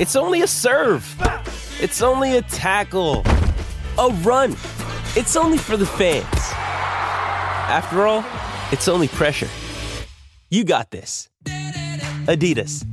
It's 0.00 0.16
only 0.16 0.42
a 0.42 0.46
serve. 0.48 1.06
It's 1.80 2.02
only 2.02 2.36
a 2.36 2.42
tackle, 2.42 3.22
a 3.96 4.08
run. 4.22 4.52
It's 5.16 5.36
only 5.36 5.56
for 5.56 5.76
the 5.76 5.86
fans. 5.86 6.24
After 7.70 8.04
all, 8.04 8.24
it's 8.72 8.88
only 8.88 9.06
pressure. 9.06 9.48
You 10.50 10.64
got 10.64 10.90
this. 10.90 11.28
Adidas. 12.26 12.84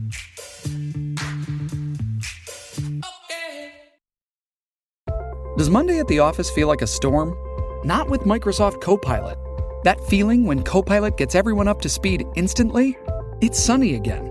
Does 5.57 5.69
Monday 5.71 5.97
at 5.97 6.07
the 6.07 6.19
office 6.19 6.51
feel 6.51 6.67
like 6.67 6.83
a 6.83 6.87
storm? 6.87 7.35
Not 7.83 8.11
with 8.11 8.21
Microsoft 8.21 8.79
Copilot. 8.79 9.39
That 9.83 9.99
feeling 10.05 10.45
when 10.45 10.61
Copilot 10.61 11.17
gets 11.17 11.33
everyone 11.33 11.67
up 11.67 11.81
to 11.81 11.89
speed 11.89 12.25
instantly? 12.35 12.95
It's 13.41 13.59
sunny 13.59 13.95
again. 13.95 14.30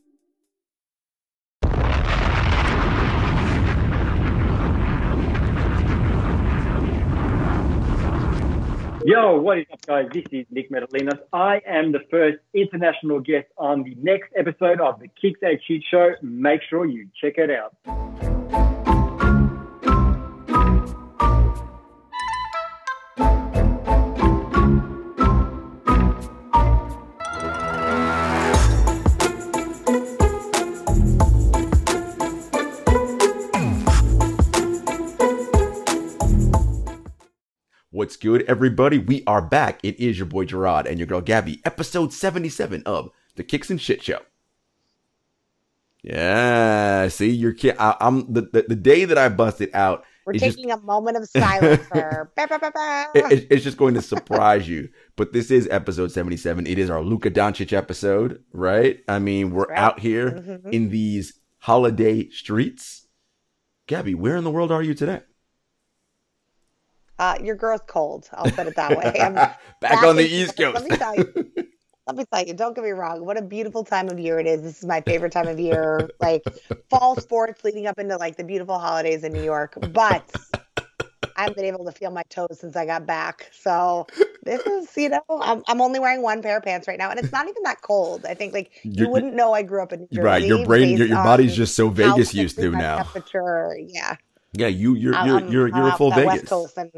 Yo, 9.03 9.39
what 9.39 9.57
is 9.57 9.65
up, 9.73 9.83
guys? 9.87 10.05
This 10.13 10.25
is 10.31 10.45
Nick 10.51 10.69
Metallinos. 10.69 11.17
I 11.33 11.59
am 11.65 11.91
the 11.91 12.01
first 12.11 12.37
international 12.53 13.19
guest 13.19 13.47
on 13.57 13.81
the 13.81 13.95
next 13.99 14.31
episode 14.37 14.79
of 14.79 14.99
the 14.99 15.07
Kicks 15.19 15.39
A 15.43 15.59
Cheat 15.65 15.83
Show. 15.89 16.11
Make 16.21 16.61
sure 16.69 16.85
you 16.85 17.07
check 17.19 17.33
it 17.37 17.49
out. 17.49 17.75
What's 38.01 38.17
good, 38.17 38.41
everybody? 38.47 38.97
We 38.97 39.23
are 39.27 39.43
back. 39.43 39.79
It 39.83 39.99
is 39.99 40.17
your 40.17 40.25
boy 40.25 40.45
Gerard 40.45 40.87
and 40.87 40.97
your 40.97 41.05
girl 41.05 41.21
Gabby, 41.21 41.61
episode 41.63 42.11
77 42.11 42.81
of 42.83 43.11
the 43.35 43.43
Kicks 43.43 43.69
and 43.69 43.79
Shit 43.79 44.01
Show. 44.01 44.21
Yeah, 46.01 47.09
see, 47.09 47.29
your 47.29 47.53
kid. 47.53 47.75
I, 47.77 47.95
am 48.01 48.25
the, 48.33 48.41
the 48.41 48.65
the 48.69 48.75
day 48.75 49.05
that 49.05 49.19
I 49.19 49.29
busted 49.29 49.69
out. 49.75 50.03
We're 50.25 50.33
taking 50.33 50.69
just, 50.69 50.81
a 50.81 50.83
moment 50.83 51.17
of 51.17 51.29
silence 51.29 51.85
for. 51.89 52.31
ba, 52.35 52.47
ba, 52.49 52.57
ba, 52.57 52.71
ba. 52.73 53.05
it- 53.13 53.31
it- 53.33 53.47
it's 53.51 53.63
just 53.63 53.77
going 53.77 53.93
to 53.93 54.01
surprise 54.01 54.67
you. 54.67 54.89
But 55.15 55.31
this 55.31 55.51
is 55.51 55.67
episode 55.69 56.11
77. 56.11 56.65
It 56.65 56.79
is 56.79 56.89
our 56.89 57.03
Luka 57.03 57.29
Doncic 57.29 57.71
episode, 57.71 58.43
right? 58.51 59.01
I 59.07 59.19
mean, 59.19 59.51
we're 59.51 59.65
right. 59.65 59.77
out 59.77 59.99
here 59.99 60.31
Mhm. 60.31 60.73
in 60.73 60.89
these 60.89 61.33
holiday 61.59 62.29
streets. 62.29 63.05
Gabby, 63.85 64.15
where 64.15 64.37
in 64.37 64.43
the 64.43 64.49
world 64.49 64.71
are 64.71 64.81
you 64.81 64.95
today? 64.95 65.19
Uh, 67.21 67.37
your 67.39 67.55
girl's 67.55 67.81
cold. 67.85 68.27
I'll 68.33 68.49
put 68.49 68.65
it 68.65 68.75
that 68.77 68.97
way. 68.97 69.13
I'm 69.21 69.35
Back 69.35 70.03
on 70.03 70.15
the 70.15 70.23
East 70.23 70.57
Coast. 70.57 70.81
Let 70.81 70.89
me 70.89 70.97
tell 70.97 71.15
you. 71.15 71.51
Let 72.07 72.15
me 72.15 72.25
tell 72.33 72.43
you. 72.43 72.55
Don't 72.55 72.75
get 72.75 72.83
me 72.83 72.89
wrong. 72.89 73.23
What 73.23 73.37
a 73.37 73.43
beautiful 73.43 73.83
time 73.83 74.09
of 74.09 74.19
year 74.19 74.39
it 74.39 74.47
is. 74.47 74.63
This 74.63 74.79
is 74.79 74.85
my 74.85 75.01
favorite 75.01 75.31
time 75.31 75.47
of 75.47 75.59
year. 75.59 76.09
Like 76.19 76.41
fall 76.89 77.15
sports 77.21 77.63
leading 77.63 77.85
up 77.85 77.99
into 77.99 78.17
like 78.17 78.37
the 78.37 78.43
beautiful 78.43 78.79
holidays 78.79 79.23
in 79.23 79.33
New 79.33 79.43
York. 79.43 79.77
But 79.91 80.35
I 81.35 81.41
haven't 81.43 81.57
been 81.57 81.65
able 81.65 81.85
to 81.85 81.91
feel 81.91 82.09
my 82.09 82.23
toes 82.23 82.57
since 82.59 82.75
I 82.75 82.87
got 82.87 83.05
back. 83.05 83.51
So 83.53 84.07
this 84.41 84.65
is, 84.65 84.89
you 84.97 85.09
know, 85.09 85.21
I'm, 85.29 85.61
I'm 85.67 85.79
only 85.79 85.99
wearing 85.99 86.23
one 86.23 86.41
pair 86.41 86.57
of 86.57 86.63
pants 86.63 86.87
right 86.87 86.97
now, 86.97 87.11
and 87.11 87.19
it's 87.19 87.31
not 87.31 87.47
even 87.47 87.61
that 87.63 87.83
cold. 87.83 88.25
I 88.25 88.33
think 88.33 88.51
like 88.51 88.71
you 88.81 88.93
You're- 88.93 89.11
wouldn't 89.11 89.35
know 89.35 89.53
I 89.53 89.61
grew 89.61 89.83
up 89.83 89.93
in 89.93 90.01
New 90.01 90.07
Jersey. 90.11 90.25
right, 90.25 90.43
your 90.43 90.65
brain, 90.65 90.97
your, 90.97 91.05
your 91.05 91.23
body's 91.23 91.55
just 91.55 91.75
so 91.75 91.89
Vegas 91.89 92.33
used 92.33 92.57
to 92.57 92.71
now. 92.71 92.97
Temperature, 92.97 93.77
yeah. 93.79 94.15
Yeah, 94.53 94.67
you, 94.67 94.95
you're, 94.95 95.15
I'm- 95.15 95.27
you're, 95.27 95.39
you're, 95.49 95.67
you're 95.67 95.89
uh, 95.91 95.93
a 95.93 95.97
full 95.97 96.11
Vegas. 96.11 96.51
And 96.77 96.91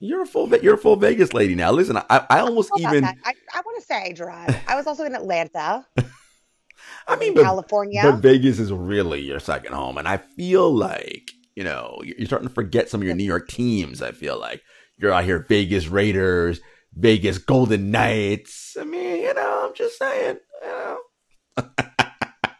You're 0.00 0.22
a 0.22 0.26
full, 0.26 0.48
you're 0.56 0.74
a 0.74 0.78
full 0.78 0.96
Vegas 0.96 1.32
lady 1.34 1.54
now. 1.54 1.72
Listen, 1.72 1.96
I, 1.96 2.04
I 2.10 2.40
almost 2.40 2.70
about 2.70 2.94
even. 2.94 3.04
I, 3.04 3.32
I 3.54 3.60
want 3.64 3.80
to 3.80 3.86
say, 3.86 4.12
Gerard, 4.12 4.58
I 4.66 4.76
was 4.76 4.86
also 4.86 5.04
in 5.04 5.14
Atlanta, 5.14 5.86
I 7.06 7.16
mean, 7.16 7.34
but, 7.34 7.44
California. 7.44 8.00
but 8.02 8.16
Vegas 8.16 8.58
is 8.58 8.72
really 8.72 9.20
your 9.20 9.40
second 9.40 9.74
home, 9.74 9.98
and 9.98 10.08
I 10.08 10.16
feel 10.18 10.70
like 10.74 11.30
you 11.54 11.64
know 11.64 12.00
you're 12.02 12.16
you're 12.18 12.26
starting 12.26 12.48
to 12.48 12.54
forget 12.54 12.88
some 12.88 13.00
of 13.00 13.06
your 13.06 13.14
New 13.14 13.24
York 13.24 13.48
teams. 13.48 14.02
I 14.02 14.12
feel 14.12 14.38
like 14.38 14.62
you're 14.98 15.12
out 15.12 15.24
here, 15.24 15.44
Vegas 15.48 15.88
Raiders, 15.88 16.60
Vegas 16.94 17.38
Golden 17.38 17.90
Knights. 17.90 18.76
I 18.80 18.84
mean, 18.84 19.22
you 19.22 19.34
know, 19.34 19.66
I'm 19.68 19.74
just 19.74 19.98
saying, 19.98 20.38
you 20.62 20.68
know. 20.68 20.98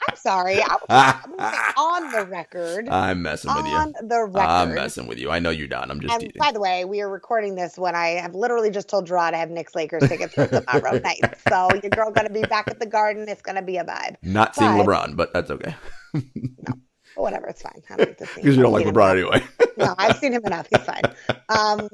I'm 0.09 0.17
sorry. 0.17 0.61
I 0.63 0.67
was, 0.89 1.23
I'm 1.39 1.75
on 1.77 2.13
the 2.13 2.25
record. 2.27 2.89
I'm 2.89 3.23
messing 3.23 3.55
with 3.55 3.65
you. 3.67 3.73
on 3.73 3.95
the 4.03 4.25
record. 4.25 4.49
I'm 4.49 4.75
messing 4.75 5.07
with 5.07 5.19
you. 5.19 5.31
I 5.31 5.39
know 5.39 5.51
you're 5.51 5.69
not. 5.69 5.91
I'm 5.91 6.01
just 6.01 6.13
and 6.13 6.21
teasing. 6.23 6.39
by 6.39 6.53
the 6.53 6.61
way, 6.61 6.85
we 6.85 7.01
are 7.01 7.09
recording 7.11 7.55
this 7.55 7.77
when 7.79 7.95
I 7.95 8.09
have 8.21 8.35
literally 8.35 8.71
just 8.71 8.89
told 8.89 9.07
Gerard 9.07 9.35
I 9.35 9.39
have 9.39 9.51
Knicks 9.51 9.75
Lakers 9.75 10.09
tickets 10.09 10.35
for 10.35 10.47
tomorrow 10.47 10.99
night. 11.05 11.21
So 11.49 11.69
your 11.83 11.91
girl 11.91 12.11
gonna 12.11 12.31
be 12.31 12.43
back 12.43 12.69
at 12.69 12.79
the 12.81 12.87
Garden. 12.87 13.29
It's 13.29 13.43
gonna 13.43 13.63
be 13.63 13.77
a 13.79 13.85
vibe. 13.85 14.17
Not 14.23 14.55
seeing 14.55 14.71
LeBron, 14.73 15.17
but 15.17 15.33
that's 15.33 15.51
okay 15.51 15.75
But 16.13 16.75
whatever, 17.15 17.47
it's 17.47 17.63
fine. 17.63 17.83
I 17.91 17.97
don't 17.97 18.09
need 18.09 18.19
to 18.19 18.27
see. 18.27 18.41
because 18.43 18.57
you 18.57 18.63
don't 18.63 18.73
like 18.73 18.87
LeBron 18.87 19.13
anyway. 19.13 19.43
No, 19.77 19.95
I've 19.99 20.17
seen 20.19 20.33
him 20.33 20.43
enough. 20.45 20.69
He's 20.71 20.85
fine. 20.85 21.03
Um, 21.49 21.89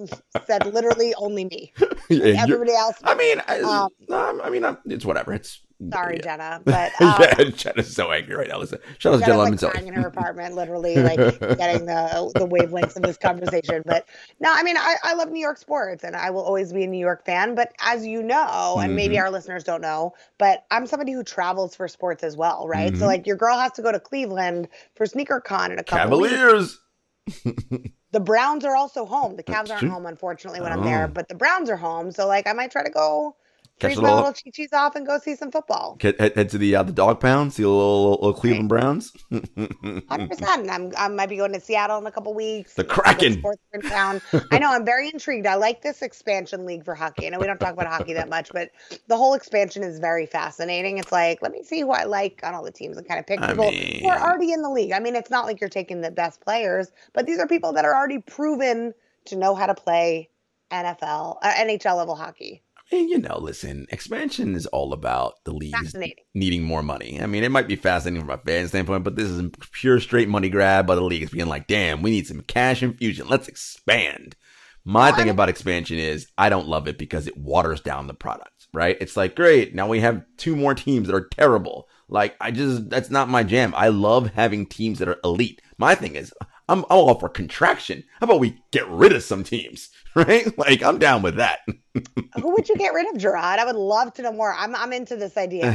said 0.46 0.66
literally 0.66 1.14
only 1.14 1.44
me. 1.46 1.72
Yeah, 2.10 2.42
Everybody 2.42 2.72
else. 2.74 2.96
I 3.04 3.14
mean, 3.14 3.40
I, 3.48 3.60
Um, 3.60 3.88
no, 4.08 4.40
I 4.42 4.50
mean, 4.50 4.64
I'm- 4.64 4.78
it's 4.86 5.04
whatever. 5.04 5.32
It's 5.32 5.60
Sorry, 5.92 6.16
Yeah. 6.16 6.22
Jenna, 6.22 6.62
but 6.66 6.92
um, 7.00 7.14
yeah, 7.20 7.44
Jenna's 7.56 7.94
so 7.94 8.12
angry 8.12 8.36
right 8.36 8.48
now. 8.48 8.58
Listen, 8.58 8.78
shout 8.98 9.14
out 9.14 9.20
to 9.20 9.24
Jenna's 9.24 9.26
Jenna 9.26 9.38
like 9.38 9.44
Lemon 9.46 9.58
Sally. 9.58 9.72
crying 9.72 9.86
in 9.88 9.94
her 9.94 10.06
apartment, 10.08 10.54
literally 10.54 10.96
like 10.96 11.16
getting 11.40 11.86
the 11.86 12.30
the 12.34 12.46
wavelengths 12.46 12.96
of 12.96 13.02
this 13.02 13.16
conversation. 13.16 13.82
But 13.86 14.06
no, 14.40 14.52
I 14.52 14.62
mean, 14.62 14.76
I, 14.76 14.96
I 15.04 15.14
love 15.14 15.30
New 15.30 15.40
York 15.40 15.56
sports, 15.56 16.04
and 16.04 16.14
I 16.14 16.28
will 16.30 16.42
always 16.42 16.72
be 16.72 16.84
a 16.84 16.86
New 16.86 16.98
York 17.00 17.24
fan. 17.24 17.54
But 17.54 17.72
as 17.80 18.06
you 18.06 18.22
know, 18.22 18.78
and 18.82 18.94
maybe 18.94 19.16
Mhm. 19.16 19.20
our 19.22 19.30
listeners 19.30 19.64
don't 19.64 19.80
know, 19.80 20.12
but 20.38 20.64
I'm 20.70 20.86
somebody 20.86 21.12
who 21.12 21.22
travels 21.24 21.74
for 21.74 21.88
sports 21.88 22.22
as 22.24 22.36
well, 22.36 22.68
right? 22.68 22.92
Mhm. 22.92 22.98
So 22.98 23.06
like, 23.06 23.26
your 23.26 23.36
girl 23.36 23.56
has 23.58 23.72
to 23.72 23.82
go 23.82 23.90
to 23.90 24.00
Cleveland 24.00 24.68
for 24.96 25.06
Sneaker 25.06 25.40
Con 25.40 25.72
in 25.72 25.78
a 25.78 25.84
couple 25.84 26.20
weeks. 26.20 26.34
Cavaliers. 26.34 26.78
The 28.12 28.18
Browns 28.18 28.64
are 28.64 28.74
also 28.74 29.04
home. 29.06 29.36
The 29.36 29.44
Cavs 29.44 29.70
aren't 29.70 29.88
home, 29.88 30.04
unfortunately, 30.04 30.60
when 30.60 30.72
I'm 30.72 30.82
there, 30.82 31.04
Oh. 31.04 31.12
but 31.14 31.28
the 31.28 31.36
Browns 31.36 31.70
are 31.70 31.76
home. 31.76 32.10
So 32.10 32.26
like, 32.26 32.48
I 32.48 32.52
might 32.52 32.72
try 32.72 32.82
to 32.82 32.90
go 32.90 33.36
Catch 33.80 33.94
freeze 33.94 34.02
my 34.02 34.12
little 34.12 34.34
chi 34.34 34.76
off 34.76 34.94
and 34.94 35.06
go 35.06 35.18
see 35.18 35.34
some 35.34 35.50
football. 35.50 35.96
Head, 36.02 36.16
head, 36.18 36.50
to 36.50 36.58
the 36.58 36.76
uh, 36.76 36.82
the 36.82 36.92
dog 36.92 37.18
pound. 37.18 37.54
See 37.54 37.62
a 37.62 37.68
little, 37.68 38.10
little 38.10 38.34
Cleveland 38.34 38.68
Browns. 38.68 39.12
Hundred 39.30 40.28
percent. 40.28 40.70
I'm 40.70 40.92
I 40.98 41.08
might 41.08 41.30
be 41.30 41.36
going 41.36 41.54
to 41.54 41.60
Seattle 41.60 41.96
in 41.96 42.06
a 42.06 42.10
couple 42.12 42.34
weeks. 42.34 42.74
The 42.74 42.84
Kraken. 42.84 43.38
Sports 43.38 43.62
in 43.72 43.80
town. 43.80 44.20
I 44.52 44.58
know. 44.58 44.70
I'm 44.70 44.84
very 44.84 45.08
intrigued. 45.08 45.46
I 45.46 45.54
like 45.54 45.80
this 45.80 46.02
expansion 46.02 46.66
league 46.66 46.84
for 46.84 46.94
hockey. 46.94 47.26
I 47.26 47.30
know 47.30 47.38
we 47.38 47.46
don't 47.46 47.58
talk 47.58 47.72
about 47.72 47.86
hockey 47.86 48.12
that 48.12 48.28
much, 48.28 48.50
but 48.52 48.70
the 49.08 49.16
whole 49.16 49.32
expansion 49.32 49.82
is 49.82 49.98
very 49.98 50.26
fascinating. 50.26 50.98
It's 50.98 51.10
like 51.10 51.40
let 51.40 51.52
me 51.52 51.62
see 51.62 51.80
who 51.80 51.90
I 51.90 52.04
like 52.04 52.40
on 52.42 52.54
all 52.54 52.62
the 52.62 52.70
teams 52.70 52.98
and 52.98 53.08
kind 53.08 53.18
of 53.18 53.26
pick 53.26 53.40
I 53.40 53.48
people 53.48 53.64
who 53.64 53.70
mean- 53.70 54.10
are 54.10 54.20
already 54.20 54.52
in 54.52 54.60
the 54.60 54.70
league. 54.70 54.92
I 54.92 54.98
mean, 55.00 55.16
it's 55.16 55.30
not 55.30 55.46
like 55.46 55.58
you're 55.58 55.70
taking 55.70 56.02
the 56.02 56.10
best 56.10 56.42
players, 56.42 56.92
but 57.14 57.24
these 57.24 57.38
are 57.38 57.46
people 57.46 57.72
that 57.72 57.86
are 57.86 57.96
already 57.96 58.18
proven 58.18 58.92
to 59.24 59.36
know 59.36 59.54
how 59.54 59.64
to 59.64 59.74
play 59.74 60.28
NFL, 60.70 61.38
uh, 61.42 61.52
NHL 61.52 61.96
level 61.96 62.14
hockey. 62.14 62.62
And 62.92 63.08
you 63.08 63.18
know, 63.18 63.38
listen, 63.38 63.86
expansion 63.90 64.54
is 64.56 64.66
all 64.66 64.92
about 64.92 65.34
the 65.44 65.52
leagues 65.52 65.94
needing 66.34 66.64
more 66.64 66.82
money. 66.82 67.20
I 67.22 67.26
mean, 67.26 67.44
it 67.44 67.50
might 67.52 67.68
be 67.68 67.76
fascinating 67.76 68.26
from 68.26 68.30
a 68.30 68.42
fan 68.42 68.66
standpoint, 68.66 69.04
but 69.04 69.14
this 69.14 69.28
is 69.28 69.48
pure 69.72 70.00
straight 70.00 70.28
money 70.28 70.48
grab 70.48 70.86
by 70.86 70.96
the 70.96 71.00
leagues 71.00 71.30
being 71.30 71.46
like, 71.46 71.68
damn, 71.68 72.02
we 72.02 72.10
need 72.10 72.26
some 72.26 72.40
cash 72.42 72.82
infusion. 72.82 73.28
Let's 73.28 73.46
expand. 73.46 74.34
My 74.84 75.10
Well, 75.10 75.18
thing 75.20 75.28
about 75.28 75.48
expansion 75.50 75.98
is 75.98 76.26
I 76.36 76.48
don't 76.48 76.66
love 76.66 76.88
it 76.88 76.98
because 76.98 77.26
it 77.28 77.36
waters 77.36 77.80
down 77.80 78.06
the 78.06 78.14
product, 78.14 78.66
right? 78.72 78.96
It's 79.00 79.16
like, 79.16 79.36
great, 79.36 79.74
now 79.74 79.86
we 79.86 80.00
have 80.00 80.24
two 80.36 80.56
more 80.56 80.74
teams 80.74 81.06
that 81.06 81.14
are 81.14 81.28
terrible. 81.28 81.86
Like, 82.08 82.34
I 82.40 82.50
just, 82.50 82.90
that's 82.90 83.10
not 83.10 83.28
my 83.28 83.44
jam. 83.44 83.72
I 83.76 83.88
love 83.88 84.30
having 84.34 84.66
teams 84.66 84.98
that 84.98 85.08
are 85.08 85.20
elite. 85.22 85.60
My 85.78 85.94
thing 85.94 86.16
is, 86.16 86.32
I'm, 86.70 86.78
I'm 86.80 86.84
all 86.90 87.18
for 87.18 87.28
contraction. 87.28 88.04
How 88.20 88.24
about 88.24 88.40
we 88.40 88.56
get 88.70 88.88
rid 88.88 89.12
of 89.12 89.22
some 89.22 89.42
teams, 89.44 89.90
right? 90.14 90.56
Like, 90.58 90.82
I'm 90.82 90.98
down 90.98 91.22
with 91.22 91.36
that. 91.36 91.60
Who 92.36 92.52
would 92.52 92.68
you 92.68 92.76
get 92.76 92.94
rid 92.94 93.12
of, 93.12 93.20
Gerard? 93.20 93.58
I 93.58 93.64
would 93.64 93.76
love 93.76 94.12
to 94.14 94.22
know 94.22 94.32
more. 94.32 94.54
I'm 94.54 94.74
I'm 94.76 94.92
into 94.92 95.16
this 95.16 95.36
idea. 95.36 95.66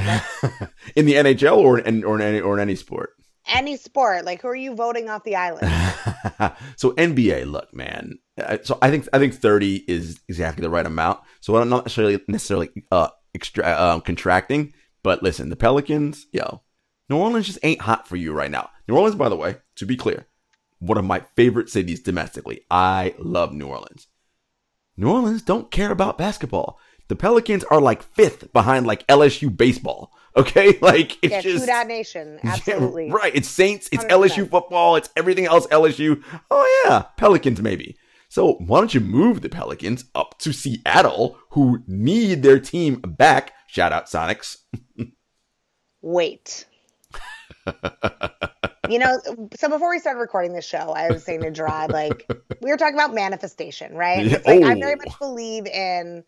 In 0.96 1.06
the 1.06 1.14
NHL 1.16 1.58
or 1.58 1.80
in 1.80 2.04
or 2.04 2.16
in 2.16 2.22
any 2.22 2.40
or 2.40 2.54
in 2.56 2.60
any 2.62 2.76
sport. 2.76 3.12
any 3.54 3.78
sport, 3.78 4.26
like 4.26 4.42
who 4.42 4.48
are 4.48 4.56
you 4.56 4.74
voting 4.76 5.10
off 5.10 5.24
the 5.24 5.36
island? 5.36 5.68
so 6.78 6.92
NBA, 6.94 7.46
look, 7.52 7.74
man. 7.74 8.18
uh, 8.42 8.58
So 8.64 8.78
I 8.82 8.90
think 8.90 9.08
I 9.14 9.20
think 9.20 9.34
thirty 9.36 9.84
is 9.88 10.20
exactly 10.30 10.62
the 10.62 10.70
right 10.70 10.86
amount. 10.86 11.20
So 11.42 11.56
I'm 11.58 11.70
not 11.70 11.86
necessarily 11.86 12.20
necessarily 12.28 12.70
uh 12.92 13.10
extra 13.36 13.66
um, 13.70 14.02
contracting, 14.02 14.74
but 15.04 15.22
listen, 15.22 15.50
the 15.50 15.56
Pelicans, 15.58 16.26
yo, 16.32 16.62
New 17.10 17.18
Orleans 17.18 17.46
just 17.48 17.60
ain't 17.64 17.82
hot 17.82 18.08
for 18.08 18.16
you 18.16 18.32
right 18.34 18.50
now. 18.52 18.70
New 18.88 18.96
Orleans, 18.96 19.16
by 19.16 19.28
the 19.30 19.36
way, 19.36 19.58
to 19.76 19.86
be 19.86 19.98
clear, 19.98 20.26
one 20.86 20.98
of 20.98 21.06
my 21.06 21.22
favorite 21.36 21.70
cities 21.70 22.02
domestically. 22.02 22.62
I 22.70 23.16
love 23.20 23.54
New 23.54 23.68
Orleans. 23.68 24.08
New 24.98 25.10
Orleans 25.10 25.42
don't 25.42 25.72
care 25.72 25.92
about 25.92 26.18
basketball. 26.18 26.80
The 27.08 27.16
Pelicans 27.16 27.64
are 27.66 27.82
like 27.82 28.02
fifth 28.02 28.52
behind 28.54 28.88
like 28.88 29.06
LSU 29.08 29.56
baseball. 29.56 30.12
Okay, 30.38 30.78
like 30.82 31.18
it's 31.22 31.32
yeah, 31.32 31.40
just 31.40 31.66
Dat 31.66 31.88
Nation, 31.88 32.40
absolutely. 32.44 33.08
yeah, 33.08 33.14
right. 33.14 33.34
It's 33.34 33.48
Saints, 33.48 33.88
it's 33.94 34.04
100%. 34.04 34.10
LSU 34.10 34.50
football, 34.50 34.98
it's 34.98 35.08
everything 35.16 35.46
else 35.46 35.66
LSU. 35.68 36.22
Oh 36.52 36.84
yeah, 36.84 37.04
Pelicans 37.16 37.62
maybe. 37.62 37.96
So 38.28 38.56
why 38.56 38.80
don't 38.80 38.94
you 38.94 39.00
move 39.00 39.40
the 39.40 39.48
Pelicans 39.48 40.04
up 40.14 40.38
to 40.40 40.52
Seattle, 40.52 41.38
who 41.52 41.84
need 41.88 42.44
their 42.44 42.60
team 42.60 42.96
back? 42.96 43.54
Shout 43.68 43.94
out 43.94 44.08
Sonics. 44.08 44.58
Wait. 46.02 46.66
You 48.90 49.00
know, 49.00 49.20
so 49.56 49.70
before 49.70 49.90
we 49.90 50.00
started 50.00 50.20
recording 50.20 50.54
this 50.54 50.66
show, 50.66 50.92
I 50.94 51.12
was 51.12 51.24
saying 51.24 51.42
to 51.42 51.52
Gerard, 51.52 51.92
like, 51.92 52.30
we 52.62 52.70
were 52.72 52.78
talking 52.78 52.96
about 52.96 53.14
manifestation, 53.14 53.96
right? 53.96 54.26
Yeah. 54.26 54.38
It's 54.38 54.46
like 54.48 54.64
I 54.64 54.76
Oh. 54.76 54.80
very 54.80 54.96
much 54.96 55.18
believe 55.20 55.66
in 55.68 56.24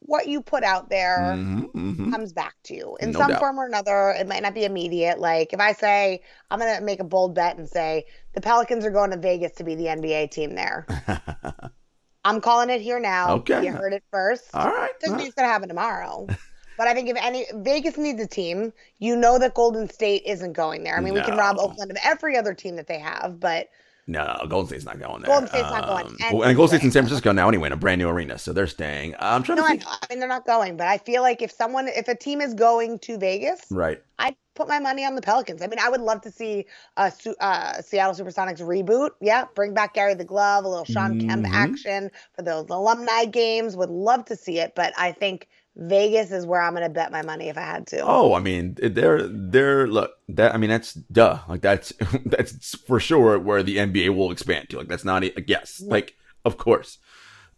what 0.00 0.26
you 0.28 0.42
put 0.42 0.64
out 0.64 0.88
there 0.90 1.34
Mhm, 1.34 1.72
mhm. 1.72 2.10
comes 2.10 2.32
back 2.32 2.54
to 2.64 2.74
you 2.74 2.96
in 3.00 3.12
No 3.12 3.18
some 3.18 3.28
doubt. 3.28 3.40
form 3.40 3.58
or 3.58 3.66
another. 3.66 4.10
It 4.18 4.26
might 4.26 4.42
not 4.42 4.54
be 4.54 4.64
immediate. 4.64 5.18
Like 5.18 5.52
if 5.52 5.60
I 5.60 5.72
say 5.72 6.22
I'm 6.50 6.58
gonna 6.58 6.80
make 6.80 7.00
a 7.00 7.04
bold 7.04 7.34
bet 7.34 7.56
and 7.56 7.68
say 7.68 8.04
the 8.34 8.40
Pelicans 8.40 8.84
are 8.84 8.90
going 8.90 9.10
to 9.12 9.16
Vegas 9.16 9.52
to 9.52 9.64
be 9.64 9.74
the 9.74 9.88
NBA 9.88 10.26
team 10.28 10.54
there. 10.54 10.86
I'm 12.24 12.40
calling 12.40 12.70
it 12.70 12.80
here 12.80 13.00
now. 13.00 13.34
Okay. 13.36 13.64
You 13.64 13.72
heard 13.72 13.92
it 13.92 14.04
first. 14.10 14.44
All 14.54 14.66
right. 14.68 14.92
Doesn't 15.00 15.16
mean 15.16 15.26
it's 15.26 15.34
gonna 15.34 15.48
happen 15.48 15.68
tomorrow. 15.68 16.26
But 16.76 16.88
I 16.88 16.94
think 16.94 17.08
if 17.08 17.16
any 17.20 17.46
Vegas 17.54 17.96
needs 17.98 18.20
a 18.22 18.26
team, 18.26 18.72
you 18.98 19.14
know 19.16 19.38
that 19.38 19.54
Golden 19.54 19.88
State 19.88 20.22
isn't 20.26 20.54
going 20.54 20.84
there. 20.84 20.96
I 20.96 21.00
mean, 21.00 21.14
we 21.14 21.20
can 21.22 21.36
rob 21.36 21.56
Oakland 21.58 21.90
of 21.90 21.96
every 22.04 22.36
other 22.36 22.54
team 22.54 22.76
that 22.76 22.86
they 22.86 22.98
have, 22.98 23.38
but 23.40 23.68
No, 24.08 24.24
no, 24.40 24.46
Golden 24.48 24.66
State's 24.68 24.84
not 24.84 24.98
going 24.98 25.22
there. 25.22 25.28
Golden 25.28 25.48
State's 25.48 25.70
not 25.70 25.86
going 25.86 26.06
Um, 26.06 26.16
anywhere. 26.20 26.48
and 26.48 26.56
Golden 26.56 26.68
State's 26.70 26.84
in 26.84 26.90
San 26.90 27.04
Francisco 27.04 27.30
now 27.32 27.46
anyway, 27.48 27.68
in 27.68 27.72
a 27.72 27.76
brand 27.76 28.00
new 28.00 28.08
arena, 28.08 28.36
so 28.38 28.52
they're 28.52 28.66
staying. 28.66 29.14
I'm 29.20 29.42
trying 29.44 29.56
no, 29.58 29.62
to 29.62 29.66
I, 29.66 29.70
think. 29.70 29.82
know. 29.84 29.90
I 29.90 30.06
mean 30.10 30.18
they're 30.18 30.28
not 30.28 30.44
going. 30.44 30.76
But 30.76 30.88
I 30.88 30.98
feel 30.98 31.22
like 31.22 31.40
if 31.40 31.52
someone, 31.52 31.86
if 31.88 32.08
a 32.08 32.16
team 32.16 32.40
is 32.40 32.52
going 32.54 32.98
to 33.00 33.16
Vegas, 33.16 33.60
Right. 33.70 34.02
I'd 34.18 34.34
put 34.54 34.66
my 34.68 34.80
money 34.80 35.04
on 35.04 35.14
the 35.14 35.22
Pelicans. 35.22 35.62
I 35.62 35.66
mean, 35.68 35.78
I 35.78 35.88
would 35.88 36.00
love 36.00 36.20
to 36.22 36.30
see 36.32 36.66
a 36.96 37.12
uh, 37.40 37.80
Seattle 37.80 38.14
Supersonics 38.14 38.60
reboot. 38.60 39.10
Yeah, 39.20 39.44
bring 39.54 39.72
back 39.72 39.94
Gary 39.94 40.14
the 40.14 40.24
Glove, 40.24 40.64
a 40.64 40.68
little 40.68 40.84
Shawn 40.84 41.16
Kemp 41.20 41.46
Mhm. 41.46 41.52
action 41.52 42.10
for 42.34 42.42
those 42.42 42.66
alumni 42.70 43.24
games. 43.26 43.76
Would 43.76 43.90
love 43.90 44.24
to 44.26 44.36
see 44.36 44.58
it, 44.58 44.74
but 44.74 44.92
I 44.98 45.12
think 45.12 45.48
Vegas 45.74 46.30
is 46.32 46.44
where 46.44 46.60
I'm 46.60 46.74
going 46.74 46.82
to 46.86 46.90
bet 46.92 47.10
my 47.12 47.22
money 47.22 47.48
if 47.48 47.56
I 47.56 47.62
had 47.62 47.86
to. 47.88 48.00
Oh, 48.00 48.34
I 48.34 48.40
mean, 48.40 48.76
they're 48.78 49.26
they're 49.26 49.86
look 49.86 50.12
that 50.28 50.54
I 50.54 50.58
mean 50.58 50.68
that's 50.70 50.92
duh 50.92 51.38
like 51.48 51.62
that's 51.62 51.92
that's 52.26 52.76
for 52.80 53.00
sure 53.00 53.38
where 53.38 53.62
the 53.62 53.78
NBA 53.78 54.14
will 54.14 54.30
expand 54.30 54.68
to. 54.70 54.78
Like 54.78 54.88
that's 54.88 55.04
not 55.04 55.22
a 55.24 55.30
guess. 55.40 55.80
Like 55.84 56.14
of 56.44 56.58
course. 56.58 56.98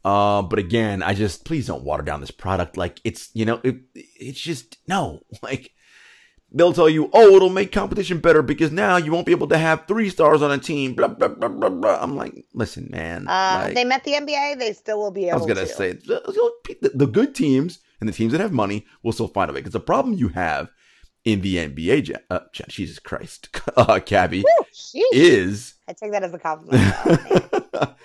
Uh, 0.05 0.43
but 0.43 0.59
again, 0.59 1.03
I 1.03 1.15
just 1.15 1.45
please 1.45 1.67
don't 1.67 1.83
water 1.83 2.03
down 2.03 2.21
this 2.21 2.31
product. 2.31 2.77
Like 2.77 3.01
it's 3.05 3.31
you 3.35 3.45
know 3.47 3.61
it, 3.65 3.77
it's 3.95 4.41
just 4.41 4.77
no 4.87 5.21
like 5.43 5.73
they'll 6.53 6.73
tell 6.75 6.89
you 6.89 7.11
oh 7.13 7.35
it'll 7.35 7.49
make 7.51 7.73
competition 7.73 8.19
better 8.21 8.43
because 8.43 8.71
now 8.71 8.97
you 8.97 9.11
won't 9.11 9.27
be 9.27 9.33
able 9.33 9.49
to 9.49 9.59
have 9.59 9.87
three 9.89 10.09
stars 10.09 10.41
on 10.41 10.53
a 10.53 10.59
team. 10.59 10.95
Blah 10.95 11.09
blah 11.09 11.29
blah 11.29 11.49
blah 11.49 11.69
blah. 11.71 11.99
I'm 12.01 12.15
like 12.15 12.45
listen 12.53 12.89
man. 12.93 13.27
Uh, 13.27 13.63
like, 13.65 13.75
they 13.75 13.85
met 13.85 14.05
the 14.05 14.13
NBA. 14.13 14.59
They 14.61 14.73
still 14.73 14.99
will 14.99 15.11
be 15.11 15.25
able. 15.31 15.33
I 15.33 15.37
was 15.39 15.47
gonna 15.47 15.67
to. 15.67 15.73
say 15.73 15.93
the, 15.95 16.53
the- 16.81 16.91
the 16.95 17.07
good 17.07 17.35
teams 17.35 17.81
and 18.05 18.13
the 18.13 18.17
teams 18.17 18.33
that 18.33 18.41
have 18.43 18.53
money 18.53 18.85
will 19.03 19.13
still 19.13 19.29
find 19.29 19.51
a 19.51 19.55
way. 19.55 19.61
Because 19.61 19.73
the 19.73 19.81
problem 19.81 20.15
you 20.15 20.29
have 20.29 20.71
in 21.25 21.41
the 21.41 21.57
NBA, 21.57 22.15
uh, 22.29 22.41
Jesus 22.69 22.99
Christ, 22.99 23.49
uh, 23.79 23.99
Cabby, 24.05 24.45
sheesh. 24.75 25.01
is 25.11 25.75
I 25.89 25.95
take 25.95 26.13
that 26.13 26.23
as 26.23 26.35
a 26.35 26.39
compliment. 26.39 26.83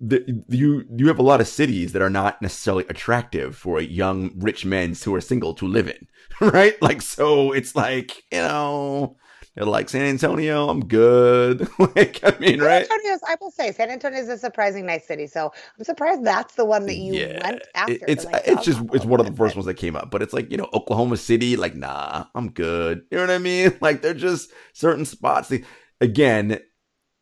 the, 0.00 0.44
you 0.48 0.84
you 0.96 1.08
have 1.08 1.18
a 1.18 1.22
lot 1.22 1.40
of 1.40 1.48
cities 1.48 1.92
that 1.92 2.02
are 2.02 2.10
not 2.10 2.40
necessarily 2.40 2.84
attractive 2.88 3.56
for 3.56 3.80
young 3.80 4.30
rich 4.36 4.64
men 4.64 4.94
who 5.04 5.12
are 5.16 5.20
single 5.20 5.52
to 5.54 5.66
live 5.66 5.88
in, 5.88 6.06
right? 6.40 6.80
Like 6.80 7.02
so, 7.02 7.50
it's 7.50 7.74
like 7.74 8.22
you 8.30 8.38
know. 8.38 9.16
They're 9.54 9.64
like 9.64 9.88
San 9.88 10.02
Antonio, 10.02 10.68
I'm 10.68 10.84
good. 10.86 11.68
like, 11.78 12.20
I 12.24 12.36
mean, 12.40 12.58
San 12.58 12.66
right? 12.66 12.82
Antonio's, 12.82 13.20
I 13.26 13.36
will 13.40 13.52
say, 13.52 13.70
San 13.70 13.88
Antonio 13.90 14.18
is 14.18 14.28
a 14.28 14.36
surprising 14.36 14.84
nice 14.86 15.06
city. 15.06 15.28
So 15.28 15.52
I'm 15.78 15.84
surprised 15.84 16.24
that's 16.24 16.54
the 16.56 16.64
one 16.64 16.86
that 16.86 16.96
you 16.96 17.12
went 17.14 17.62
after. 17.76 17.92
it- 17.92 18.02
it's 18.08 18.24
Like, 18.24 18.42
it's 18.46 18.60
oh, 18.60 18.62
just 18.62 18.80
it's 18.92 19.04
one 19.04 19.20
of 19.20 19.26
the 19.26 19.32
first 19.32 19.54
ones 19.54 19.66
that 19.66 19.74
came 19.74 19.94
up. 19.94 20.10
But 20.10 20.22
it's 20.22 20.32
like 20.32 20.50
you 20.50 20.56
know 20.56 20.68
Oklahoma 20.74 21.16
City, 21.16 21.56
like 21.56 21.76
nah, 21.76 22.24
I'm 22.34 22.50
good. 22.50 23.02
You 23.10 23.18
know 23.18 23.22
what 23.24 23.30
I 23.30 23.38
mean? 23.38 23.76
Like 23.80 24.02
they're 24.02 24.14
just 24.14 24.50
certain 24.72 25.04
spots. 25.04 25.52
Again, 26.00 26.58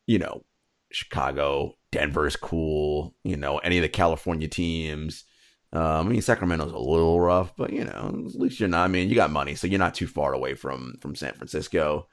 you 0.07 0.17
know, 0.19 0.43
Chicago, 0.91 1.75
Denver's 1.91 2.35
cool. 2.35 3.15
You 3.23 3.37
know, 3.37 3.59
any 3.59 3.77
of 3.77 3.83
the 3.83 3.89
California 3.89 4.47
teams. 4.47 5.23
Um, 5.71 5.81
I 5.81 6.03
mean, 6.03 6.21
Sacramento's 6.21 6.71
a 6.71 6.77
little 6.77 7.19
rough, 7.19 7.55
but 7.55 7.73
you 7.73 7.83
know, 7.83 8.25
at 8.27 8.39
least 8.39 8.59
you're 8.59 8.69
not. 8.69 8.85
I 8.85 8.87
mean, 8.87 9.09
you 9.09 9.15
got 9.15 9.31
money, 9.31 9.55
so 9.55 9.67
you're 9.67 9.79
not 9.79 9.95
too 9.95 10.07
far 10.07 10.33
away 10.33 10.53
from 10.55 10.95
from 11.01 11.15
San 11.15 11.33
Francisco. 11.33 12.07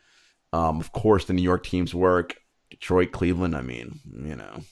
Um, 0.52 0.80
of 0.80 0.92
course, 0.92 1.24
the 1.24 1.32
New 1.32 1.42
York 1.42 1.64
teams 1.64 1.94
work. 1.94 2.36
Detroit, 2.70 3.12
Cleveland. 3.12 3.56
I 3.56 3.62
mean, 3.62 4.00
you 4.24 4.36
know. 4.36 4.62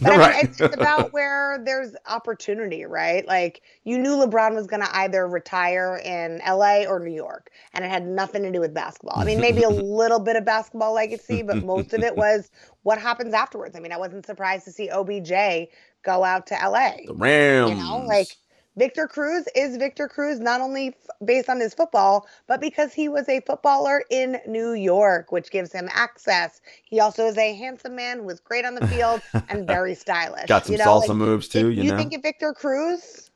But 0.00 0.12
I 0.12 0.16
mean, 0.16 0.46
it's, 0.46 0.60
it's 0.60 0.76
about 0.76 1.12
where 1.12 1.60
there's 1.64 1.94
opportunity, 2.06 2.84
right? 2.84 3.26
Like 3.26 3.62
you 3.84 3.98
knew 3.98 4.10
LeBron 4.10 4.54
was 4.54 4.66
going 4.66 4.82
to 4.82 4.96
either 4.96 5.26
retire 5.26 6.00
in 6.04 6.40
LA 6.46 6.84
or 6.84 7.00
New 7.00 7.14
York, 7.14 7.50
and 7.74 7.84
it 7.84 7.90
had 7.90 8.06
nothing 8.06 8.42
to 8.44 8.52
do 8.52 8.60
with 8.60 8.72
basketball. 8.72 9.18
I 9.18 9.24
mean, 9.24 9.40
maybe 9.40 9.62
a 9.62 9.68
little 9.70 10.20
bit 10.20 10.36
of 10.36 10.44
basketball 10.44 10.92
legacy, 10.94 11.42
but 11.42 11.64
most 11.64 11.92
of 11.92 12.02
it 12.02 12.16
was 12.16 12.50
what 12.82 12.98
happens 12.98 13.34
afterwards. 13.34 13.76
I 13.76 13.80
mean, 13.80 13.92
I 13.92 13.96
wasn't 13.96 14.26
surprised 14.26 14.64
to 14.66 14.72
see 14.72 14.88
OBJ 14.88 15.68
go 16.04 16.24
out 16.24 16.46
to 16.48 16.54
LA. 16.54 16.92
the 17.06 17.14
Rams. 17.14 17.70
You 17.70 17.76
know, 17.76 18.04
like 18.06 18.28
Victor 18.76 19.06
Cruz 19.06 19.46
is 19.54 19.76
Victor 19.76 20.08
Cruz 20.08 20.40
not 20.40 20.60
only 20.60 20.88
f- 20.88 20.94
based 21.24 21.48
on 21.50 21.60
his 21.60 21.74
football, 21.74 22.26
but 22.46 22.60
because 22.60 22.92
he 22.94 23.08
was 23.08 23.28
a 23.28 23.40
footballer 23.40 24.02
in 24.10 24.40
New 24.46 24.72
York, 24.72 25.30
which 25.30 25.50
gives 25.50 25.72
him 25.72 25.88
access. 25.92 26.60
He 26.84 27.00
also 27.00 27.26
is 27.26 27.36
a 27.36 27.54
handsome 27.54 27.94
man 27.96 28.20
who 28.20 28.30
is 28.30 28.40
great 28.40 28.64
on 28.64 28.74
the 28.74 28.86
field 28.88 29.20
and 29.48 29.66
very 29.66 29.94
stylish. 29.94 30.46
Got 30.48 30.64
some 30.64 30.72
You 30.72 30.78
know, 30.78 30.98
salsa 30.98 31.08
like, 31.08 31.16
moves 31.16 31.48
too, 31.48 31.68
you, 31.70 31.82
you 31.82 31.90
know. 31.90 31.98
think 31.98 32.14
of 32.14 32.22
Victor 32.22 32.54
Cruz, 32.54 33.30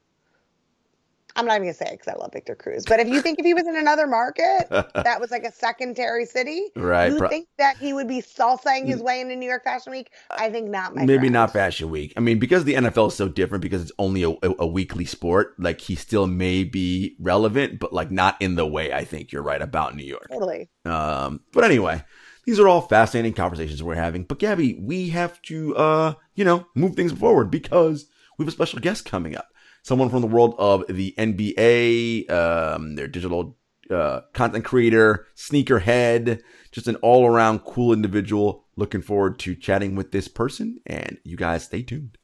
I'm 1.37 1.47
not 1.47 1.55
even 1.55 1.64
gonna 1.64 1.75
say 1.75 1.87
it 1.87 1.99
because 2.00 2.12
I 2.12 2.16
love 2.16 2.33
Victor 2.33 2.55
Cruz. 2.55 2.85
But 2.87 2.99
if 3.00 3.09
you 3.09 3.21
think 3.23 3.38
if 3.38 3.45
he 3.45 3.55
was 3.55 3.66
in 3.66 3.76
another 3.76 4.07
market 4.07 4.69
that 4.71 5.21
was 5.21 5.31
like 5.31 5.45
a 5.45 5.52
secondary 5.52 6.25
city, 6.26 6.62
Right, 6.75 7.12
You 7.12 7.19
pro- 7.19 7.28
think 7.28 7.49
that 7.59 7.76
he 7.76 7.93
would 7.93 8.09
be 8.09 8.23
salsaing 8.23 8.87
his 8.87 9.00
way 9.02 9.21
into 9.21 9.37
New 9.37 9.49
York 9.49 9.64
Fashion 9.64 9.93
Week? 9.93 10.11
I 10.31 10.50
think 10.50 10.69
not. 10.69 10.95
My 10.95 11.05
Maybe 11.05 11.19
friend. 11.21 11.33
not 11.35 11.52
Fashion 11.52 11.90
Week. 11.90 12.12
I 12.16 12.21
mean, 12.21 12.38
because 12.38 12.64
the 12.64 12.75
NFL 12.75 13.09
is 13.09 13.14
so 13.14 13.28
different, 13.28 13.62
because 13.62 13.83
it's 13.83 13.93
only 13.99 14.23
a, 14.23 14.31
a, 14.31 14.55
a 14.61 14.66
weekly 14.66 15.05
sport. 15.05 15.55
Like 15.59 15.81
he 15.81 15.95
still 15.95 16.26
may 16.26 16.64
be 16.64 17.16
relevant, 17.21 17.78
but 17.78 17.93
like 17.93 18.11
not 18.11 18.37
in 18.40 18.55
the 18.57 18.66
way 18.66 18.93
I 18.93 19.05
think 19.05 19.33
you're 19.33 19.43
right 19.43 19.62
about 19.62 19.95
New 19.95 20.05
York. 20.05 20.28
Totally. 20.31 20.69
Um, 20.85 21.40
but 21.52 21.64
anyway, 21.64 22.02
these 22.45 22.59
are 22.61 22.69
all 22.69 22.81
fascinating 22.81 23.33
conversations 23.35 23.83
we're 23.83 23.95
having. 23.97 24.25
But 24.25 24.38
Gabby, 24.38 24.75
we 24.81 25.11
have 25.11 25.40
to, 25.43 25.76
uh, 25.76 26.14
you 26.35 26.45
know, 26.45 26.66
move 26.75 26.95
things 26.95 27.12
forward 27.12 27.50
because 27.50 28.07
we 28.38 28.45
have 28.45 28.49
a 28.49 28.52
special 28.52 28.78
guest 28.81 29.05
coming 29.05 29.37
up. 29.37 29.49
Someone 29.87 30.11
from 30.11 30.21
the 30.21 30.26
world 30.26 30.57
of 30.59 30.85
the 30.88 31.14
NBA, 31.16 32.28
um, 32.28 32.97
their 32.97 33.07
digital 33.07 33.57
uh, 33.88 34.23
content 34.33 34.64
creator, 34.64 35.28
sneakerhead, 35.37 36.40
just 36.73 36.88
an 36.88 36.97
all 36.97 37.25
around 37.25 37.61
cool 37.61 37.93
individual. 37.93 38.64
Looking 38.75 39.00
forward 39.00 39.38
to 39.38 39.55
chatting 39.55 39.95
with 39.95 40.11
this 40.11 40.26
person, 40.26 40.81
and 40.87 41.19
you 41.23 41.37
guys 41.37 41.66
stay 41.66 41.83
tuned. 41.83 42.19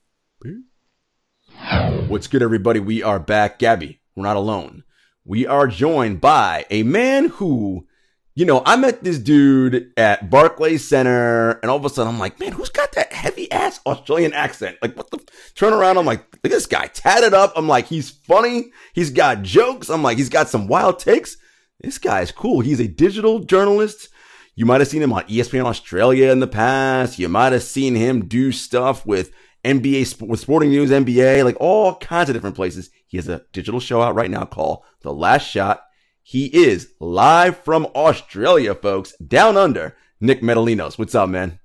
What's 2.09 2.27
good, 2.27 2.43
everybody? 2.43 2.81
We 2.81 3.01
are 3.01 3.21
back. 3.21 3.61
Gabby, 3.61 4.01
we're 4.17 4.25
not 4.25 4.37
alone. 4.37 4.83
We 5.25 5.47
are 5.47 5.69
joined 5.69 6.21
by 6.21 6.67
a 6.69 6.83
man 6.83 7.29
who, 7.29 7.87
you 8.35 8.45
know, 8.45 8.65
I 8.67 8.75
met 8.75 9.05
this 9.05 9.21
dude 9.21 9.93
at 9.97 10.31
Barclays 10.31 10.89
Center, 10.89 11.61
and 11.63 11.71
all 11.71 11.77
of 11.77 11.85
a 11.85 11.91
sudden 11.91 12.13
I'm 12.13 12.19
like, 12.19 12.41
man, 12.41 12.51
who's 12.51 12.71
got 12.71 12.91
that 12.95 13.12
ass 13.53 13.81
Australian 13.87 14.33
accent? 14.33 14.77
Like, 14.83 14.97
what 14.97 15.11
the? 15.11 15.19
Turn 15.55 15.73
around, 15.73 15.99
I'm 15.99 16.07
like, 16.07 16.21
look 16.21 16.47
at 16.47 16.51
this 16.51 16.67
guy 16.67 16.87
tatted 16.87 17.35
up. 17.35 17.53
I'm 17.57 17.69
like, 17.69 17.87
he's 17.87 18.11
funny. 18.11 18.73
He's 18.95 19.11
got 19.11 19.43
jokes. 19.43 19.91
I'm 19.91 20.03
like, 20.03 20.19
he's 20.19 20.29
got 20.29 20.49
some 20.49 20.67
wild 20.67 20.99
takes. 20.99 21.37
This 21.81 21.99
guy's 21.99 22.33
cool. 22.33 22.61
He's 22.61 22.81
a 22.81 22.89
digital 22.89 23.41
journalist. 23.41 24.09
You 24.55 24.67
might 24.67 24.81
have 24.81 24.89
seen 24.89 25.03
him 25.03 25.13
on 25.13 25.25
ESPN 25.25 25.65
Australia 25.65 26.31
in 26.31 26.41
the 26.41 26.47
past. 26.47 27.19
You 27.19 27.29
might 27.29 27.53
have 27.53 27.63
seen 27.63 27.95
him 27.95 28.27
do 28.27 28.53
stuff 28.53 29.07
with 29.07 29.33
NBA, 29.65 30.21
with 30.27 30.41
Sporting 30.41 30.71
News, 30.71 30.91
NBA, 30.91 31.45
like 31.45 31.57
all 31.59 31.97
kinds 31.97 32.29
of 32.29 32.35
different 32.35 32.57
places. 32.57 32.91
He 33.07 33.17
has 33.17 33.29
a 33.29 33.43
digital 33.53 33.81
show 33.81 34.03
out 34.03 34.15
right 34.15 34.31
now 34.31 34.45
called 34.45 34.83
The 35.03 35.13
Last 35.13 35.49
Shot. 35.49 35.83
He 36.23 36.47
is 36.47 36.93
live 37.01 37.59
from 37.59 37.87
Australia, 37.95 38.75
folks, 38.75 39.17
down 39.17 39.57
under. 39.57 39.97
Nick 40.21 40.41
Metallinos. 40.41 40.99
What's 40.99 41.17
up, 41.17 41.29
man? 41.29 41.59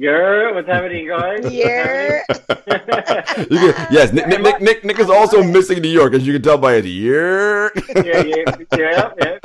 Yo, 0.00 0.52
what's 0.54 0.68
happening, 0.68 1.08
guys? 1.08 1.40
Yeah. 1.52 2.22
You 3.50 3.72
yes, 3.90 4.12
Nick, 4.12 4.26
Nick, 4.28 4.40
Nick, 4.42 4.60
Nick, 4.60 4.84
Nick 4.84 4.98
is 4.98 5.10
also 5.10 5.42
missing 5.42 5.80
New 5.80 5.88
York, 5.88 6.12
as 6.14 6.26
you 6.26 6.32
can 6.32 6.42
tell 6.42 6.58
by 6.58 6.74
his 6.74 6.86
year. 6.86 7.72
yeah, 7.96 8.22
yeah, 8.22 8.44
yeah, 8.76 9.10
yeah. 9.18 9.38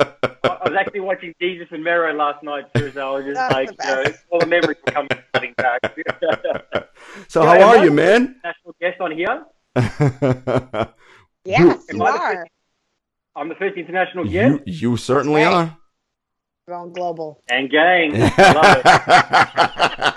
I 0.44 0.48
I 0.48 0.68
was 0.68 0.76
actually 0.78 1.00
watching 1.00 1.34
Desus 1.40 1.70
and 1.72 1.82
Mero 1.82 2.12
last 2.14 2.42
night 2.42 2.72
too, 2.74 2.90
so 2.92 3.00
I 3.00 3.16
was 3.16 3.24
just 3.24 3.34
That's 3.36 3.52
like, 3.54 3.70
you 3.70 3.76
know, 3.90 4.04
all 4.30 4.40
the 4.40 4.46
memories 4.46 4.76
were 4.86 4.92
coming 4.92 5.08
flooding 5.32 5.54
back. 5.56 5.80
so, 7.28 7.42
Yeah, 7.42 7.58
how 7.60 7.68
are 7.78 7.84
you, 7.84 7.90
man? 7.90 8.36
National 8.44 8.74
guest 8.80 9.00
on 9.00 9.10
here. 9.12 9.44
Yes, 11.44 11.84
Am 11.90 11.96
you 11.96 12.04
I 12.04 12.12
the 12.12 12.18
are. 12.18 12.46
I'm 13.36 13.48
the 13.48 13.54
first 13.56 13.76
international 13.76 14.24
guest. 14.24 14.60
you, 14.66 14.90
you 14.90 14.96
certainly 14.96 15.40
Hey. 15.42 15.46
are. 15.46 15.76
Going 16.68 16.92
global. 16.94 17.42
And 17.48 17.68
gang, 17.70 18.12
love 18.18 18.32
it. 18.82 20.13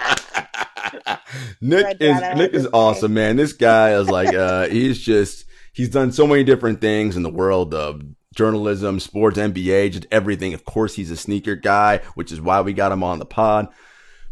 Nick 1.62 1.98
is 2.00 2.20
Nick 2.38 2.54
is 2.54 2.68
awesome, 2.74 3.14
man. 3.14 3.36
This 3.36 3.54
guy 3.54 3.94
is 3.94 4.10
like 4.10 4.34
uh 4.34 4.68
he's 4.68 5.00
just 5.00 5.46
he's 5.74 5.90
done 5.90 6.12
so 6.12 6.26
many 6.28 6.44
different 6.44 6.82
things 6.82 7.16
in 7.16 7.24
the 7.24 7.30
world 7.30 7.74
of 7.74 8.02
journalism, 8.36 9.00
sports, 9.00 9.38
NBA, 9.38 9.92
just 9.92 10.06
everything. 10.12 10.54
Of 10.54 10.64
course, 10.66 10.96
he's 10.96 11.12
a 11.12 11.18
sneaker 11.18 11.56
guy, 11.56 12.02
which 12.16 12.32
is 12.32 12.40
why 12.42 12.62
we 12.62 12.74
got 12.74 12.92
him 12.92 13.04
on 13.04 13.20
the 13.20 13.26
pod. 13.26 13.68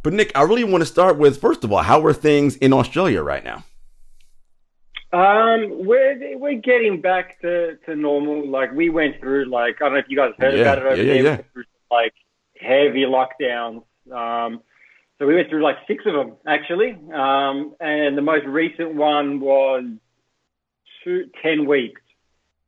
But 0.04 0.14
Nick, 0.14 0.32
I 0.36 0.44
really 0.44 0.64
want 0.64 0.82
to 0.82 0.86
start 0.86 1.18
with 1.18 1.42
first 1.42 1.64
of 1.64 1.72
all, 1.72 1.82
how 1.82 2.06
are 2.06 2.14
things 2.14 2.56
in 2.58 2.74
Australia 2.74 3.22
right 3.24 3.44
now? 3.44 3.64
Um, 5.14 5.86
we're 5.86 6.38
we're 6.38 6.60
getting 6.60 7.00
back 7.02 7.40
to, 7.42 7.78
to 7.86 7.96
normal. 7.96 8.48
Like 8.50 8.72
we 8.74 8.90
went 8.90 9.20
through, 9.20 9.46
like 9.46 9.76
I 9.82 9.86
don't 9.86 9.94
know 9.94 10.00
if 10.00 10.06
you 10.10 10.18
guys 10.18 10.34
heard 10.38 10.56
Yeah, 10.56 10.62
about 10.62 10.78
it 10.80 10.86
over 10.86 10.96
yeah, 10.98 11.14
yeah, 11.14 11.22
there. 11.22 11.32
Yeah. 11.38 11.42
through, 11.54 11.64
like 11.90 12.14
heavy 12.60 13.06
lockdowns. 13.06 13.84
Um, 14.12 14.62
so 15.20 15.26
we 15.26 15.36
went 15.36 15.50
through 15.50 15.64
like 15.64 15.78
six 15.88 16.04
of 16.06 16.14
them 16.14 16.34
actually. 16.46 16.92
Um, 17.14 17.76
and 17.80 18.18
the 18.18 18.22
most 18.22 18.46
recent 18.46 18.96
one 18.96 19.40
was 19.40 19.86
two, 21.04 21.30
10 21.42 21.66
weeks, 21.66 22.02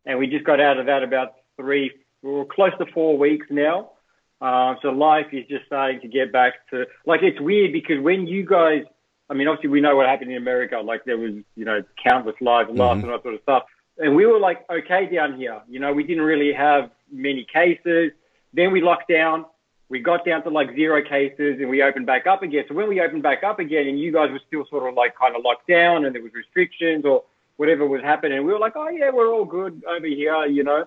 and 0.05 0.19
we 0.19 0.27
just 0.27 0.45
got 0.45 0.59
out 0.59 0.77
of 0.77 0.85
that 0.85 1.03
about 1.03 1.33
three, 1.57 1.91
we're 2.21 2.45
close 2.45 2.71
to 2.79 2.85
four 2.93 3.17
weeks 3.17 3.47
now. 3.49 3.91
Uh, 4.39 4.75
so 4.81 4.89
life 4.89 5.27
is 5.31 5.45
just 5.47 5.65
starting 5.65 5.99
to 6.01 6.07
get 6.07 6.31
back 6.31 6.53
to 6.69 6.85
like 7.07 7.23
it's 7.23 7.41
weird 7.41 7.73
because 7.73 7.99
when 7.99 8.27
you 8.27 8.45
guys 8.45 8.83
I 9.29 9.33
mean, 9.33 9.47
obviously 9.47 9.69
we 9.69 9.81
know 9.81 9.95
what 9.95 10.07
happened 10.07 10.31
in 10.31 10.37
America. 10.37 10.77
Like 10.77 11.03
there 11.05 11.17
was, 11.17 11.33
you 11.55 11.65
know, 11.65 11.83
countless 12.01 12.35
lives 12.39 12.69
lost 12.71 13.01
and 13.01 13.05
all 13.05 13.17
that 13.17 13.23
sort 13.23 13.35
of 13.35 13.41
stuff. 13.41 13.63
And 13.97 14.15
we 14.15 14.25
were 14.25 14.39
like, 14.39 14.65
okay 14.69 15.13
down 15.13 15.37
here. 15.37 15.61
You 15.67 15.79
know, 15.79 15.91
we 15.93 16.03
didn't 16.03 16.23
really 16.23 16.53
have 16.53 16.91
many 17.11 17.45
cases. 17.51 18.11
Then 18.53 18.71
we 18.71 18.81
locked 18.81 19.09
down. 19.09 19.45
We 19.89 19.99
got 19.99 20.25
down 20.25 20.43
to 20.43 20.49
like 20.49 20.75
zero 20.75 21.01
cases 21.01 21.59
and 21.59 21.69
we 21.69 21.81
opened 21.81 22.05
back 22.05 22.27
up 22.27 22.43
again. 22.43 22.65
So 22.67 22.75
when 22.75 22.89
we 22.89 22.99
opened 22.99 23.23
back 23.23 23.43
up 23.43 23.59
again 23.59 23.87
and 23.87 23.99
you 23.99 24.11
guys 24.11 24.29
were 24.31 24.41
still 24.47 24.65
sort 24.69 24.87
of 24.89 24.95
like 24.95 25.15
kind 25.15 25.35
of 25.35 25.43
locked 25.43 25.67
down 25.67 26.05
and 26.05 26.13
there 26.13 26.21
was 26.21 26.33
restrictions 26.33 27.05
or 27.05 27.23
whatever 27.55 27.87
was 27.87 28.01
happening, 28.01 28.45
we 28.45 28.51
were 28.51 28.59
like, 28.59 28.73
oh 28.75 28.89
yeah, 28.89 29.09
we're 29.11 29.31
all 29.33 29.45
good 29.45 29.81
over 29.87 30.05
here, 30.05 30.45
you 30.45 30.63
know. 30.63 30.85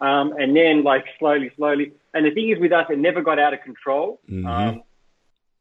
Um, 0.00 0.34
and 0.38 0.54
then 0.54 0.84
like 0.84 1.04
slowly, 1.18 1.50
slowly. 1.56 1.92
And 2.12 2.26
the 2.26 2.30
thing 2.30 2.50
is 2.50 2.58
with 2.58 2.72
us, 2.72 2.86
it 2.90 2.98
never 2.98 3.22
got 3.22 3.38
out 3.38 3.54
of 3.54 3.62
control. 3.62 4.20
Um, 4.46 4.82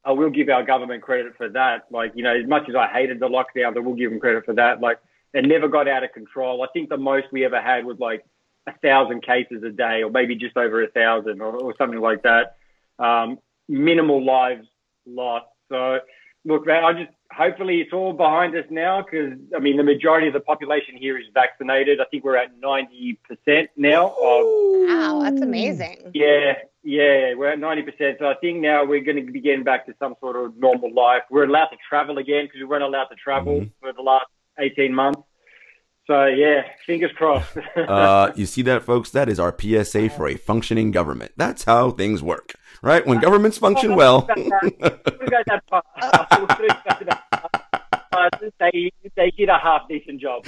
I 0.03 0.12
will 0.12 0.29
give 0.29 0.50
our 0.50 0.63
government 0.63 1.03
credit 1.03 1.38
for 1.38 1.48
that. 1.50 1.86
Like, 1.91 2.13
you 2.15 2.24
know, 2.24 2.36
as 2.36 2.48
much 2.48 2.67
as 2.67 2.75
I 2.75 2.88
hated 2.88 3.19
the 3.19 3.27
lockdown, 3.29 3.77
I 3.77 3.79
will 3.79 3.93
give 3.93 4.10
them 4.10 4.19
credit 4.19 4.45
for 4.45 4.53
that. 4.53 4.81
Like, 4.81 5.00
it 5.33 5.45
never 5.45 5.67
got 5.67 5.88
out 5.88 6.03
of 6.03 6.12
control. 6.12 6.63
I 6.63 6.67
think 6.74 6.89
the 6.89 6.98
most 6.98 7.27
we 7.31 7.45
ever 7.45 7.62
had 7.62 7.86
was 7.86 8.00
like 8.00 8.25
a 8.67 8.74
thousand 8.79 9.24
cases 9.24 9.63
a 9.63 9.69
day, 9.69 10.03
or 10.03 10.10
maybe 10.10 10.36
just 10.36 10.57
over 10.57 10.83
a 10.83 10.88
thousand, 10.88 11.41
or, 11.41 11.55
or 11.55 11.75
something 11.77 12.00
like 12.00 12.24
that. 12.24 12.57
Um, 13.01 13.39
minimal 13.67 14.24
lives 14.24 14.67
lost. 15.05 15.48
So, 15.70 16.00
look, 16.46 16.65
man, 16.65 16.84
I 16.84 16.93
just 16.93 17.12
hopefully 17.31 17.79
it's 17.79 17.93
all 17.93 18.12
behind 18.13 18.55
us 18.55 18.65
now 18.70 19.01
because 19.01 19.34
I 19.55 19.60
mean 19.60 19.77
the 19.77 19.84
majority 19.84 20.27
of 20.27 20.34
the 20.34 20.39
population 20.41 20.96
here 20.98 21.17
is 21.17 21.25
vaccinated. 21.34 22.00
I 22.01 22.05
think 22.12 22.24
we're 22.24 22.36
at 22.36 22.51
ninety 22.60 23.20
percent 23.27 23.70
now 23.77 24.08
of 24.08 24.43
Wow, 24.88 25.20
that's 25.24 25.41
amazing. 25.41 26.12
yeah, 26.13 26.53
yeah, 26.84 27.34
we're 27.36 27.51
at 27.51 27.60
ninety 27.60 27.84
percent. 27.84 28.17
So 28.20 28.27
I 28.27 28.36
think 28.36 28.60
now 28.60 28.84
we're 28.86 29.01
going 29.03 29.25
to 29.25 29.31
be 29.31 29.39
getting 29.39 29.63
back 29.63 29.86
to 29.86 29.93
some 30.00 30.15
sort 30.20 30.36
of 30.36 30.58
normal 30.58 30.93
life. 30.93 31.24
We're 31.29 31.46
allowed 31.46 31.67
to 31.67 31.77
travel 31.88 32.17
again 32.17 32.46
because 32.46 32.60
we 32.60 32.65
weren't 32.65 32.84
allowed 32.84 33.05
to 33.05 33.15
travel 33.15 33.65
for 33.79 33.93
the 33.93 34.01
last 34.01 34.27
eighteen 34.60 34.93
months. 34.93 35.22
So 36.08 36.25
yeah, 36.25 36.63
fingers 36.86 37.12
crossed. 37.15 37.55
Uh, 37.77 38.31
you 38.36 38.46
see 38.46 38.62
that, 38.63 38.84
folks? 38.84 39.12
That 39.12 39.29
is 39.29 39.39
our 39.39 39.55
PSA 39.58 40.10
for 40.10 40.27
a 40.27 40.36
functioning 40.36 40.91
government. 40.91 41.31
That's 41.38 41.63
how 41.63 41.91
things 41.91 42.22
work, 42.22 42.53
right? 42.81 43.05
When 43.05 43.19
governments 43.19 43.57
function 43.57 43.95
well. 43.95 44.27
We'll 44.38 45.29
go 45.29 45.43
that 45.47 45.63
far. 45.69 45.83
We'll 46.01 46.11
go 46.11 46.67
that 47.05 47.23
far. 47.31 47.50
Uh, 48.13 48.29
they 48.59 48.91
they 49.15 49.31
did 49.31 49.50
a 49.50 49.57
half 49.57 49.88
decent 49.88 50.19
job. 50.19 50.43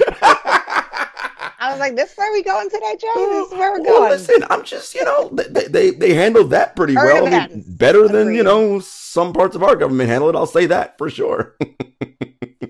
I 1.59 1.69
was 1.71 1.79
like, 1.79 1.95
this 1.95 2.11
is 2.11 2.17
where 2.17 2.31
we 2.33 2.43
going 2.43 2.69
today, 2.69 2.97
Joe? 2.99 3.11
This 3.15 3.47
is 3.47 3.53
where 3.53 3.71
we're 3.71 3.81
Well, 3.83 3.99
going. 3.99 4.09
listen, 4.09 4.43
I'm 4.49 4.63
just, 4.63 4.93
you 4.95 5.05
know, 5.05 5.29
they 5.29 5.67
they, 5.67 5.91
they 5.91 6.13
handled 6.13 6.49
that 6.49 6.75
pretty 6.75 6.95
Current 6.95 7.23
well. 7.23 7.27
I 7.27 7.29
mean, 7.29 7.43
events. 7.51 7.67
better 7.69 8.07
than 8.09 8.33
you 8.33 8.43
know 8.43 8.79
some 8.79 9.31
parts 9.31 9.55
of 9.55 9.63
our 9.63 9.75
government 9.77 10.09
handle 10.09 10.29
it. 10.29 10.35
I'll 10.35 10.45
say 10.45 10.65
that 10.65 10.97
for 10.97 11.09
sure. 11.09 11.55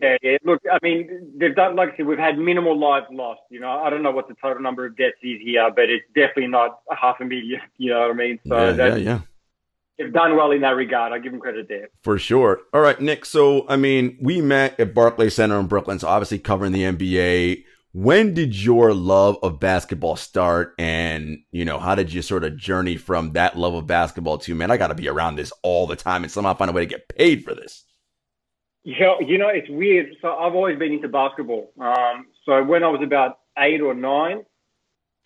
Yeah, 0.02 0.18
yeah. 0.22 0.38
Look, 0.44 0.62
I 0.70 0.80
mean, 0.84 1.32
they've 1.38 1.56
done 1.56 1.78
like 1.78 1.94
I 1.94 1.98
said, 1.98 2.08
we've 2.08 2.18
had 2.18 2.38
minimal 2.38 2.78
lives 2.78 3.06
lost. 3.10 3.40
You 3.50 3.62
know, 3.62 3.70
I 3.70 3.90
don't 3.90 4.04
know 4.04 4.12
what 4.12 4.28
the 4.28 4.36
total 4.42 4.62
number 4.62 4.86
of 4.86 4.98
deaths 4.98 5.16
is 5.24 5.40
here, 5.42 5.72
but 5.74 5.86
it's 5.90 6.04
definitely 6.14 6.48
not 6.48 6.80
a 6.92 6.96
half 6.96 7.22
a 7.22 7.26
million. 7.26 7.62
You 7.78 7.92
know 7.92 8.02
what 8.02 8.10
I 8.12 8.14
mean? 8.14 8.40
So 8.46 8.70
yeah, 8.70 8.76
yeah, 8.76 8.96
yeah, 8.98 9.20
they've 9.98 10.14
done 10.14 10.36
well 10.36 10.52
in 10.52 10.62
that 10.62 10.76
regard. 10.76 11.14
I 11.14 11.20
give 11.20 11.32
them 11.32 11.42
credit 11.42 11.68
there. 11.70 11.90
for 12.04 12.18
sure. 12.18 12.62
All 12.74 12.82
right, 12.82 13.00
Nick. 13.00 13.26
So, 13.26 13.66
I 13.68 13.76
mean, 13.76 14.18
we 14.22 14.42
met 14.42 14.80
at 14.80 14.94
Barclays 14.94 15.36
Center 15.36 15.60
in 15.60 15.68
Brooklyn, 15.68 16.00
so 16.00 16.08
obviously 16.08 16.40
covering 16.40 16.72
the 16.72 16.84
NBA. 16.84 17.64
When 17.96 18.34
did 18.34 18.56
your 18.56 18.92
love 18.94 19.38
of 19.44 19.60
basketball 19.60 20.16
start, 20.16 20.74
and 20.80 21.38
you 21.52 21.64
know, 21.64 21.78
how 21.78 21.94
did 21.94 22.12
you 22.12 22.24
sort 22.24 22.44
of 22.44 22.58
journey 22.58 22.98
from 22.98 23.34
that 23.34 23.56
love 23.56 23.76
of 23.76 23.86
basketball 23.86 24.40
to 24.40 24.56
man? 24.56 24.72
I 24.72 24.78
got 24.78 24.88
to 24.88 24.96
be 24.96 25.08
around 25.08 25.36
this 25.36 25.54
all 25.62 25.86
the 25.86 25.96
time 25.96 26.24
and 26.24 26.32
somehow 26.32 26.56
find 26.56 26.72
a 26.72 26.74
way 26.74 26.82
to 26.82 26.90
get 26.90 27.08
paid 27.08 27.44
for 27.44 27.54
this. 27.54 27.86
Yeah, 28.84 29.14
you 29.26 29.38
know, 29.38 29.48
it's 29.48 29.70
weird. 29.70 30.08
So 30.22 30.30
I've 30.30 30.56
always 30.56 30.78
been 30.78 30.92
into 30.92 31.08
basketball. 31.08 31.72
Um, 31.80 32.26
so 32.46 32.64
when 32.64 32.84
I 32.84 32.90
was 32.90 33.02
about 33.04 33.38
eight 33.58 33.80
or 33.80 33.94
nine, 33.94 34.44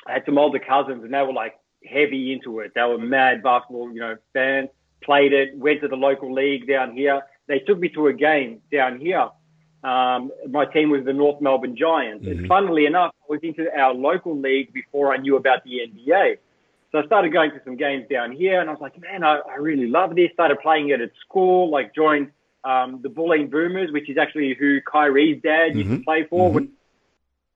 I 0.06 0.14
had 0.14 0.24
some 0.26 0.38
older 0.38 0.60
cousins, 0.60 1.04
and 1.04 1.14
they 1.14 1.22
were 1.22 1.34
like 1.34 1.54
heavy 1.88 2.34
into 2.34 2.60
it. 2.60 2.74
They 2.75 2.82
were 2.82 2.98
mad 2.98 3.44
basketball, 3.44 3.91
you 3.91 4.00
know, 4.00 4.17
fans. 4.34 4.70
Played 5.03 5.34
it. 5.34 5.58
Went 5.58 5.82
to 5.82 5.88
the 5.88 5.96
local 5.96 6.34
league 6.34 6.67
down 6.67 6.94
here. 6.94 7.22
They 7.48 7.60
took 7.60 7.79
me 7.79 7.89
to 7.89 8.08
a 8.08 8.13
game 8.13 8.62
down 8.72 9.00
here. 9.00 9.29
Um, 9.84 10.32
my 10.50 10.65
team 10.65 10.89
was 10.89 11.06
the 11.06 11.13
North 11.13 11.39
Melbourne 11.39 11.77
Giants. 11.77 12.25
Mm-hmm. 12.25 12.39
And 12.39 12.48
funnily 12.48 12.86
enough, 12.86 13.13
I 13.22 13.25
was 13.29 13.39
into 13.44 13.67
our 13.77 13.94
local 13.94 14.38
league 14.38 14.74
before 14.74 15.13
I 15.13 15.17
knew 15.17 15.38
about 15.38 15.63
the 15.63 15.79
NBA. 15.88 16.38
So 16.91 17.00
I 17.00 17.06
started 17.06 17.32
going 17.32 17.51
to 17.51 17.62
some 17.63 17.75
games 17.75 18.06
down 18.10 18.32
here, 18.32 18.60
and 18.60 18.70
I 18.70 18.74
was 18.74 18.82
like, 18.82 19.00
man, 19.00 19.24
I, 19.24 19.39
I 19.39 19.56
really 19.56 19.88
love 19.88 20.15
this. 20.15 20.32
Started 20.34 20.60
playing 20.62 20.89
it 20.89 21.01
at 21.01 21.12
school, 21.25 21.70
like 21.70 21.94
joined 21.94 22.32
um, 22.63 23.01
the 23.01 23.10
Bulleen 23.10 23.51
Boomers, 23.51 23.91
which 23.91 24.10
is 24.10 24.17
actually 24.17 24.56
who 24.56 24.79
Kyrie's 24.82 25.41
dad 25.41 25.75
used 25.75 25.89
to 25.89 26.00
play 26.03 26.25
for 26.29 26.51
when 26.51 26.72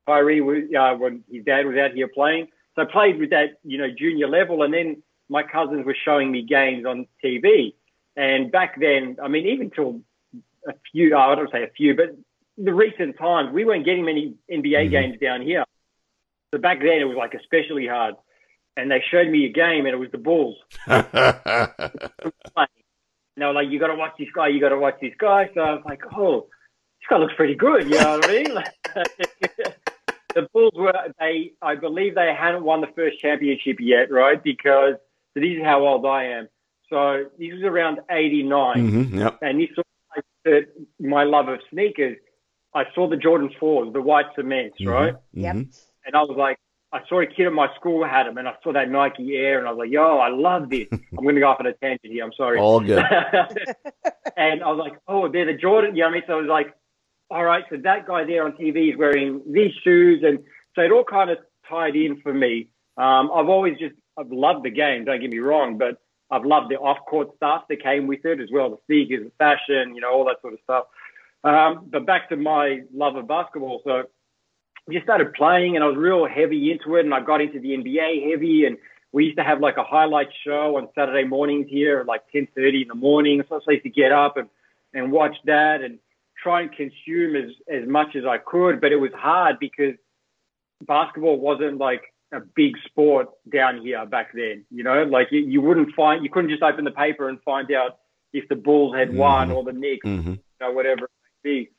Kyrie 0.06 0.42
was 0.42 0.64
uh, 0.78 0.96
when 0.96 1.24
his 1.32 1.46
dad 1.46 1.66
was 1.66 1.78
out 1.78 1.92
here 1.92 2.08
playing. 2.08 2.48
So 2.76 2.84
I 2.84 2.86
played 2.86 3.20
with 3.20 3.32
that, 3.32 3.60
you 3.64 3.78
know, 3.78 3.88
junior 3.90 4.28
level, 4.28 4.64
and 4.64 4.74
then 4.74 5.04
my 5.30 5.44
cousins 5.44 5.86
were 5.86 5.96
showing 6.06 6.32
me 6.32 6.44
games 6.44 6.86
on 6.86 7.08
TV. 7.24 7.74
And 8.16 8.52
back 8.52 8.80
then, 8.80 9.18
I 9.22 9.28
mean, 9.28 9.48
even 9.48 9.72
till 9.72 10.02
a 10.68 10.74
few, 10.92 11.16
I 11.16 11.36
don't 11.36 11.52
say 11.52 11.64
a 11.64 11.70
few, 11.76 11.96
but 11.96 12.16
the 12.58 12.74
recent 12.74 13.18
times, 13.18 13.52
we 13.54 13.66
weren't 13.66 13.86
getting 13.86 14.06
many 14.06 14.36
NBA 14.50 14.64
mm-hmm. 14.64 14.92
games 14.92 15.18
down 15.22 15.42
here. 15.42 15.66
So 16.54 16.60
back 16.60 16.80
then, 16.80 17.00
it 17.00 17.06
was 17.06 17.18
like 17.18 17.34
especially 17.34 17.88
hard. 17.88 18.16
And 18.78 18.90
they 18.90 19.04
showed 19.12 19.30
me 19.30 19.46
a 19.46 19.50
game, 19.50 19.86
and 19.86 19.94
it 19.94 19.98
was 19.98 20.12
the 20.12 20.18
Bulls. 20.18 20.58
And 23.36 23.42
they 23.42 23.46
were 23.46 23.54
like, 23.54 23.70
"You 23.70 23.80
got 23.80 23.88
to 23.88 23.96
watch 23.96 24.12
this 24.20 24.28
guy. 24.36 24.50
You 24.50 24.60
got 24.60 24.70
to 24.70 24.78
watch 24.78 24.96
this 25.02 25.14
guy." 25.18 25.50
So 25.54 25.62
I 25.62 25.74
was 25.74 25.84
like, 25.86 26.02
"Oh, 26.16 26.48
this 27.00 27.08
guy 27.10 27.18
looks 27.18 27.34
pretty 27.36 27.56
good." 27.56 27.86
You 27.86 28.00
know 28.00 28.20
what 28.20 28.30
I 28.30 28.34
mean? 28.34 28.58
the 30.34 30.48
Bulls 30.54 30.74
were 30.76 30.94
they. 31.20 31.54
I 31.62 31.76
believe 31.76 32.16
they 32.16 32.34
hadn't 32.38 32.64
won 32.64 32.82
the 32.82 32.88
first 32.96 33.20
championship 33.20 33.78
yet, 33.80 34.12
right? 34.12 34.42
Because 34.42 34.96
so 35.34 35.40
this 35.40 35.58
is 35.58 35.64
how 35.64 35.86
old 35.86 36.06
I 36.06 36.26
am. 36.26 36.48
So 36.90 37.26
this 37.40 37.54
was 37.54 37.64
around 37.64 38.00
'89, 38.10 38.78
Mhm, 38.92 39.20
Yep. 39.20 39.38
and 39.42 39.62
this 39.62 39.70
was 39.78 39.86
like 40.16 40.26
the, 40.44 40.68
my 41.00 41.24
love 41.24 41.48
of 41.48 41.60
sneakers. 41.70 42.18
I 42.74 42.86
saw 42.96 43.08
the 43.10 43.18
Jordan 43.18 43.50
fours, 43.60 43.92
the 43.94 44.02
white 44.02 44.28
cements, 44.36 44.78
right? 44.86 45.16
Yep. 45.34 45.56
And 45.56 46.16
I 46.16 46.22
was 46.22 46.36
like, 46.38 46.58
I 46.94 47.00
saw 47.08 47.22
a 47.22 47.26
kid 47.26 47.48
at 47.48 47.54
my 47.54 47.74
school 47.76 48.04
had 48.06 48.28
them, 48.28 48.38
and 48.38 48.48
I 48.48 48.56
saw 48.64 48.74
that 48.74 48.90
Nike 48.90 49.38
Air, 49.38 49.60
and 49.60 49.68
I 49.68 49.72
was 49.72 49.80
like, 49.80 49.92
yo, 49.92 50.18
I 50.18 50.28
love 50.30 50.70
this. 50.70 50.88
I'm 50.92 51.24
going 51.24 51.36
to 51.36 51.42
go 51.42 51.48
off 51.48 51.60
on 51.62 51.66
a 51.68 51.74
tangent 51.74 52.12
here. 52.12 52.24
I'm 52.26 52.34
sorry. 52.34 52.60
All 52.60 52.80
good. 52.82 53.04
and 54.38 54.64
I 54.64 54.70
was 54.72 54.80
like, 54.80 55.00
oh, 55.08 55.28
they're 55.30 55.46
the 55.46 55.54
Jordan. 55.54 55.96
You 55.96 56.02
know 56.04 56.08
what 56.08 56.12
I 56.12 56.14
mean? 56.16 56.24
So 56.28 56.34
I 56.34 56.42
was 56.42 56.48
like, 56.50 56.74
all 57.32 57.46
right, 57.46 57.64
so 57.70 57.78
that 57.78 58.06
guy 58.06 58.26
there 58.26 58.44
on 58.44 58.52
TV 58.52 58.92
is 58.92 58.98
wearing 58.98 59.42
these 59.48 59.72
shoes. 59.84 60.22
And 60.22 60.40
so 60.76 60.82
it 60.82 60.92
all 60.92 61.06
kind 61.06 61.30
of 61.30 61.38
tied 61.68 61.96
in 61.96 62.20
for 62.22 62.34
me. 62.34 62.70
Um, 62.98 63.32
I've 63.34 63.48
always 63.48 63.78
just, 63.80 63.96
I've 64.18 64.32
loved 64.32 64.66
the 64.66 64.70
game, 64.70 65.06
don't 65.06 65.22
get 65.22 65.30
me 65.30 65.40
wrong, 65.40 65.78
but 65.78 65.98
I've 66.30 66.44
loved 66.44 66.70
the 66.70 66.76
off 66.76 66.98
court 67.08 67.30
stuff 67.38 67.64
that 67.70 67.82
came 67.82 68.06
with 68.06 68.26
it 68.26 68.42
as 68.42 68.50
well 68.52 68.70
the 68.70 68.78
sneakers, 68.86 69.24
the 69.24 69.32
fashion, 69.38 69.96
you 69.96 70.02
know, 70.02 70.12
all 70.12 70.26
that 70.26 70.42
sort 70.42 70.54
of 70.54 70.60
stuff. 70.64 70.86
Um, 71.46 71.88
but 71.90 72.06
back 72.06 72.28
to 72.30 72.36
my 72.36 72.82
love 72.94 73.16
of 73.16 73.30
basketball. 73.30 73.82
So 73.86 74.04
I 74.90 74.92
just 74.92 75.06
started 75.06 75.34
playing 75.34 75.76
and 75.76 75.86
I 75.86 75.88
was 75.88 75.98
real 75.98 76.28
heavy 76.28 76.70
into 76.70 76.98
it 76.98 77.06
and 77.06 77.14
I 77.14 77.22
got 77.22 77.40
into 77.40 77.62
the 77.62 77.70
NBA 77.70 78.30
heavy 78.30 78.66
and 78.66 78.78
we 79.14 79.26
used 79.26 79.38
to 79.38 79.44
have 79.44 79.62
like 79.62 79.78
a 79.78 79.84
highlight 79.84 80.28
show 80.46 80.76
on 80.76 80.90
Saturday 80.96 81.26
mornings 81.26 81.68
here 81.70 82.02
at 82.02 82.08
like 82.08 82.24
10.30 82.36 82.82
in 82.82 82.88
the 82.90 82.96
morning. 82.96 83.42
So 83.48 83.62
I 83.68 83.72
used 83.72 83.84
to 83.84 83.90
get 83.90 84.12
up 84.12 84.36
and, 84.36 84.50
and 84.94 85.14
watch 85.14 85.36
that 85.46 85.82
and 85.82 86.00
try 86.42 86.62
and 86.62 86.72
consume 86.72 87.36
as, 87.36 87.52
as 87.72 87.88
much 87.88 88.16
as 88.16 88.26
I 88.26 88.38
could. 88.38 88.82
But 88.82 88.92
it 88.92 88.98
was 88.98 89.12
hard 89.16 89.58
because 89.60 89.96
basketball 90.86 91.38
wasn't 91.40 91.78
like 91.78 92.02
a 92.34 92.40
big 92.40 92.74
sport 92.86 93.30
down 93.52 93.82
here 93.82 94.06
back 94.06 94.32
then. 94.34 94.66
You 94.72 94.84
know, 94.84 95.04
like 95.04 95.28
you, 95.32 95.40
you 95.40 95.62
wouldn't 95.62 95.94
find, 95.96 96.24
you 96.24 96.30
couldn't 96.30 96.50
just 96.50 96.64
open 96.64 96.86
the 96.86 96.92
paper 96.92 97.30
and 97.30 97.42
find 97.44 97.72
out 97.72 97.98
if 98.34 98.48
the 98.48 98.56
Bulls 98.56 98.96
had 98.96 99.14
won 99.14 99.52
or 99.52 99.64
the 99.64 99.74
Knicks, 99.74 100.08
Mhm. 100.08 100.38
you 100.38 100.40
know, 100.62 100.72
whatever 100.72 101.06
it 101.06 101.12
might 101.24 101.44
be. 101.44 101.70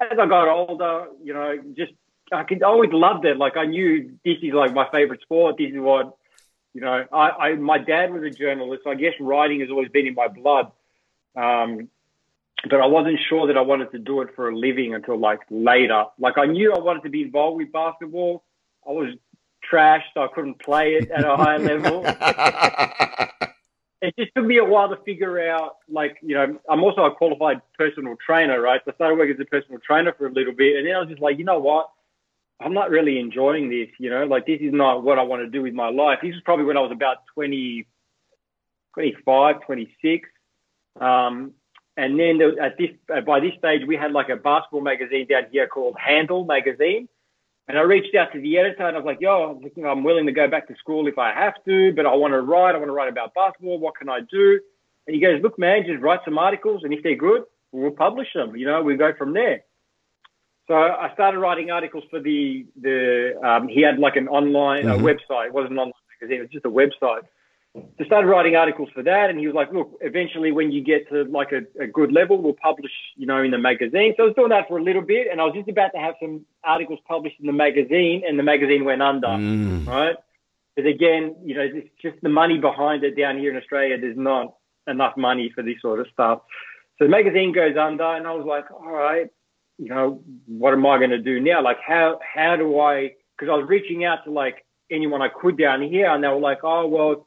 As 0.00 0.18
I 0.18 0.26
got 0.26 0.48
older, 0.48 1.08
you 1.22 1.34
know, 1.34 1.58
just 1.76 1.92
I 2.32 2.44
could 2.44 2.62
I 2.62 2.66
always 2.66 2.90
loved 2.92 3.24
it. 3.26 3.36
Like 3.36 3.56
I 3.56 3.66
knew 3.66 4.12
this 4.24 4.38
is 4.42 4.54
like 4.54 4.72
my 4.72 4.88
favorite 4.90 5.20
sport. 5.20 5.56
This 5.58 5.70
is 5.70 5.78
what 5.78 6.16
you 6.72 6.80
know. 6.80 7.04
I, 7.12 7.30
I 7.30 7.54
my 7.56 7.78
dad 7.78 8.12
was 8.12 8.22
a 8.22 8.30
journalist. 8.30 8.84
So 8.84 8.90
I 8.90 8.94
guess 8.94 9.12
writing 9.20 9.60
has 9.60 9.70
always 9.70 9.90
been 9.90 10.06
in 10.06 10.14
my 10.14 10.28
blood. 10.28 10.72
Um, 11.36 11.88
but 12.68 12.80
I 12.80 12.86
wasn't 12.86 13.18
sure 13.28 13.46
that 13.46 13.56
I 13.56 13.60
wanted 13.60 13.90
to 13.92 13.98
do 13.98 14.20
it 14.22 14.30
for 14.34 14.48
a 14.48 14.56
living 14.56 14.94
until 14.94 15.18
like 15.18 15.40
later. 15.50 16.04
Like 16.18 16.38
I 16.38 16.46
knew 16.46 16.72
I 16.72 16.78
wanted 16.78 17.02
to 17.04 17.10
be 17.10 17.22
involved 17.22 17.58
with 17.58 17.72
basketball. 17.72 18.44
I 18.86 18.92
was 18.92 19.14
trash, 19.62 20.04
so 20.14 20.22
I 20.22 20.28
couldn't 20.34 20.60
play 20.60 20.94
it 20.94 21.10
at 21.10 21.24
a 21.24 21.36
high 21.36 21.56
level. 21.58 22.04
It 24.02 24.16
just 24.18 24.34
took 24.34 24.44
me 24.44 24.58
a 24.58 24.64
while 24.64 24.88
to 24.88 25.00
figure 25.04 25.48
out, 25.48 25.76
like, 25.88 26.16
you 26.22 26.34
know, 26.34 26.58
I'm 26.68 26.82
also 26.82 27.04
a 27.04 27.14
qualified 27.14 27.62
personal 27.78 28.16
trainer, 28.16 28.60
right? 28.60 28.80
So 28.84 28.90
I 28.90 28.94
started 28.96 29.16
working 29.16 29.34
as 29.34 29.40
a 29.40 29.44
personal 29.44 29.78
trainer 29.78 30.12
for 30.12 30.26
a 30.26 30.32
little 30.32 30.52
bit, 30.52 30.76
and 30.76 30.84
then 30.84 30.96
I 30.96 30.98
was 30.98 31.08
just 31.08 31.22
like, 31.22 31.38
you 31.38 31.44
know 31.44 31.60
what? 31.60 31.88
I'm 32.58 32.74
not 32.74 32.90
really 32.90 33.20
enjoying 33.20 33.70
this, 33.70 33.88
you 33.98 34.10
know, 34.10 34.24
like 34.24 34.44
this 34.44 34.60
is 34.60 34.72
not 34.72 35.04
what 35.04 35.20
I 35.20 35.22
want 35.22 35.42
to 35.42 35.48
do 35.48 35.62
with 35.62 35.72
my 35.72 35.88
life. 35.88 36.18
This 36.20 36.34
is 36.34 36.40
probably 36.44 36.64
when 36.64 36.76
I 36.76 36.80
was 36.80 36.90
about 36.90 37.18
20, 37.34 37.86
25, 38.94 39.60
26. 39.62 40.28
Um, 41.00 41.52
and 41.96 42.18
then 42.18 42.40
at 42.60 42.78
this, 42.78 42.90
uh, 43.14 43.20
by 43.20 43.40
this 43.40 43.52
stage, 43.58 43.82
we 43.86 43.96
had 43.96 44.12
like 44.12 44.28
a 44.30 44.36
basketball 44.36 44.80
magazine 44.80 45.26
down 45.26 45.44
here 45.50 45.66
called 45.66 45.96
Handle 45.98 46.44
Magazine. 46.44 47.08
And 47.68 47.78
I 47.78 47.82
reached 47.82 48.14
out 48.14 48.32
to 48.32 48.40
the 48.40 48.58
editor 48.58 48.86
and 48.86 48.96
I 48.96 49.00
was 49.00 49.06
like, 49.06 49.20
yo, 49.20 49.60
I'm 49.86 50.02
willing 50.02 50.26
to 50.26 50.32
go 50.32 50.48
back 50.48 50.68
to 50.68 50.74
school 50.76 51.06
if 51.06 51.18
I 51.18 51.32
have 51.32 51.54
to, 51.66 51.92
but 51.94 52.06
I 52.06 52.14
want 52.14 52.32
to 52.32 52.40
write. 52.40 52.74
I 52.74 52.78
want 52.78 52.88
to 52.88 52.92
write 52.92 53.08
about 53.08 53.34
basketball. 53.34 53.78
What 53.78 53.96
can 53.96 54.08
I 54.08 54.20
do? 54.20 54.60
And 55.06 55.14
he 55.14 55.20
goes, 55.20 55.40
look, 55.42 55.58
man, 55.58 55.84
just 55.86 56.02
write 56.02 56.20
some 56.24 56.38
articles. 56.38 56.82
And 56.82 56.92
if 56.92 57.02
they're 57.02 57.14
good, 57.14 57.44
we'll 57.70 57.90
publish 57.92 58.28
them. 58.34 58.56
You 58.56 58.66
know, 58.66 58.82
we 58.82 58.96
go 58.96 59.12
from 59.16 59.32
there. 59.32 59.62
So 60.68 60.74
I 60.74 61.10
started 61.14 61.38
writing 61.38 61.70
articles 61.70 62.04
for 62.08 62.20
the, 62.20 62.66
the 62.80 63.38
um, 63.44 63.68
he 63.68 63.82
had 63.82 63.98
like 63.98 64.16
an 64.16 64.28
online 64.28 64.88
uh, 64.88 64.96
website. 64.96 65.46
It 65.46 65.52
wasn't 65.52 65.72
an 65.72 65.78
online 65.78 65.94
magazine. 66.20 66.38
It 66.38 66.42
was 66.42 66.50
just 66.50 66.64
a 66.64 66.70
website. 66.70 67.22
So 67.74 68.04
started 68.04 68.28
writing 68.28 68.54
articles 68.54 68.90
for 68.92 69.02
that. 69.02 69.30
And 69.30 69.38
he 69.38 69.46
was 69.46 69.54
like, 69.54 69.72
look, 69.72 69.96
eventually 70.02 70.52
when 70.52 70.70
you 70.72 70.82
get 70.82 71.08
to 71.08 71.24
like 71.24 71.52
a, 71.52 71.62
a 71.82 71.86
good 71.86 72.12
level, 72.12 72.36
we'll 72.40 72.52
publish, 72.52 72.92
you 73.16 73.26
know, 73.26 73.42
in 73.42 73.50
the 73.50 73.56
magazine. 73.58 74.12
So 74.16 74.24
I 74.24 74.26
was 74.26 74.34
doing 74.34 74.50
that 74.50 74.68
for 74.68 74.76
a 74.76 74.82
little 74.82 75.00
bit. 75.00 75.28
And 75.30 75.40
I 75.40 75.44
was 75.44 75.54
just 75.54 75.68
about 75.68 75.92
to 75.94 75.98
have 75.98 76.14
some 76.20 76.44
articles 76.62 76.98
published 77.08 77.36
in 77.40 77.46
the 77.46 77.52
magazine 77.52 78.24
and 78.26 78.38
the 78.38 78.42
magazine 78.42 78.84
went 78.84 79.00
under, 79.00 79.28
Mm. 79.28 79.86
right? 79.86 80.16
Because 80.76 80.90
again, 80.90 81.36
you 81.44 81.54
know, 81.54 81.62
it's 81.62 81.88
just 82.00 82.16
the 82.22 82.28
money 82.28 82.58
behind 82.58 83.04
it 83.04 83.16
down 83.16 83.38
here 83.38 83.50
in 83.50 83.56
Australia. 83.56 83.98
There's 83.98 84.18
not 84.18 84.54
enough 84.86 85.16
money 85.16 85.50
for 85.54 85.62
this 85.62 85.80
sort 85.80 86.00
of 86.00 86.08
stuff. 86.12 86.42
So 86.98 87.06
the 87.06 87.10
magazine 87.10 87.52
goes 87.52 87.76
under 87.78 88.04
and 88.04 88.26
I 88.26 88.32
was 88.32 88.44
like, 88.46 88.70
all 88.70 88.92
right, 88.92 89.28
you 89.78 89.88
know, 89.88 90.22
what 90.46 90.74
am 90.74 90.84
I 90.86 90.98
going 90.98 91.10
to 91.10 91.18
do 91.18 91.40
now? 91.40 91.62
Like, 91.62 91.78
how, 91.80 92.20
how 92.22 92.56
do 92.56 92.78
I, 92.78 93.14
because 93.38 93.50
I 93.50 93.56
was 93.56 93.66
reaching 93.66 94.04
out 94.04 94.24
to 94.24 94.30
like 94.30 94.66
anyone 94.90 95.22
I 95.22 95.28
could 95.28 95.56
down 95.56 95.80
here 95.82 96.10
and 96.10 96.22
they 96.22 96.28
were 96.28 96.38
like, 96.38 96.60
oh, 96.62 96.86
well, 96.86 97.26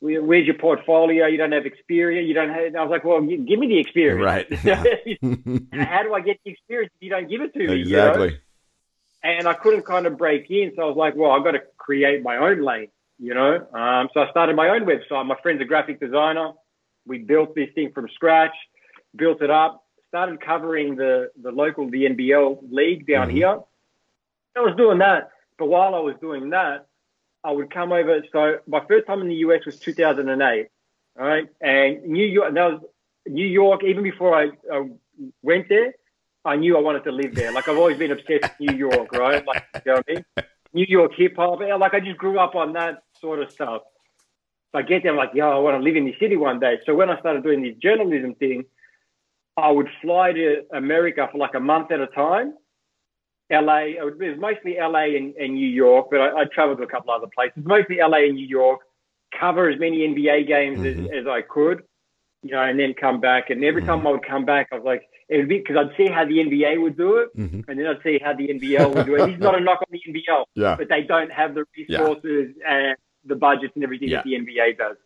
where's 0.00 0.46
your 0.46 0.56
portfolio? 0.56 1.26
You 1.26 1.36
don't 1.36 1.52
have 1.52 1.66
experience. 1.66 2.26
You 2.26 2.34
don't 2.34 2.48
have, 2.48 2.74
I 2.74 2.82
was 2.82 2.90
like, 2.90 3.04
well, 3.04 3.20
give 3.20 3.58
me 3.58 3.68
the 3.68 3.78
experience. 3.78 4.24
Right. 4.24 4.52
how 5.72 6.02
do 6.02 6.14
I 6.14 6.20
get 6.20 6.40
the 6.44 6.50
experience 6.50 6.92
if 6.96 7.02
you 7.04 7.10
don't 7.10 7.28
give 7.28 7.42
it 7.42 7.52
to 7.52 7.58
me? 7.58 7.64
you 7.64 7.68
know? 7.68 8.08
exactly. 8.08 8.40
and 9.22 9.46
I 9.46 9.54
couldn't 9.54 9.84
kind 9.84 10.06
of 10.06 10.16
break 10.16 10.50
in. 10.50 10.72
So 10.74 10.82
I 10.82 10.86
was 10.86 10.96
like, 10.96 11.14
well, 11.16 11.32
I've 11.32 11.44
got 11.44 11.52
to 11.52 11.62
create 11.76 12.22
my 12.22 12.38
own 12.38 12.62
lane, 12.62 12.88
you 13.18 13.34
know? 13.34 13.56
Um, 13.74 14.08
so 14.14 14.20
I 14.20 14.30
started 14.30 14.56
my 14.56 14.70
own 14.70 14.86
website. 14.86 15.26
My 15.26 15.36
friend's 15.42 15.60
a 15.60 15.66
graphic 15.66 16.00
designer. 16.00 16.52
We 17.06 17.18
built 17.18 17.54
this 17.54 17.68
thing 17.74 17.92
from 17.92 18.08
scratch, 18.14 18.54
built 19.16 19.42
it 19.42 19.50
up, 19.50 19.84
started 20.08 20.40
covering 20.40 20.96
the, 20.96 21.30
the 21.40 21.50
local, 21.50 21.90
the 21.90 22.04
NBL 22.06 22.70
league 22.70 23.06
down 23.06 23.30
here. 23.30 23.60
I 24.56 24.60
was 24.60 24.74
doing 24.76 24.98
that. 24.98 25.30
But 25.58 25.66
while 25.66 25.94
I 25.94 26.00
was 26.00 26.14
doing 26.20 26.50
that, 26.50 26.86
I 27.42 27.52
would 27.52 27.72
come 27.72 27.92
over. 27.92 28.22
So 28.32 28.58
my 28.66 28.82
first 28.86 29.06
time 29.06 29.20
in 29.20 29.28
the 29.28 29.36
US 29.36 29.64
was 29.66 29.78
2008. 29.78 30.68
All 31.18 31.26
right. 31.26 31.48
And 31.60 32.04
New 32.04 32.26
York, 32.26 32.54
that 32.54 32.72
was 32.72 32.82
New 33.26 33.46
York, 33.46 33.82
even 33.84 34.02
before 34.02 34.34
I, 34.34 34.50
I 34.72 34.88
went 35.42 35.68
there, 35.68 35.94
I 36.44 36.56
knew 36.56 36.76
I 36.76 36.80
wanted 36.80 37.04
to 37.04 37.12
live 37.12 37.34
there. 37.34 37.52
Like 37.52 37.68
I've 37.68 37.76
always 37.76 37.98
been 37.98 38.12
obsessed 38.12 38.42
with 38.42 38.60
New 38.60 38.76
York, 38.76 39.12
right? 39.12 39.44
Like, 39.46 39.64
you 39.74 39.92
know 39.92 39.94
what 39.94 40.04
I 40.08 40.12
mean? 40.14 40.24
New 40.72 40.86
York 40.88 41.12
hip 41.16 41.36
hop. 41.36 41.60
Like 41.60 41.94
I 41.94 42.00
just 42.00 42.18
grew 42.18 42.38
up 42.38 42.54
on 42.54 42.72
that 42.74 43.02
sort 43.20 43.42
of 43.42 43.50
stuff. 43.50 43.82
So 44.72 44.78
I 44.78 44.82
get 44.82 45.02
there, 45.02 45.12
I'm 45.12 45.18
like, 45.18 45.32
yo, 45.34 45.50
I 45.50 45.58
want 45.58 45.76
to 45.76 45.82
live 45.82 45.96
in 45.96 46.04
the 46.04 46.14
city 46.20 46.36
one 46.36 46.60
day. 46.60 46.78
So 46.86 46.94
when 46.94 47.10
I 47.10 47.18
started 47.18 47.42
doing 47.42 47.62
this 47.62 47.74
journalism 47.82 48.34
thing, 48.36 48.64
I 49.56 49.70
would 49.70 49.88
fly 50.00 50.32
to 50.32 50.62
America 50.72 51.28
for 51.30 51.38
like 51.38 51.54
a 51.54 51.60
month 51.60 51.90
at 51.90 52.00
a 52.00 52.06
time. 52.06 52.54
LA, 53.50 53.78
it 53.98 54.18
was 54.18 54.38
mostly 54.38 54.76
LA 54.78 55.16
and, 55.16 55.34
and 55.36 55.54
New 55.54 55.68
York, 55.68 56.08
but 56.10 56.20
I, 56.20 56.40
I 56.42 56.44
traveled 56.44 56.78
to 56.78 56.84
a 56.84 56.86
couple 56.86 57.12
other 57.12 57.26
places, 57.34 57.62
mostly 57.64 57.96
LA 57.98 58.18
and 58.28 58.34
New 58.34 58.46
York, 58.46 58.80
cover 59.38 59.68
as 59.68 59.78
many 59.78 59.98
NBA 60.08 60.46
games 60.46 60.84
as, 60.84 60.98
as 61.20 61.26
I 61.26 61.42
could. 61.42 61.82
you 62.42 62.52
know, 62.52 62.62
and 62.62 62.78
then 62.80 62.94
come 62.94 63.20
back. 63.20 63.50
And 63.50 63.62
every 63.64 63.82
time 63.82 64.06
I 64.06 64.10
would 64.12 64.24
come 64.26 64.44
back, 64.46 64.68
I 64.72 64.76
was 64.76 64.84
like, 64.84 65.02
it 65.28 65.36
would 65.38 65.48
be 65.48 65.58
because 65.58 65.76
I'd 65.76 65.94
see 65.96 66.06
how 66.10 66.24
the 66.24 66.38
NBA 66.38 66.80
would 66.80 66.96
do 66.96 67.18
it, 67.18 67.36
Mhm. 67.36 67.68
and 67.68 67.78
then 67.78 67.86
I'd 67.86 68.02
see 68.02 68.18
how 68.18 68.32
the 68.34 68.48
NBL 68.48 68.94
would 68.94 69.06
do 69.06 69.14
it. 69.16 69.30
Is 69.34 69.38
not 69.40 69.54
a 69.56 69.60
knock 69.60 69.80
on 69.82 69.88
the 69.90 70.00
NBL, 70.08 70.44
Yeah. 70.54 70.74
but 70.76 70.88
they 70.88 71.02
don't 71.02 71.30
have 71.30 71.54
the 71.54 71.64
resources 71.76 72.54
and 72.66 72.96
the 73.24 73.36
budgets 73.36 73.72
and 73.74 73.84
everything 73.84 74.10
that 74.10 74.24
the 74.24 74.34
NBA 74.34 74.72
does. 74.78 74.96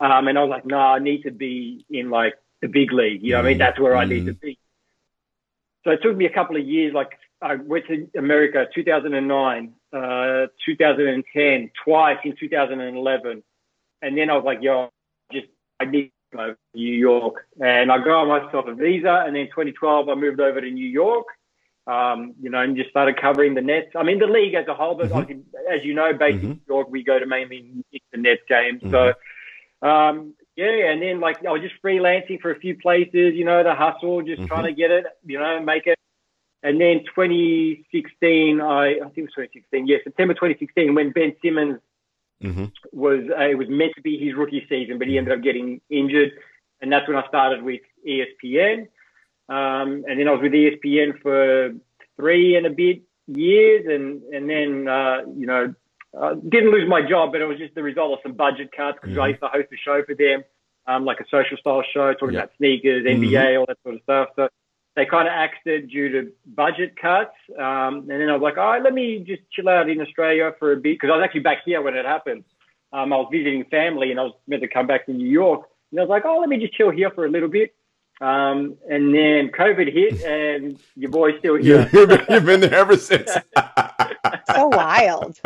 Um, 0.00 0.26
and 0.28 0.36
I 0.36 0.42
was 0.42 0.50
like, 0.50 0.66
no, 0.66 0.76
I 0.78 0.98
need 0.98 1.22
to 1.22 1.30
be 1.30 1.86
in 1.88 2.10
like 2.10 2.34
the 2.60 2.66
big 2.68 2.92
league. 2.92 3.22
You 3.22 3.32
know, 3.32 3.38
what 3.38 3.46
I 3.46 3.48
mean, 3.50 3.58
that's 3.58 3.78
where 3.78 3.96
I 3.96 4.04
need 4.04 4.26
to 4.26 4.32
be. 4.34 4.58
So 5.84 5.90
it 5.92 6.00
took 6.02 6.16
me 6.16 6.26
a 6.26 6.30
couple 6.32 6.56
of 6.56 6.66
years. 6.66 6.92
Like 6.92 7.10
I 7.42 7.56
went 7.56 7.86
to 7.88 8.08
America 8.16 8.66
2009, 8.74 9.72
uh, 9.92 10.46
2010, 10.64 11.70
twice 11.84 12.18
in 12.24 12.36
2011, 12.38 13.42
and 14.02 14.18
then 14.18 14.30
I 14.30 14.34
was 14.34 14.44
like, 14.44 14.62
yo, 14.62 14.84
I 15.30 15.34
just 15.34 15.48
I 15.80 15.84
need 15.86 16.12
to 16.32 16.36
go 16.36 16.46
to 16.52 16.56
New 16.74 16.94
York, 16.94 17.46
and 17.60 17.90
I 17.90 17.98
got 17.98 18.26
myself 18.26 18.66
a 18.68 18.74
visa. 18.74 19.24
And 19.26 19.34
then 19.34 19.46
2012, 19.46 20.08
I 20.08 20.14
moved 20.14 20.40
over 20.40 20.60
to 20.60 20.70
New 20.70 20.88
York. 20.88 21.26
Um, 21.84 22.34
you 22.40 22.48
know, 22.48 22.60
and 22.60 22.76
just 22.76 22.90
started 22.90 23.20
covering 23.20 23.54
the 23.54 23.60
Nets. 23.60 23.90
I 23.96 24.04
mean, 24.04 24.20
the 24.20 24.28
league 24.28 24.54
as 24.54 24.68
a 24.68 24.74
whole, 24.74 24.94
but 24.94 25.10
obviously, 25.10 25.42
as 25.68 25.82
you 25.82 25.94
know, 25.94 26.12
based 26.12 26.44
in 26.44 26.50
New 26.50 26.60
York, 26.68 26.88
we 26.88 27.02
go 27.02 27.18
to 27.18 27.26
mainly 27.26 27.84
the 28.12 28.18
Nets 28.18 28.42
games. 28.48 28.82
So, 28.88 29.14
um, 29.82 30.34
yeah, 30.54 30.92
and 30.92 31.02
then 31.02 31.18
like 31.18 31.44
I 31.44 31.50
was 31.50 31.60
just 31.60 31.74
freelancing 31.82 32.40
for 32.40 32.52
a 32.52 32.58
few 32.60 32.76
places, 32.76 33.34
you 33.34 33.44
know, 33.44 33.64
the 33.64 33.74
hustle, 33.74 34.22
just 34.22 34.46
trying 34.46 34.64
to 34.64 34.72
get 34.72 34.92
it, 34.92 35.06
you 35.26 35.40
know, 35.40 35.60
make 35.60 35.88
it. 35.88 35.98
And 36.62 36.80
then 36.80 37.00
2016, 37.14 38.60
I, 38.60 38.66
I 38.66 38.94
think 38.98 39.18
it 39.18 39.22
was 39.22 39.32
2016, 39.34 39.86
yeah, 39.86 39.96
September 40.04 40.34
2016, 40.34 40.94
when 40.94 41.10
Ben 41.10 41.34
Simmons 41.42 41.80
Mm-hmm. 42.42 42.64
was 42.92 43.20
uh, 43.30 43.44
it 43.44 43.56
was 43.56 43.68
meant 43.68 43.92
to 43.94 44.02
be 44.02 44.18
his 44.18 44.34
rookie 44.34 44.66
season, 44.68 44.98
but 44.98 45.06
he 45.06 45.16
ended 45.16 45.32
up 45.32 45.44
getting 45.44 45.80
injured, 45.88 46.32
and 46.80 46.90
that's 46.90 47.06
when 47.06 47.16
I 47.16 47.26
started 47.28 47.62
with 47.62 47.82
ESPN. 48.06 48.88
Um, 49.48 50.04
and 50.08 50.18
then 50.18 50.26
I 50.26 50.32
was 50.32 50.40
with 50.42 50.52
ESPN 50.52 51.20
for 51.22 51.70
three 52.16 52.56
and 52.56 52.66
a 52.66 52.70
bit 52.70 53.02
years, 53.28 53.86
and 53.86 54.22
and 54.34 54.50
then 54.50 54.88
uh, 54.88 55.18
you 55.36 55.46
know 55.46 55.72
I 56.20 56.34
didn't 56.34 56.72
lose 56.72 56.88
my 56.88 57.08
job, 57.08 57.30
but 57.30 57.40
it 57.40 57.44
was 57.44 57.58
just 57.58 57.76
the 57.76 57.82
result 57.82 58.14
of 58.14 58.18
some 58.24 58.32
budget 58.32 58.72
cuts 58.76 58.98
because 59.00 59.16
I 59.16 59.28
used 59.28 59.40
to 59.40 59.48
host 59.48 59.68
a 59.72 59.76
show 59.76 60.02
for 60.04 60.16
them, 60.16 60.42
um, 60.88 61.04
like 61.04 61.20
a 61.20 61.24
social 61.30 61.56
style 61.58 61.84
show 61.94 62.12
talking 62.14 62.34
about 62.34 62.50
sneakers, 62.56 63.06
NBA, 63.06 63.60
all 63.60 63.66
that 63.68 63.78
sort 63.84 63.94
of 63.94 64.02
stuff. 64.02 64.28
So 64.34 64.48
they 64.94 65.06
kind 65.06 65.26
of 65.26 65.32
axed 65.32 65.66
it 65.66 65.88
due 65.88 66.08
to 66.10 66.32
budget 66.46 66.96
cuts. 67.00 67.34
Um, 67.58 68.10
and 68.10 68.10
then 68.10 68.28
I 68.28 68.32
was 68.34 68.42
like, 68.42 68.58
all 68.58 68.70
right, 68.70 68.82
let 68.82 68.92
me 68.92 69.20
just 69.20 69.42
chill 69.50 69.68
out 69.68 69.88
in 69.88 70.00
Australia 70.00 70.52
for 70.58 70.72
a 70.72 70.76
bit 70.76 71.00
because 71.00 71.10
I 71.10 71.16
was 71.16 71.24
actually 71.24 71.40
back 71.40 71.58
here 71.64 71.80
when 71.80 71.96
it 71.96 72.04
happened. 72.04 72.44
Um, 72.92 73.12
I 73.12 73.16
was 73.16 73.28
visiting 73.32 73.64
family 73.64 74.10
and 74.10 74.20
I 74.20 74.24
was 74.24 74.34
meant 74.46 74.62
to 74.62 74.68
come 74.68 74.86
back 74.86 75.06
to 75.06 75.12
New 75.12 75.28
York. 75.28 75.62
And 75.90 76.00
I 76.00 76.02
was 76.02 76.10
like, 76.10 76.24
oh, 76.26 76.38
let 76.38 76.48
me 76.48 76.58
just 76.58 76.74
chill 76.74 76.90
here 76.90 77.10
for 77.10 77.24
a 77.24 77.30
little 77.30 77.48
bit. 77.48 77.74
Um, 78.20 78.76
and 78.88 79.14
then 79.14 79.48
COVID 79.48 79.92
hit 79.92 80.22
and 80.22 80.78
your 80.94 81.10
boy's 81.10 81.38
still 81.38 81.56
here. 81.56 81.88
You've 81.92 82.08
been, 82.08 82.24
you've 82.28 82.44
been 82.44 82.60
there 82.60 82.74
ever 82.74 82.96
since. 82.96 83.30
So 84.54 84.68
wild. 84.68 85.40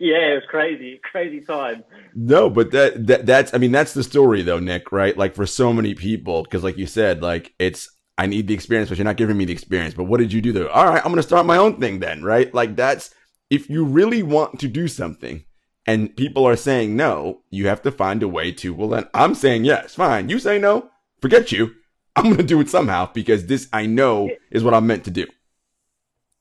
yeah, 0.00 0.32
it 0.32 0.34
was 0.34 0.42
crazy, 0.48 1.00
crazy 1.02 1.40
time. 1.40 1.84
No, 2.14 2.50
but 2.50 2.70
that, 2.72 3.06
that 3.06 3.26
that's 3.26 3.54
I 3.54 3.58
mean 3.58 3.72
that's 3.72 3.94
the 3.94 4.02
story 4.02 4.42
though, 4.42 4.58
Nick, 4.58 4.92
right? 4.92 5.16
Like 5.16 5.34
for 5.34 5.46
so 5.46 5.72
many 5.72 5.94
people 5.94 6.42
because 6.42 6.62
like 6.62 6.76
you 6.76 6.86
said, 6.86 7.22
like 7.22 7.54
it's 7.58 7.88
I 8.18 8.26
need 8.26 8.46
the 8.46 8.54
experience, 8.54 8.88
but 8.88 8.98
you're 8.98 9.04
not 9.04 9.16
giving 9.16 9.36
me 9.36 9.44
the 9.44 9.52
experience. 9.52 9.94
But 9.94 10.04
what 10.04 10.18
did 10.18 10.32
you 10.32 10.40
do 10.40 10.52
though? 10.52 10.68
All 10.68 10.86
right, 10.86 11.04
I'm 11.04 11.14
to 11.14 11.22
start 11.22 11.46
my 11.46 11.56
own 11.56 11.80
thing 11.80 12.00
then, 12.00 12.22
right? 12.22 12.52
Like 12.52 12.76
that's 12.76 13.14
if 13.50 13.68
you 13.70 13.84
really 13.84 14.22
want 14.22 14.58
to 14.60 14.68
do 14.68 14.88
something 14.88 15.44
and 15.86 16.14
people 16.16 16.46
are 16.46 16.56
saying 16.56 16.96
no, 16.96 17.42
you 17.50 17.66
have 17.68 17.82
to 17.82 17.90
find 17.90 18.22
a 18.22 18.28
way 18.28 18.52
to 18.52 18.74
well 18.74 18.88
then 18.88 19.08
I'm 19.14 19.34
saying 19.34 19.64
yes. 19.64 19.94
Fine. 19.94 20.28
You 20.28 20.38
say 20.38 20.58
no, 20.58 20.90
forget 21.20 21.52
you. 21.52 21.74
I'm 22.16 22.36
to 22.36 22.42
do 22.42 22.60
it 22.60 22.68
somehow 22.68 23.10
because 23.12 23.46
this 23.46 23.68
I 23.72 23.86
know 23.86 24.30
is 24.50 24.62
what 24.62 24.74
I'm 24.74 24.86
meant 24.86 25.04
to 25.04 25.10
do. 25.10 25.26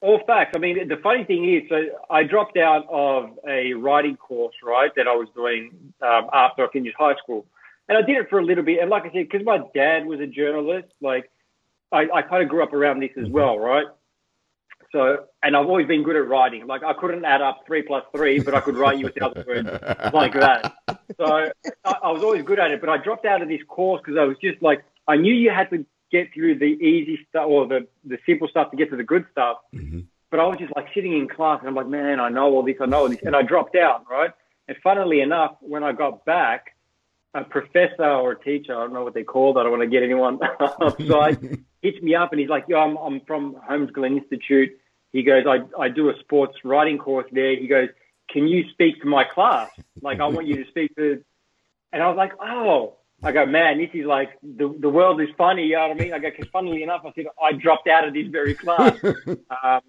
All 0.02 0.20
facts. 0.26 0.54
I 0.56 0.60
mean, 0.60 0.88
the 0.88 0.98
funny 0.98 1.24
thing 1.24 1.48
is, 1.54 1.70
so 1.70 1.76
I 2.10 2.24
dropped 2.24 2.58
out 2.58 2.88
of 2.90 3.38
a 3.48 3.74
writing 3.74 4.18
course, 4.18 4.56
right, 4.64 4.92
that 4.96 5.08
I 5.08 5.16
was 5.16 5.28
doing 5.36 5.94
um, 6.02 6.28
after 6.34 6.66
I 6.66 6.72
finished 6.72 6.96
high 6.98 7.16
school. 7.24 7.46
And 7.88 7.98
I 7.98 8.02
did 8.02 8.18
it 8.18 8.30
for 8.30 8.40
a 8.40 8.44
little 8.44 8.64
bit. 8.64 8.80
And 8.82 8.90
like 8.90 9.04
I 9.04 9.12
said, 9.12 9.30
because 9.30 9.46
my 9.46 9.60
dad 9.76 10.06
was 10.08 10.20
a 10.20 10.26
journalist, 10.26 10.88
like 11.02 11.30
I, 11.92 12.08
I 12.14 12.22
kind 12.22 12.44
of 12.44 12.50
grew 12.50 12.64
up 12.64 12.74
around 12.74 13.02
this 13.02 13.12
as 13.18 13.26
mm-hmm. 13.26 13.34
well, 13.34 13.60
right? 13.60 13.86
So, 14.92 15.26
and 15.42 15.56
I've 15.56 15.68
always 15.68 15.88
been 15.88 16.04
good 16.04 16.18
at 16.18 16.28
writing. 16.28 16.68
Like 16.68 16.84
I 16.84 16.94
couldn't 16.94 17.24
add 17.24 17.42
up 17.42 17.62
three 17.66 17.82
plus 17.82 18.04
three, 18.14 18.40
but 18.40 18.54
I 18.54 18.60
could 18.60 18.76
write 18.76 19.00
you 19.00 19.08
a 19.08 19.12
thousand 19.12 19.46
words 19.48 19.70
like 20.14 20.34
that. 20.34 20.74
So 21.18 21.26
I, 21.26 21.52
I 21.86 22.12
was 22.12 22.24
always 22.24 22.44
good 22.44 22.60
at 22.60 22.72
it, 22.72 22.82
but 22.82 22.90
I 22.90 22.98
dropped 22.98 23.26
out 23.26 23.42
of 23.42 23.48
this 23.48 23.62
course 23.68 24.02
because 24.04 24.20
I 24.20 24.26
was 24.26 24.38
just 24.42 24.62
like, 24.62 24.84
I 25.08 25.16
knew 25.16 25.34
you 25.34 25.50
had 25.50 25.70
to 25.70 25.86
get 26.12 26.34
through 26.34 26.60
the 26.60 26.66
easy 26.66 27.26
stuff 27.30 27.46
or 27.48 27.68
the, 27.68 27.88
the 28.04 28.18
simple 28.26 28.50
stuff 28.50 28.72
to 28.72 28.78
get 28.78 28.90
to 28.90 28.98
the 28.98 29.04
good 29.04 29.26
stuff. 29.32 29.58
Mm-hmm. 29.74 30.02
But 30.30 30.40
I 30.40 30.48
was 30.48 30.58
just 30.58 30.76
like 30.76 30.88
sitting 30.94 31.14
in 31.14 31.28
class 31.28 31.60
and 31.60 31.70
I'm 31.70 31.76
like, 31.76 31.88
man, 31.88 32.20
I 32.20 32.30
know 32.30 32.54
all 32.54 32.64
this, 32.64 32.76
I 32.82 32.86
know 32.86 33.00
all 33.00 33.10
this. 33.10 33.20
And 33.24 33.36
I 33.36 33.44
dropped 33.44 33.76
out, 33.76 34.06
right? 34.10 34.32
And 34.68 34.78
funnily 34.84 35.22
enough, 35.22 35.56
when 35.62 35.84
I 35.84 35.94
got 35.94 36.26
back, 36.26 36.76
a 37.34 37.44
professor 37.44 38.04
or 38.04 38.34
a 38.34 38.40
teacher, 38.40 38.76
I 38.76 38.82
don't 38.82 38.94
know 38.94 39.04
what 39.04 39.14
they're 39.14 39.24
called, 39.24 39.58
I 39.58 39.64
don't 39.64 39.72
want 39.72 39.84
to 39.84 39.88
get 39.88 40.04
anyone 40.04 40.40
upside, 40.60 41.60
hits 41.82 42.02
me 42.02 42.16
up 42.16 42.32
and 42.32 42.40
he's 42.40 42.50
like, 42.50 42.66
yo, 42.68 42.78
I'm, 42.78 42.98
I'm 42.98 43.22
from 43.22 43.56
Holmesglen 43.70 44.18
Institute. 44.18 44.78
He 45.14 45.24
goes, 45.24 45.46
I, 45.48 45.60
I 45.80 45.90
do 45.90 46.10
a 46.10 46.20
sports 46.20 46.58
writing 46.64 46.98
course 46.98 47.28
there. 47.32 47.56
He 47.56 47.68
goes, 47.68 47.90
can 48.30 48.48
you 48.48 48.70
speak 48.72 49.02
to 49.02 49.08
my 49.08 49.24
class? 49.24 49.70
Like, 50.02 50.20
I 50.20 50.28
want 50.28 50.48
you 50.48 50.64
to 50.64 50.70
speak 50.70 50.96
to, 50.96 51.24
and 51.92 52.02
I 52.02 52.08
was 52.08 52.18
like, 52.18 52.32
oh, 52.42 52.96
I 53.24 53.32
go, 53.32 53.46
man, 53.46 53.78
this 53.78 53.90
is 53.94 54.06
like, 54.06 54.30
the, 54.42 54.74
the 54.80 54.90
world 54.90 55.22
is 55.22 55.28
funny, 55.38 55.66
you 55.66 55.76
know 55.76 55.90
what 55.90 55.98
I 55.98 56.04
mean? 56.04 56.14
I 56.14 56.20
go, 56.20 56.30
because 56.30 56.50
funnily 56.52 56.84
enough, 56.84 57.02
I 57.06 57.12
said, 57.14 57.26
I 57.42 57.52
dropped 57.54 57.88
out 57.88 58.08
of 58.08 58.14
this 58.14 58.28
very 58.28 58.56
class. 58.56 58.98
um, 59.04 59.82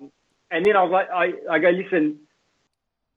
and 0.51 0.67
then 0.67 0.77
I 0.77 0.83
was 0.83 0.91
like, 0.91 1.09
I, 1.11 1.33
I 1.51 1.59
go, 1.59 1.71
listen, 1.71 2.19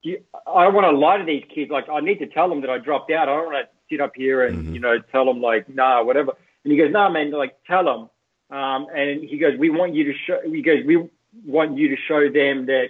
do 0.02 0.10
you, 0.10 0.22
I 0.46 0.64
don't 0.64 0.74
want 0.74 0.86
to 0.86 0.96
lie 0.96 1.18
to 1.18 1.24
these 1.24 1.44
kids. 1.52 1.70
Like, 1.70 1.88
I 1.88 2.00
need 2.00 2.18
to 2.20 2.26
tell 2.26 2.48
them 2.48 2.60
that 2.62 2.70
I 2.70 2.78
dropped 2.78 3.10
out. 3.10 3.28
I 3.28 3.36
don't 3.36 3.52
want 3.52 3.68
to 3.68 3.75
sit 3.90 4.00
up 4.00 4.12
here 4.16 4.44
and, 4.46 4.74
you 4.74 4.80
know, 4.80 4.98
tell 5.12 5.24
them 5.24 5.40
like, 5.40 5.68
nah, 5.68 6.02
whatever. 6.02 6.32
And 6.64 6.72
he 6.72 6.78
goes, 6.78 6.90
nah, 6.92 7.08
man, 7.08 7.30
like, 7.30 7.56
tell 7.66 7.84
them. 7.84 8.10
Um, 8.56 8.86
and 8.94 9.22
he 9.24 9.38
goes, 9.38 9.58
we 9.58 9.70
want 9.70 9.94
you 9.94 10.04
to 10.04 10.12
show, 10.26 10.40
he 10.44 10.62
goes, 10.62 10.84
we 10.86 11.08
want 11.44 11.76
you 11.76 11.88
to 11.88 11.96
show 12.08 12.28
them 12.30 12.66
that 12.66 12.88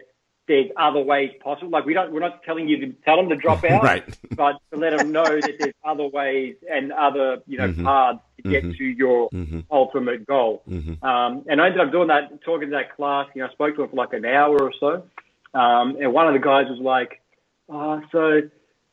there's 0.49 0.71
other 0.77 1.01
ways 1.01 1.33
possible. 1.43 1.71
Like, 1.71 1.85
we 1.87 1.95
don't, 1.95 2.13
we're 2.13 2.21
not 2.21 2.43
telling 2.45 2.69
you 2.69 2.79
to 2.87 2.93
tell 3.05 3.17
them 3.17 3.29
to 3.31 3.37
drop 3.37 3.65
out, 3.71 3.83
Right. 3.83 4.05
but 4.37 4.57
to 4.73 4.79
let 4.79 4.97
them 4.97 5.11
know 5.13 5.25
that 5.25 5.55
there's 5.59 5.75
other 5.85 6.07
ways 6.07 6.55
and 6.71 6.93
other, 6.93 7.43
you 7.47 7.59
know, 7.59 7.69
Mhm. 7.69 7.85
paths 7.85 8.21
to 8.37 8.43
get 8.51 8.65
Mhm. 8.65 8.77
to 8.79 8.85
your 8.85 9.29
Mhm. 9.31 9.65
ultimate 9.71 10.25
goal. 10.27 10.63
Mhm. 10.69 11.03
Um, 11.03 11.45
and 11.49 11.61
I 11.61 11.67
ended 11.67 11.81
up 11.81 11.91
doing 11.91 12.09
that, 12.09 12.43
talking 12.43 12.69
to 12.71 12.77
that 12.77 12.95
class. 12.95 13.27
You 13.35 13.43
know, 13.43 13.49
I 13.49 13.53
spoke 13.53 13.75
to 13.77 13.83
him 13.83 13.89
for 13.91 13.97
like 13.97 14.13
an 14.13 14.25
hour 14.25 14.57
or 14.63 14.73
so. 14.79 15.03
Um, 15.53 15.97
and 16.01 16.13
one 16.13 16.29
of 16.29 16.35
the 16.35 16.39
guys 16.41 16.69
was 16.69 16.79
like, 16.81 17.21
oh, 17.69 18.01
so 18.13 18.43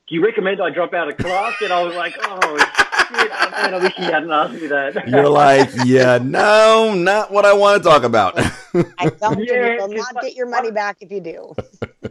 do 0.08 0.16
you 0.16 0.24
recommend 0.24 0.62
I 0.62 0.70
drop 0.70 0.94
out 0.94 1.10
of 1.10 1.18
class? 1.18 1.54
And 1.62 1.72
I 1.72 1.82
was 1.84 1.96
like, 1.96 2.16
oh, 2.22 2.58
shit, 2.58 3.32
man, 3.32 3.74
I 3.74 3.80
wish 3.82 3.98
you 3.98 4.04
hadn't 4.04 4.32
asked 4.32 4.54
me 4.54 4.68
that. 4.68 5.08
You're 5.08 5.30
like, 5.30 5.70
yeah, 5.86 6.20
no, 6.22 6.94
not 6.94 7.32
what 7.32 7.46
I 7.46 7.54
want 7.54 7.82
to 7.82 7.90
talk 7.90 8.04
about. 8.04 8.38
I 8.38 9.10
don't 9.10 9.36
think 9.36 9.50
Yeah, 9.50 9.74
you 9.74 9.82
will 9.82 9.88
just 9.90 10.14
not 10.14 10.24
get 10.24 10.36
your 10.36 10.48
money 10.48 10.72
back 10.72 10.98
if 11.00 11.12
you 11.12 11.22
do. 11.22 11.56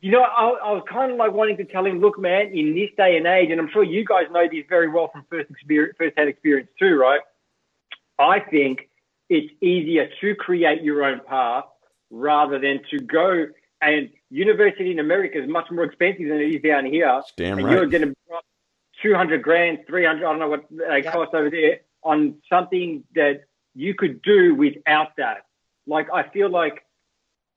you 0.00 0.12
know, 0.12 0.22
I, 0.22 0.48
I 0.48 0.72
was 0.72 0.84
kind 0.90 1.12
of 1.12 1.18
like 1.18 1.32
wanting 1.32 1.58
to 1.58 1.64
tell 1.64 1.84
him, 1.84 2.00
look, 2.00 2.18
man, 2.18 2.52
in 2.54 2.74
this 2.74 2.90
day 2.96 3.16
and 3.16 3.26
age, 3.26 3.50
and 3.50 3.60
I'm 3.60 3.68
sure 3.70 3.82
you 3.82 4.04
guys 4.04 4.24
know 4.30 4.46
this 4.50 4.64
very 4.68 4.88
well 4.88 5.08
from 5.12 5.26
first 5.28 5.50
experience, 5.50 5.94
first-hand 5.98 6.28
experience 6.28 6.68
too, 6.78 6.96
right? 6.96 7.20
I 8.18 8.40
think 8.40 8.88
it's 9.28 9.52
easier 9.60 10.08
to 10.20 10.34
create 10.36 10.82
your 10.82 11.04
own 11.04 11.20
path 11.26 11.64
rather 12.10 12.58
than 12.58 12.80
to 12.90 12.98
go 13.00 13.46
and 13.82 14.08
university 14.30 14.90
in 14.90 14.98
America 14.98 15.42
is 15.42 15.48
much 15.48 15.70
more 15.70 15.84
expensive 15.84 16.28
than 16.28 16.40
it 16.40 16.54
is 16.54 16.62
down 16.62 16.84
here. 16.84 17.22
Damn 17.36 17.58
and 17.58 17.66
right. 17.66 17.72
you're 17.72 17.86
going 17.86 18.02
to 18.02 18.14
drop 18.28 18.44
200 19.02 19.42
grand, 19.42 19.78
300, 19.86 20.18
I 20.18 20.30
don't 20.30 20.38
know 20.38 20.48
what 20.48 20.64
they 20.70 21.02
Yeah. 21.04 21.12
cost 21.12 21.34
over 21.34 21.50
there 21.50 21.80
on 22.02 22.36
something 22.48 23.04
that 23.14 23.44
you 23.74 23.94
could 23.94 24.22
do 24.22 24.54
without 24.54 25.16
that. 25.16 25.46
Like, 25.86 26.08
I 26.12 26.24
feel 26.30 26.50
like 26.50 26.84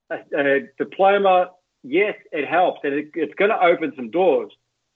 a, 0.09 0.17
a 0.37 0.59
diploma, 0.77 1.51
yes, 1.83 2.15
it 2.31 2.47
helps 2.47 2.81
and 2.83 2.93
it, 2.93 3.11
it's 3.15 3.33
going 3.35 3.51
to 3.51 3.59
open 3.63 3.93
some 3.95 4.09
doors. 4.11 4.51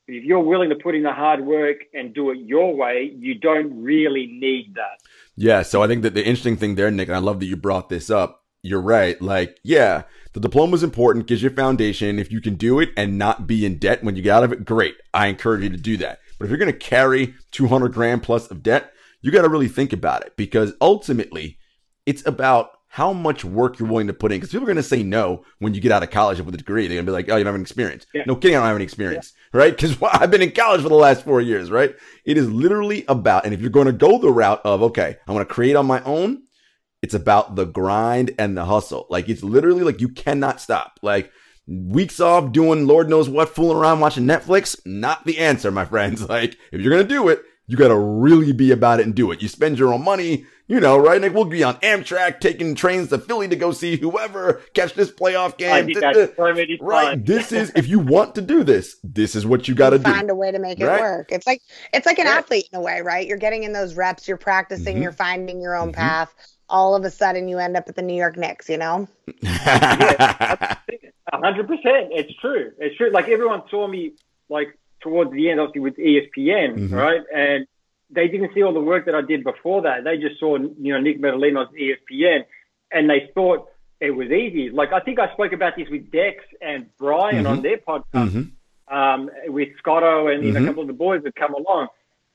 But 0.06 0.16
if 0.16 0.26
you're 0.26 0.40
willing 0.42 0.70
to 0.70 0.76
put 0.76 0.96
in 0.96 1.04
the 1.04 1.14
hard 1.14 1.46
work 1.46 1.78
and 1.94 2.14
do 2.14 2.32
it 2.32 2.40
your 2.40 2.76
way, 2.76 3.14
you 3.18 3.36
don't 3.36 3.82
really 3.82 4.28
need 4.28 4.74
that. 4.76 5.00
Yeah, 5.38 5.62
so 5.62 5.82
I 5.82 5.88
think 5.88 6.02
that 6.04 6.14
the 6.14 6.24
interesting 6.26 6.58
thing 6.58 6.76
there, 6.76 6.92
Nick, 6.92 7.08
and 7.08 7.16
I 7.16 7.20
love 7.20 7.40
that 7.40 7.46
you 7.46 7.56
brought 7.56 7.88
this 7.90 8.10
up. 8.10 8.44
You're 8.64 8.82
right. 8.82 9.22
Like, 9.22 9.60
yeah, 9.64 10.04
the 10.34 10.40
diploma 10.40 10.76
is 10.76 10.84
important, 10.84 11.28
gives 11.28 11.44
you 11.44 11.50
a 11.50 11.54
foundation. 11.54 12.20
If 12.20 12.32
you 12.32 12.42
can 12.42 12.56
do 12.56 12.80
it 12.80 12.90
and 12.98 13.18
not 13.18 13.48
be 13.48 13.66
in 13.66 13.78
debt 13.78 14.04
when 14.04 14.16
you 14.16 14.22
get 14.22 14.36
out 14.36 14.44
of 14.44 14.52
it, 14.52 14.66
great. 14.66 14.96
I 15.14 15.28
encourage 15.28 15.64
you 15.64 15.70
to 15.70 15.78
do 15.78 15.98
that. 15.98 16.20
But 16.38 16.46
if 16.46 16.50
you're 16.50 16.58
going 16.58 16.72
to 16.72 16.78
carry 16.78 17.36
200 17.52 17.94
grand 17.94 18.24
plus 18.24 18.50
of 18.50 18.64
debt, 18.64 18.92
you 19.22 19.32
got 19.32 19.44
to 19.44 19.50
really 19.50 19.68
think 19.68 19.94
about 19.94 20.26
it 20.26 20.36
because 20.36 20.74
ultimately 20.82 21.58
it's 22.06 22.26
about 22.26 22.72
how 22.94 23.12
much 23.12 23.44
work 23.44 23.80
you're 23.80 23.88
willing 23.90 24.06
to 24.06 24.14
put 24.14 24.32
in. 24.32 24.38
Because 24.38 24.52
people 24.52 24.66
are 24.66 24.68
going 24.68 24.76
to 24.76 24.84
say 24.84 25.02
no 25.02 25.44
when 25.58 25.74
you 25.74 25.82
get 25.82 25.92
out 25.92 26.04
of 26.04 26.12
college 26.12 26.40
with 26.40 26.54
a 26.54 26.58
degree. 26.58 26.88
They're 26.88 26.98
going 26.98 27.06
to 27.08 27.12
be 27.12 27.14
like, 27.14 27.28
oh, 27.30 27.38
you 27.38 27.44
don't 27.44 27.54
have 27.54 27.56
any 27.56 27.64
experience. 27.64 28.06
Yeah. 28.14 28.24
No 28.28 28.36
kidding, 28.36 28.56
I 28.56 28.60
don't 28.60 28.68
have 28.68 28.76
any 28.76 28.84
experience. 28.84 29.34
right? 29.52 29.76
Because 29.76 29.98
I've 30.14 30.30
been 30.30 30.44
in 30.44 30.52
college 30.52 30.84
for 30.84 30.90
the 30.90 30.96
last 30.96 31.24
four 31.24 31.42
years, 31.42 31.72
right? 31.72 31.96
It 32.24 32.38
is 32.38 32.48
literally 32.52 33.04
about, 33.08 33.46
and 33.46 33.54
if 33.54 33.62
you're 33.62 33.72
going 33.72 33.88
to 33.88 33.94
go 33.94 34.20
the 34.20 34.32
route 34.32 34.62
of, 34.64 34.84
okay, 34.84 35.18
I'm 35.28 35.34
going 35.34 35.46
to 35.46 35.52
create 35.52 35.76
on 35.76 35.88
my 35.88 36.04
own, 36.04 36.43
it's 37.04 37.14
about 37.14 37.56
the 37.56 37.66
grind 37.66 38.32
and 38.40 38.58
the 38.58 38.66
hustle. 38.66 39.06
Like 39.10 39.30
it's 39.30 39.44
literally 39.44 39.84
like 39.84 40.02
you 40.02 40.10
cannot 40.10 40.60
stop. 40.62 41.00
Like 41.04 41.32
weeks 41.68 42.20
off 42.20 42.52
doing 42.52 42.88
Lord 42.88 43.10
knows 43.10 43.30
what, 43.30 43.50
fooling 43.50 43.78
around 43.78 44.00
watching 44.00 44.26
Netflix, 44.26 44.80
not 44.86 45.26
the 45.26 45.38
answer, 45.40 45.70
my 45.70 45.86
friends. 45.86 46.22
Like 46.30 46.58
if 46.72 46.82
you're 46.82 46.92
going 46.94 47.08
to 47.08 47.16
do 47.16 47.28
it, 47.30 47.44
you 47.68 47.78
got 47.78 47.90
to 47.90 47.98
really 47.98 48.52
be 48.54 48.72
about 48.72 49.00
it 49.00 49.06
and 49.06 49.14
do 49.16 49.32
it. 49.32 49.42
You 49.42 49.48
spend 49.48 49.80
your 49.80 49.94
own 49.94 50.04
money, 50.04 50.46
you 50.68 50.80
know, 50.82 50.98
right? 50.98 51.22
Like 51.22 51.34
we'll 51.34 51.46
be 51.46 51.64
on 51.64 51.76
Amtrak, 51.76 52.42
taking 52.42 52.76
trains 52.76 53.08
to 53.10 53.18
Philly 53.18 53.48
to 53.48 53.56
go 53.56 53.72
see 53.72 53.96
whoever 53.96 54.62
catch 54.74 54.94
this 54.96 55.10
playoff 55.12 55.58
game. 55.58 55.72
I 55.72 55.82
did 55.82 55.96
that 55.98 56.80
right? 56.82 57.26
This 57.26 57.52
is 57.54 57.72
if 57.76 57.88
you 57.88 58.00
want 58.00 58.36
to 58.36 58.42
do 58.42 58.64
this, 58.66 58.98
this 59.04 59.34
is 59.36 59.46
what 59.46 59.68
you 59.70 59.76
got 59.76 59.92
to 59.92 59.98
do. 59.98 60.04
find 60.04 60.30
a 60.30 60.36
way 60.36 60.52
to 60.52 60.60
make 60.60 60.80
it 60.82 60.86
Right? 60.86 61.00
work. 61.02 61.32
It's 61.32 61.48
like 61.48 61.62
it's 61.94 62.06
like 62.06 62.20
an 62.20 62.26
Right. 62.28 62.38
athlete 62.38 62.68
in 62.74 62.80
a 62.80 62.82
way, 62.82 63.00
right? 63.02 63.26
You're 63.28 63.38
getting 63.38 63.64
in 63.64 63.72
those 63.74 63.96
reps, 63.96 64.28
you're 64.28 64.36
practicing, 64.38 64.98
Mhm. 64.98 65.04
you're 65.04 65.12
finding 65.14 65.62
your 65.62 65.76
own 65.76 65.92
Mhm. 65.92 65.96
path. 65.96 66.34
All 66.74 66.96
of 66.96 67.06
a 67.06 67.12
sudden, 67.12 67.48
you 67.48 67.60
end 67.60 67.78
up 67.78 67.88
at 67.88 67.96
the 67.96 68.02
New 68.02 68.16
York 68.16 68.36
Knicks. 68.36 68.68
You 68.68 68.78
know, 68.78 69.08
A 69.44 70.78
hundred 71.34 71.68
percent. 71.68 72.10
It's 72.12 72.34
true. 72.40 72.72
It's 72.80 72.96
true. 72.98 73.12
Like 73.12 73.28
everyone 73.30 73.62
saw 73.70 73.88
me 73.88 74.14
like 74.50 74.78
towards 75.02 75.32
the 75.32 75.50
end, 75.50 75.60
obviously 75.60 75.82
with 75.82 75.98
ESPN, 75.98 76.90
Mhm. 76.90 76.92
right? 76.94 77.22
And 77.34 77.68
they 78.10 78.28
didn't 78.28 78.54
see 78.54 78.64
all 78.64 78.74
the 78.74 78.80
work 78.82 79.06
that 79.06 79.16
I 79.16 79.22
did 79.22 79.44
before 79.44 79.84
that. 79.84 80.04
They 80.04 80.18
just 80.18 80.40
saw, 80.40 80.58
you 80.58 80.94
know, 80.94 81.00
Nick 81.00 81.20
Metallinos 81.22 81.70
ESPN, 81.78 82.44
and 82.92 83.10
they 83.10 83.30
thought 83.36 83.68
it 84.00 84.12
was 84.12 84.32
easy. 84.32 84.70
Like 84.70 84.94
I 84.94 85.00
think 85.00 85.20
I 85.20 85.32
spoke 85.34 85.54
about 85.54 85.76
this 85.76 85.88
with 85.90 86.10
Dex 86.12 86.44
and 86.62 86.88
Brian 86.98 87.46
on 87.46 87.62
their 87.62 87.78
podcast 87.78 88.04
Mhm. 88.30 88.52
um, 88.92 89.30
with 89.48 89.70
Scotto 89.78 90.28
and 90.28 90.44
you 90.44 90.52
know, 90.54 90.64
a 90.64 90.66
couple 90.66 90.82
of 90.82 90.88
the 90.88 90.94
boys 90.94 91.22
that 91.24 91.36
come 91.36 91.54
along. 91.54 91.88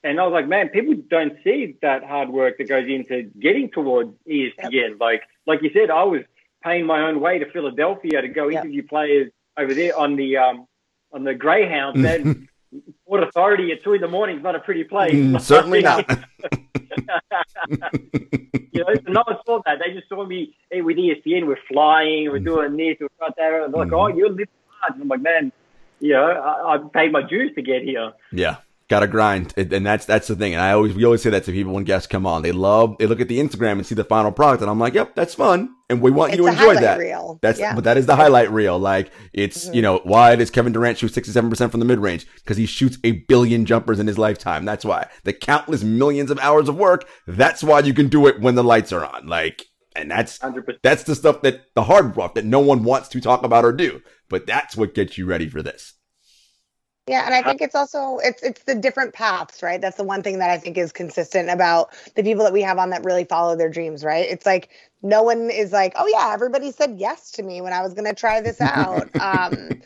And 0.04 0.20
I 0.20 0.24
was 0.24 0.32
like, 0.32 0.46
man, 0.46 0.68
people 0.68 0.94
don't 1.08 1.34
see 1.42 1.76
that 1.82 2.04
hard 2.04 2.28
work 2.28 2.58
that 2.58 2.68
goes 2.68 2.88
into 2.88 3.24
getting 3.40 3.68
towards 3.70 4.12
ESPN. 4.28 5.00
Like, 5.00 5.22
like 5.46 5.61
you 5.62 5.70
said, 5.74 5.90
I 5.90 6.04
was 6.04 6.22
paying 6.62 6.87
my 6.87 7.08
own 7.08 7.20
way 7.20 7.38
to 7.40 7.50
Philadelphia 7.50 8.20
to 8.22 8.28
go 8.28 8.48
Yep. 8.48 8.64
interview 8.64 8.87
players 8.87 9.30
over 9.56 9.74
there 9.74 9.98
on 9.98 10.14
the 10.16 10.37
um, 10.37 10.66
on 11.12 11.24
the 11.24 11.34
Greyhounds. 11.34 11.98
And 12.70 12.82
Port 13.06 13.22
Authority 13.22 13.72
at 13.72 13.82
two 13.82 13.94
in 13.94 14.02
the 14.02 14.08
morning 14.08 14.37
is 14.37 14.42
not 14.42 14.54
a 14.54 14.58
pretty 14.61 14.84
place. 14.84 15.14
Mm, 15.14 15.40
certainly 15.40 15.80
not. 15.80 16.04
you 17.68 18.84
know, 18.84 18.94
so 18.94 19.11
no 19.12 19.22
one 19.26 19.37
saw 19.46 19.61
that. 19.64 19.78
They 19.84 19.94
just 19.94 20.08
saw 20.08 20.24
me 20.26 20.54
hey, 20.70 20.82
with 20.82 20.98
E 20.98 21.14
ESPN. 21.14 21.46
We're 21.46 21.58
flying, 21.66 22.30
we're 22.30 22.38
doing 22.40 22.76
this, 22.76 22.96
we're 23.00 23.08
got 23.18 23.37
that. 23.37 23.52
And 23.64 23.72
they're 23.72 23.80
like, 23.84 23.88
Mhm. 23.88 23.98
oh, 23.98 24.08
you're 24.14 24.28
living 24.28 24.46
hard. 24.68 24.94
And 24.94 25.02
I'm 25.02 25.08
like, 25.08 25.22
man, 25.22 25.50
you 26.00 26.12
know, 26.12 26.26
I, 26.26 26.74
I 26.74 26.78
paid 26.92 27.11
my 27.11 27.22
dues 27.22 27.54
to 27.54 27.62
get 27.62 27.82
here. 27.82 28.12
Yeah. 28.32 28.56
Gotta 28.88 29.07
grind, 29.07 29.53
and 29.59 29.70
and 29.70 29.85
that's 29.85 30.07
that's 30.07 30.29
the 30.29 30.35
thing. 30.35 30.55
And 30.55 30.62
I 30.62 30.72
always 30.72 30.94
we 30.94 31.05
always 31.05 31.20
say 31.20 31.29
that 31.29 31.44
to 31.44 31.53
people 31.53 31.74
when 31.74 31.85
guests 31.85 32.07
come 32.07 32.24
on. 32.27 32.40
They 32.40 32.53
love 32.53 32.96
they 32.98 33.05
look 33.07 33.20
at 33.20 33.29
the 33.29 33.38
Instagram 33.38 33.72
and 33.72 33.85
see 33.87 33.94
the 33.94 34.03
final 34.03 34.33
product, 34.33 34.62
and 34.62 34.70
I'm 34.70 34.79
like, 34.79 34.94
yep, 34.94 35.14
that's 35.14 35.35
fun, 35.35 35.68
and 35.90 36.01
we 36.01 36.11
want 36.11 36.33
it's 36.33 36.38
you 36.38 36.46
to 36.46 36.53
enjoy 36.53 36.74
that. 36.77 36.98
reel. 36.98 37.38
That's 37.42 37.59
yeah. 37.61 37.74
but 37.74 37.85
that 37.85 37.98
is 37.98 38.07
the 38.07 38.16
highlight 38.16 38.51
reel. 38.51 38.79
Like 38.79 39.12
it's 39.35 39.68
Mhm. 39.68 39.74
you 39.74 39.83
know 39.83 40.01
why 40.05 40.37
does 40.37 40.51
Kevin 40.51 40.72
Durant 40.72 40.96
shoot 40.96 41.12
sixty 41.12 41.33
seven 41.33 41.51
percent 41.51 41.70
from 41.70 41.81
the 41.81 41.87
mid 41.87 41.98
range? 41.98 42.27
Because 42.37 42.57
he 42.57 42.64
shoots 42.64 42.96
a 43.05 43.12
billion 43.29 43.66
jumpers 43.66 43.98
in 43.98 44.07
his 44.07 44.16
lifetime. 44.16 44.64
That's 44.64 44.87
why 44.87 45.09
the 45.24 45.35
countless 45.35 45.85
millions 45.85 46.31
of 46.31 46.38
hours 46.38 46.70
of 46.70 46.77
work. 46.77 47.05
That's 47.27 47.62
why 47.62 47.81
you 47.81 47.92
can 47.92 48.09
do 48.09 48.27
it 48.27 48.40
when 48.40 48.55
the 48.55 48.64
lights 48.64 48.90
are 48.92 49.05
on. 49.05 49.27
Like 49.27 49.66
and 49.96 50.11
that's 50.11 50.38
100%. 50.38 50.79
that's 50.83 51.03
the 51.03 51.14
stuff 51.14 51.42
that 51.42 51.61
the 51.74 51.83
hard 51.83 52.14
stuff 52.14 52.33
that 52.35 52.44
no 52.46 52.61
one 52.61 52.85
wants 52.85 53.09
to 53.09 53.20
talk 53.20 53.42
about 53.42 53.66
or 53.66 53.72
do. 53.72 54.01
But 54.31 54.46
that's 54.46 54.77
what 54.79 54.94
gets 54.94 55.18
you 55.18 55.27
ready 55.27 55.48
for 55.48 55.62
this. 55.62 55.92
Yeah, 57.08 57.24
and 57.24 57.34
I 57.34 57.42
think 57.42 57.62
it's 57.62 57.74
also 57.74 58.18
it's 58.18 58.42
it's 58.42 58.64
the 58.64 58.74
different 58.74 59.14
paths, 59.14 59.62
right? 59.62 59.80
That's 59.80 59.96
the 59.96 60.04
one 60.04 60.22
thing 60.22 60.40
that 60.40 60.50
I 60.50 60.58
think 60.58 60.76
is 60.76 60.92
consistent 60.92 61.48
about 61.48 61.90
the 62.16 62.22
people 62.22 62.44
that 62.44 62.52
we 62.52 62.60
have 62.60 62.78
on 62.78 62.90
that 62.90 63.02
really 63.02 63.24
follow 63.24 63.56
their 63.56 63.70
dreams, 63.70 64.04
right? 64.04 64.28
It's 64.28 64.44
like 64.44 64.68
no 65.02 65.22
one 65.22 65.48
is 65.50 65.72
like, 65.72 65.94
"Oh 65.96 66.06
yeah, 66.06 66.32
everybody 66.34 66.70
said 66.70 66.96
yes 67.00 67.30
to 67.32 67.42
me 67.42 67.62
when 67.62 67.72
I 67.72 67.80
was 67.80 67.94
going 67.94 68.04
to 68.04 68.14
try 68.14 68.42
this 68.42 68.60
out." 68.60 69.10
um 69.18 69.78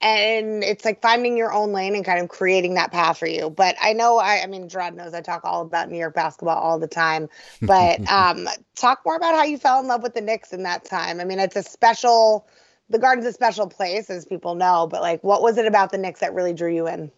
and 0.00 0.64
it's 0.64 0.86
like 0.86 1.02
finding 1.02 1.36
your 1.36 1.52
own 1.52 1.72
lane 1.72 1.94
and 1.94 2.02
kind 2.04 2.20
of 2.20 2.30
creating 2.30 2.74
that 2.74 2.92
path 2.92 3.18
for 3.18 3.26
you. 3.26 3.50
But 3.50 3.76
I 3.82 3.92
know 3.92 4.16
I 4.16 4.42
I 4.42 4.46
mean 4.46 4.66
Gerard 4.70 4.96
knows 4.96 5.12
I 5.12 5.20
talk 5.20 5.42
all 5.44 5.60
about 5.62 5.90
New 5.90 5.98
York 5.98 6.14
basketball 6.14 6.56
all 6.58 6.78
the 6.78 6.88
time, 6.88 7.28
but 7.66 8.00
um 8.10 8.48
talk 8.74 9.00
more 9.04 9.16
about 9.16 9.34
how 9.34 9.44
you 9.44 9.58
fell 9.58 9.80
in 9.80 9.86
love 9.86 10.02
with 10.02 10.14
the 10.14 10.22
Knicks 10.22 10.54
in 10.54 10.62
that 10.62 10.86
time. 10.86 11.20
I 11.20 11.24
mean, 11.24 11.40
it's 11.40 11.56
a 11.56 11.62
special 11.62 12.46
the 12.90 12.98
garden's 12.98 13.26
a 13.26 13.32
special 13.32 13.66
place 13.68 14.10
as 14.10 14.24
people 14.26 14.54
know 14.54 14.86
but 14.90 15.00
like 15.00 15.22
what 15.24 15.40
was 15.42 15.56
it 15.58 15.66
about 15.66 15.90
the 15.90 15.98
Knicks 15.98 16.20
that 16.20 16.34
really 16.34 16.52
drew 16.52 16.72
you 16.74 16.86
in 16.86 17.10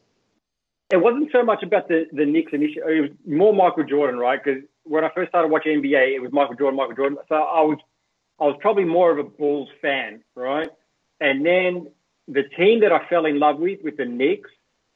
It 0.91 0.99
wasn't 1.01 1.31
so 1.33 1.43
much 1.43 1.63
about 1.63 1.89
the, 1.89 2.07
the 2.13 2.27
Knicks 2.27 2.53
initially. 2.53 2.99
It 2.99 3.01
was 3.01 3.11
more 3.27 3.55
Michael 3.55 3.85
Jordan, 3.85 4.19
right? 4.19 4.39
Because 4.43 4.63
when 4.85 5.05
I 5.05 5.11
first 5.15 5.31
started 5.31 5.49
watching 5.49 5.81
NBA, 5.83 6.15
it 6.17 6.21
was 6.21 6.31
Michael 6.33 6.55
Jordan, 6.55 6.77
Michael 6.77 6.95
Jordan. 6.97 7.19
So 7.31 7.35
I 7.37 7.63
was, 7.63 7.79
I 8.39 8.45
was 8.45 8.57
probably 8.61 8.85
more 8.85 9.11
of 9.11 9.19
a 9.19 9.23
Bulls 9.25 9.71
fan, 9.81 10.23
right? 10.35 10.69
And 11.21 11.47
then 11.47 11.89
the 12.29 12.43
team 12.59 12.81
that 12.81 12.93
I 12.93 13.07
fell 13.09 13.25
in 13.25 13.39
love 13.39 13.59
with, 13.59 13.79
with 13.83 13.97
the 13.97 14.05
Knicks, 14.05 14.51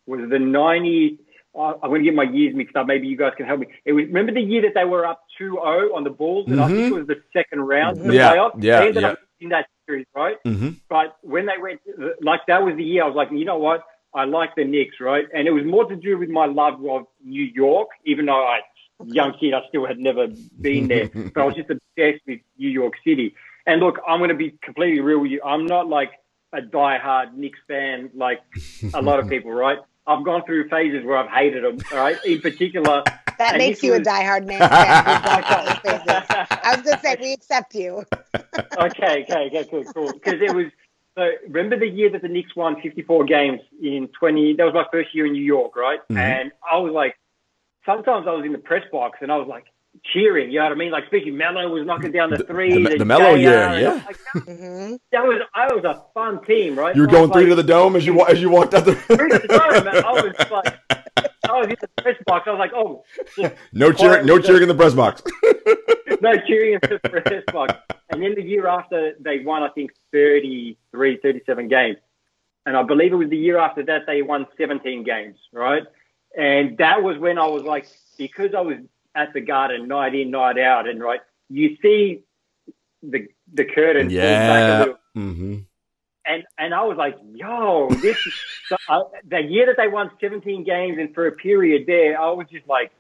was 0.07 0.21
the 0.29 0.39
90. 0.39 1.19
I- 1.57 1.61
I'm 1.83 1.89
going 1.89 2.03
to 2.03 2.05
get 2.05 2.15
my 2.15 2.25
years 2.25 2.55
mixed 2.55 2.77
up. 2.77 2.87
Maybe 2.87 3.07
you 3.09 3.17
guys 3.17 3.33
can 3.37 3.47
help 3.47 3.61
me. 3.61 3.69
It 3.87 3.93
was 3.95 4.05
remember 4.07 4.33
the 4.33 4.43
year 4.43 4.61
that 4.63 4.75
they 4.75 4.85
were 4.85 5.07
up 5.07 5.23
2-0 5.41 5.95
on 5.95 6.05
the 6.05 6.11
Bulls, 6.11 6.47
and 6.51 6.61
I 6.61 6.67
think 6.67 6.79
Mhm. 6.79 6.91
it 6.91 6.95
was 6.95 7.07
the 7.07 7.23
second 7.33 7.61
round 7.63 8.01
of 8.01 8.07
the 8.07 8.15
Yeah, 8.15 8.33
playoffs. 8.35 8.63
yeah, 8.63 8.81
they 8.81 8.89
ended 8.89 9.03
yeah. 9.05 9.09
up 9.13 9.19
in 9.41 9.49
that 9.49 9.67
series, 9.87 10.07
right? 10.15 10.37
Mm-hmm. 10.45 10.71
But 10.89 11.17
when 11.23 11.47
they 11.47 11.55
went, 11.61 11.81
like 12.21 12.41
that 12.49 12.63
was 12.65 12.77
the 12.77 12.85
year 12.85 13.05
I 13.05 13.07
was 13.07 13.17
like, 13.17 13.31
you 13.31 13.45
know 13.45 13.59
what? 13.59 13.85
I 14.15 14.25
like 14.25 14.55
the 14.57 14.65
Knicks, 14.65 14.97
right? 15.01 15.27
And 15.35 15.47
it 15.47 15.51
was 15.51 15.65
more 15.65 15.85
to 15.85 15.97
do 15.97 16.17
with 16.19 16.31
my 16.31 16.47
love 16.47 16.85
of 16.87 17.07
New 17.25 17.45
York, 17.45 17.89
even 18.05 18.27
though 18.27 18.47
I, 18.47 18.61
young 19.05 19.35
kid, 19.39 19.53
I 19.53 19.61
still 19.69 19.87
had 19.87 19.99
never 19.99 20.29
been 20.61 20.89
there. 20.89 21.11
but 21.35 21.41
I 21.41 21.45
was 21.45 21.55
just 21.55 21.71
obsessed 21.71 22.23
with 22.27 22.41
New 22.59 22.71
York 22.71 22.95
City. 23.05 23.35
And 23.67 23.81
look, 23.81 23.99
I'm 24.09 24.21
going 24.21 24.31
to 24.31 24.37
be 24.37 24.55
completely 24.63 25.01
real 25.01 25.19
with 25.19 25.31
you. 25.31 25.43
I'm 25.45 25.67
not 25.67 25.89
like 25.89 26.13
a 26.53 26.63
diehard 26.63 27.35
Knicks 27.35 27.59
fan 27.69 28.11
like 28.15 28.41
a 28.95 29.03
lot 29.03 29.21
of 29.21 29.29
people, 29.35 29.53
right? 29.53 29.79
I've 30.07 30.25
gone 30.25 30.45
through 30.45 30.69
phases 30.69 31.05
where 31.05 31.19
I've 31.19 31.31
hated 31.31 31.65
them, 31.65 31.79
all 31.93 31.99
right? 31.99 32.17
In 32.25 32.41
particular, 32.41 33.03
that 33.39 33.59
makes 33.59 33.81
this 33.81 33.85
you 33.85 33.95
a 33.95 33.99
was- 33.99 34.07
diehard 34.07 34.47
Knicks 34.47 34.61
fan 36.75 36.83
who's 36.85 36.87
gone 36.87 37.01
through 37.01 37.01
those 37.01 37.01
phases. 37.01 37.01
I 37.01 37.01
was 37.01 37.01
gonna 37.01 37.01
say 37.01 37.17
we 37.21 37.33
accept 37.33 37.75
you. 37.75 38.05
okay, 38.79 39.23
okay, 39.25 39.47
okay, 39.49 39.65
cool, 39.71 39.85
cool. 39.95 40.13
Because 40.13 40.41
it 40.43 40.53
was 40.55 40.67
so. 41.17 41.31
Remember 41.49 41.79
the 41.79 41.89
year 41.89 42.11
that 42.11 42.23
the 42.23 42.29
Knicks 42.29 42.55
won 42.57 42.81
54 42.81 43.25
games 43.25 43.61
in 43.83 44.09
20? 44.19 44.55
That 44.57 44.65
was 44.65 44.75
my 44.75 44.87
first 44.93 45.15
year 45.15 45.27
in 45.27 45.33
New 45.33 45.45
York, 45.45 45.77
right? 45.77 46.01
Mhm. 46.11 46.19
And 46.19 46.53
I 46.71 46.77
was 46.79 46.93
like, 46.93 47.17
sometimes 47.85 48.27
I 48.29 48.33
was 48.33 48.45
in 48.45 48.53
the 48.53 48.59
press 48.59 48.85
box 48.93 49.19
and 49.23 49.33
I 49.33 49.37
was 49.37 49.49
like 49.49 49.65
cheering. 50.05 50.51
You 50.51 50.59
know 50.59 50.65
what 50.67 50.73
I 50.73 50.77
mean? 50.77 50.91
Like 50.93 51.07
speaking, 51.07 51.37
Melo 51.37 51.69
was 51.69 51.87
knocking 51.87 52.13
down 52.13 52.31
the 52.31 52.39
three. 52.39 52.85
the- 52.85 52.99
the 52.99 53.05
Melo 53.05 53.35
JR, 53.35 53.39
year, 53.39 53.79
yeah. 53.81 54.03
Like, 54.07 54.17
that, 54.35 54.43
hmm 54.45 54.97
that 55.13 55.25
was 55.25 55.41
I 55.55 55.73
was 55.73 55.85
a 55.85 56.03
fun 56.15 56.45
team, 56.45 56.79
right? 56.79 56.95
You 56.95 57.03
were 57.03 57.09
So 57.09 57.13
going 57.13 57.31
was 57.31 57.37
three 57.37 57.43
like, 57.45 57.51
to 57.51 57.55
the 57.55 57.63
dome 57.63 57.97
as 57.97 58.05
you 58.05 58.15
wa- 58.15 58.25
as 58.27 58.41
you 58.41 58.51
walked 58.51 58.75
out 58.75 58.85
three 58.85 59.31
to 59.31 59.39
the 59.39 59.49
the. 59.49 59.49
dome, 59.49 59.85
man. 59.85 59.97
I 60.05 60.13
was 60.13 60.35
like, 60.51 60.73
I 61.17 61.53
was 61.53 61.69
in 61.69 61.77
the 61.81 62.03
press 62.03 62.17
box. 62.27 62.47
I 62.47 62.51
was 62.51 62.59
like, 62.59 62.73
oh, 62.75 63.05
no 63.73 63.93
cheering, 63.93 64.27
no 64.27 64.39
cheering 64.39 64.63
in 64.63 64.69
the 64.69 64.75
press 64.75 64.95
box. 64.95 65.23
no 66.21 66.37
cheering 66.47 66.75
in 66.75 66.81
the 66.83 66.99
press 66.99 67.43
box. 67.53 67.75
And 68.11 68.23
then 68.23 68.35
the 68.35 68.43
year 68.43 68.67
after, 68.67 69.15
they 69.21 69.41
won, 69.41 69.63
I 69.63 69.69
think, 69.71 69.93
33, 70.13 71.19
37 71.19 71.69
games. 71.69 71.97
And 72.65 72.77
I 72.77 72.83
believe 72.83 73.13
it 73.13 73.17
was 73.17 73.31
the 73.31 73.37
year 73.37 73.59
after 73.59 73.85
that, 73.85 74.03
they 74.07 74.23
won 74.23 74.47
17 74.59 75.05
games, 75.05 75.37
right? 75.53 75.85
And 76.37 76.77
that 76.79 77.03
was 77.03 77.17
when 77.19 77.39
I 77.39 77.47
was 77.47 77.63
like, 77.63 77.87
because 78.19 78.55
I 78.55 78.61
was 78.61 78.79
at 79.15 79.33
the 79.33 79.41
garden 79.41 79.89
night 79.89 80.15
in, 80.15 80.31
night 80.31 80.59
out, 80.59 80.89
and 80.89 81.01
right, 81.01 81.21
you 81.49 81.77
see 81.81 82.23
the 83.03 83.29
the 83.53 83.65
curtain 83.65 84.09
pulled 84.09 84.19
back 84.19 84.87
a 84.87 84.91
yeah. 84.91 85.23
Mm-hmm. 85.23 85.59
And 86.27 86.45
and 86.59 86.75
I 86.75 86.85
was 86.85 86.97
like, 86.97 87.17
yo, 87.35 87.89
this 87.91 88.17
so, 88.69 88.77
uh, 88.89 89.03
the 89.29 89.41
year 89.41 89.67
that 89.67 89.77
they 89.77 89.89
won 89.89 90.11
17 90.21 90.65
games, 90.65 90.99
and 90.99 91.15
for 91.15 91.27
a 91.27 91.33
period 91.33 91.85
there, 91.87 92.21
I 92.21 92.31
was 92.31 92.47
just 92.51 92.67
like, 92.69 92.91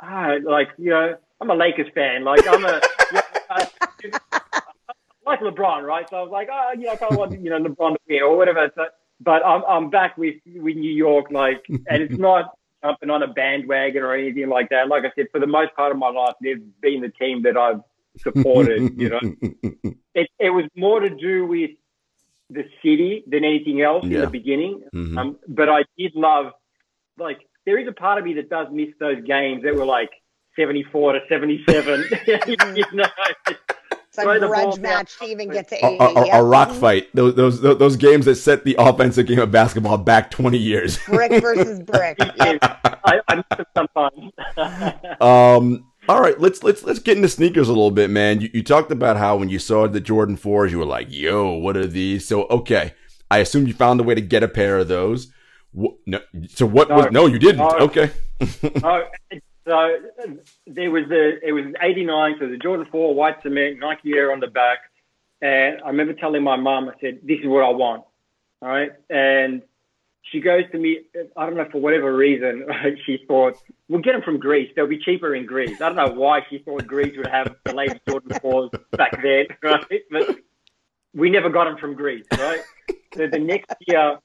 ah, 0.00 0.34
like 0.44 0.68
you 0.78 0.90
know, 0.90 1.16
I'm 1.40 1.50
a 1.50 1.54
Lakers 1.54 1.88
fan, 1.94 2.24
like 2.24 2.46
I'm 2.46 2.64
a 2.64 2.80
you 3.10 3.14
know, 3.14 3.22
I 3.50 3.68
like 5.26 5.40
LeBron, 5.40 5.82
right? 5.82 6.08
So 6.08 6.16
I 6.16 6.22
was 6.22 6.30
like, 6.30 6.48
oh, 6.52 6.72
you 6.76 6.86
know, 6.86 6.92
I 6.92 6.96
kind 6.96 7.12
of 7.12 7.18
want 7.18 7.40
you 7.40 7.50
know 7.50 7.58
LeBron 7.58 7.94
to 7.94 8.00
win 8.08 8.22
or 8.22 8.36
whatever. 8.36 8.70
So, 8.74 8.86
but 9.20 9.44
I'm 9.44 9.62
I'm 9.68 9.90
back 9.90 10.16
with 10.16 10.36
with 10.46 10.76
New 10.76 10.92
York, 10.92 11.26
like, 11.30 11.64
and 11.68 12.02
it's 12.02 12.18
not 12.18 12.56
jumping 12.82 13.10
on 13.10 13.22
a 13.22 13.28
bandwagon 13.28 14.02
or 14.02 14.14
anything 14.14 14.48
like 14.48 14.70
that. 14.70 14.88
Like 14.88 15.04
I 15.04 15.12
said, 15.14 15.26
for 15.30 15.40
the 15.40 15.46
most 15.46 15.74
part 15.74 15.92
of 15.92 15.98
my 15.98 16.08
life, 16.08 16.34
they've 16.42 16.62
been 16.80 17.02
the 17.02 17.10
team 17.10 17.42
that 17.42 17.56
I've 17.56 17.80
supported, 18.18 18.98
you 18.98 19.08
know 19.08 19.20
it, 20.14 20.28
it 20.38 20.50
was 20.50 20.64
more 20.76 21.00
to 21.00 21.10
do 21.10 21.46
with 21.46 21.70
the 22.50 22.64
city 22.82 23.22
than 23.26 23.44
anything 23.44 23.80
else 23.82 24.04
in 24.04 24.12
the 24.12 24.26
beginning. 24.28 24.82
Mhm. 24.94 25.18
Um, 25.18 25.36
but 25.48 25.68
I 25.68 25.84
did 25.96 26.12
love, 26.14 26.52
like, 27.18 27.38
there 27.66 27.78
is 27.78 27.86
a 27.88 27.92
part 27.92 28.18
of 28.18 28.24
me 28.24 28.34
that 28.34 28.48
does 28.50 28.66
miss 28.72 28.88
those 28.98 29.22
games 29.24 29.62
that 29.64 29.74
were 29.74 29.84
like 29.84 30.10
74 30.56 31.12
to 31.14 31.20
77. 31.28 32.04
you 32.76 32.84
know, 32.92 33.04
It's 33.46 34.18
a 34.18 34.38
grudge 34.40 34.78
match 34.80 35.18
down. 35.20 35.28
to 35.28 35.32
even 35.32 35.50
get 35.50 35.68
to 35.68 35.76
80. 35.76 35.96
a- 36.00 36.02
a- 36.02 36.26
yeah. 36.26 36.38
a 36.40 36.42
rock 36.42 36.72
fight. 36.72 37.08
Those, 37.14 37.34
those 37.36 37.60
those 37.60 37.96
games 37.96 38.24
that 38.26 38.34
set 38.34 38.64
the 38.64 38.74
offensive 38.78 39.26
game 39.26 39.38
of 39.38 39.52
basketball 39.52 39.98
back 39.98 40.30
twenty 40.32 40.58
years. 40.58 40.98
Brick 41.06 41.40
versus 41.40 41.78
brick. 41.86 42.16
I, 42.20 43.20
I 43.28 43.36
miss 43.36 43.44
it 43.60 43.66
sometimes. 43.76 44.32
Um. 45.20 45.86
All 46.10 46.20
right, 46.20 46.40
let's 46.40 46.64
let's 46.64 46.82
let's 46.82 46.98
get 46.98 47.16
into 47.16 47.28
sneakers 47.28 47.68
a 47.68 47.72
little 47.72 47.92
bit, 47.92 48.10
man. 48.10 48.40
You, 48.40 48.50
you 48.52 48.64
talked 48.64 48.90
about 48.90 49.16
how 49.16 49.36
when 49.36 49.48
you 49.48 49.60
saw 49.60 49.86
the 49.86 50.00
Jordan 50.00 50.36
fours, 50.36 50.72
you 50.72 50.78
were 50.80 50.84
like, 50.84 51.06
"Yo, 51.08 51.52
what 51.52 51.76
are 51.76 51.86
these?" 51.86 52.26
So 52.26 52.48
okay, 52.48 52.94
I 53.30 53.38
assume 53.38 53.68
you 53.68 53.74
found 53.74 54.00
a 54.00 54.02
way 54.02 54.16
to 54.16 54.20
get 54.20 54.42
a 54.42 54.48
pair 54.48 54.78
of 54.78 54.88
those. 54.88 55.32
No, 55.72 56.18
so 56.48 56.66
what 56.66 56.88
No. 56.88 56.96
was? 56.96 57.12
No, 57.12 57.26
you 57.26 57.38
didn't. 57.38 57.58
No. 57.58 57.76
Okay. 57.82 58.10
oh, 58.82 59.04
so 59.64 59.98
there 60.66 60.90
was 60.90 61.04
the 61.08 61.38
it 61.46 61.52
was 61.52 61.66
'89, 61.80 62.34
so 62.40 62.48
the 62.48 62.56
Jordan 62.56 62.86
Four 62.90 63.14
white 63.14 63.40
cement 63.44 63.78
Nike 63.78 64.12
Air 64.12 64.32
on 64.32 64.40
the 64.40 64.48
back, 64.48 64.78
and 65.40 65.80
I 65.80 65.86
remember 65.90 66.14
telling 66.14 66.42
my 66.42 66.56
mum, 66.56 66.88
I 66.88 67.00
said, 67.00 67.20
"This 67.22 67.38
is 67.38 67.46
what 67.46 67.62
I 67.62 67.70
want." 67.70 68.02
All 68.62 68.68
right, 68.68 68.90
and 69.10 69.62
she 70.22 70.40
goes 70.40 70.64
to 70.72 70.78
me. 70.78 71.00
I 71.36 71.46
don't 71.46 71.56
know 71.56 71.66
for 71.70 71.80
whatever 71.80 72.14
reason 72.14 72.66
she 73.06 73.24
thought 73.26 73.56
we'll 73.88 74.02
get 74.02 74.12
them 74.12 74.22
from 74.22 74.38
Greece. 74.38 74.70
They'll 74.74 74.86
be 74.86 74.98
cheaper 74.98 75.34
in 75.34 75.46
Greece. 75.46 75.80
I 75.80 75.92
don't 75.92 75.96
know 75.96 76.14
why 76.18 76.40
she 76.48 76.58
thought 76.58 76.86
Greece 76.86 77.16
would 77.16 77.26
have 77.26 77.56
the 77.64 77.74
latest 77.74 78.00
Jordan 78.08 78.38
Fours 78.42 78.70
back 78.92 79.22
then, 79.22 79.46
right? 79.62 80.02
But 80.10 80.36
we 81.14 81.30
never 81.30 81.48
got 81.48 81.64
them 81.64 81.76
from 81.78 81.94
Greece, 81.94 82.26
right? 82.32 82.60
so 83.14 83.26
the 83.26 83.38
next 83.38 83.74
year, 83.86 84.18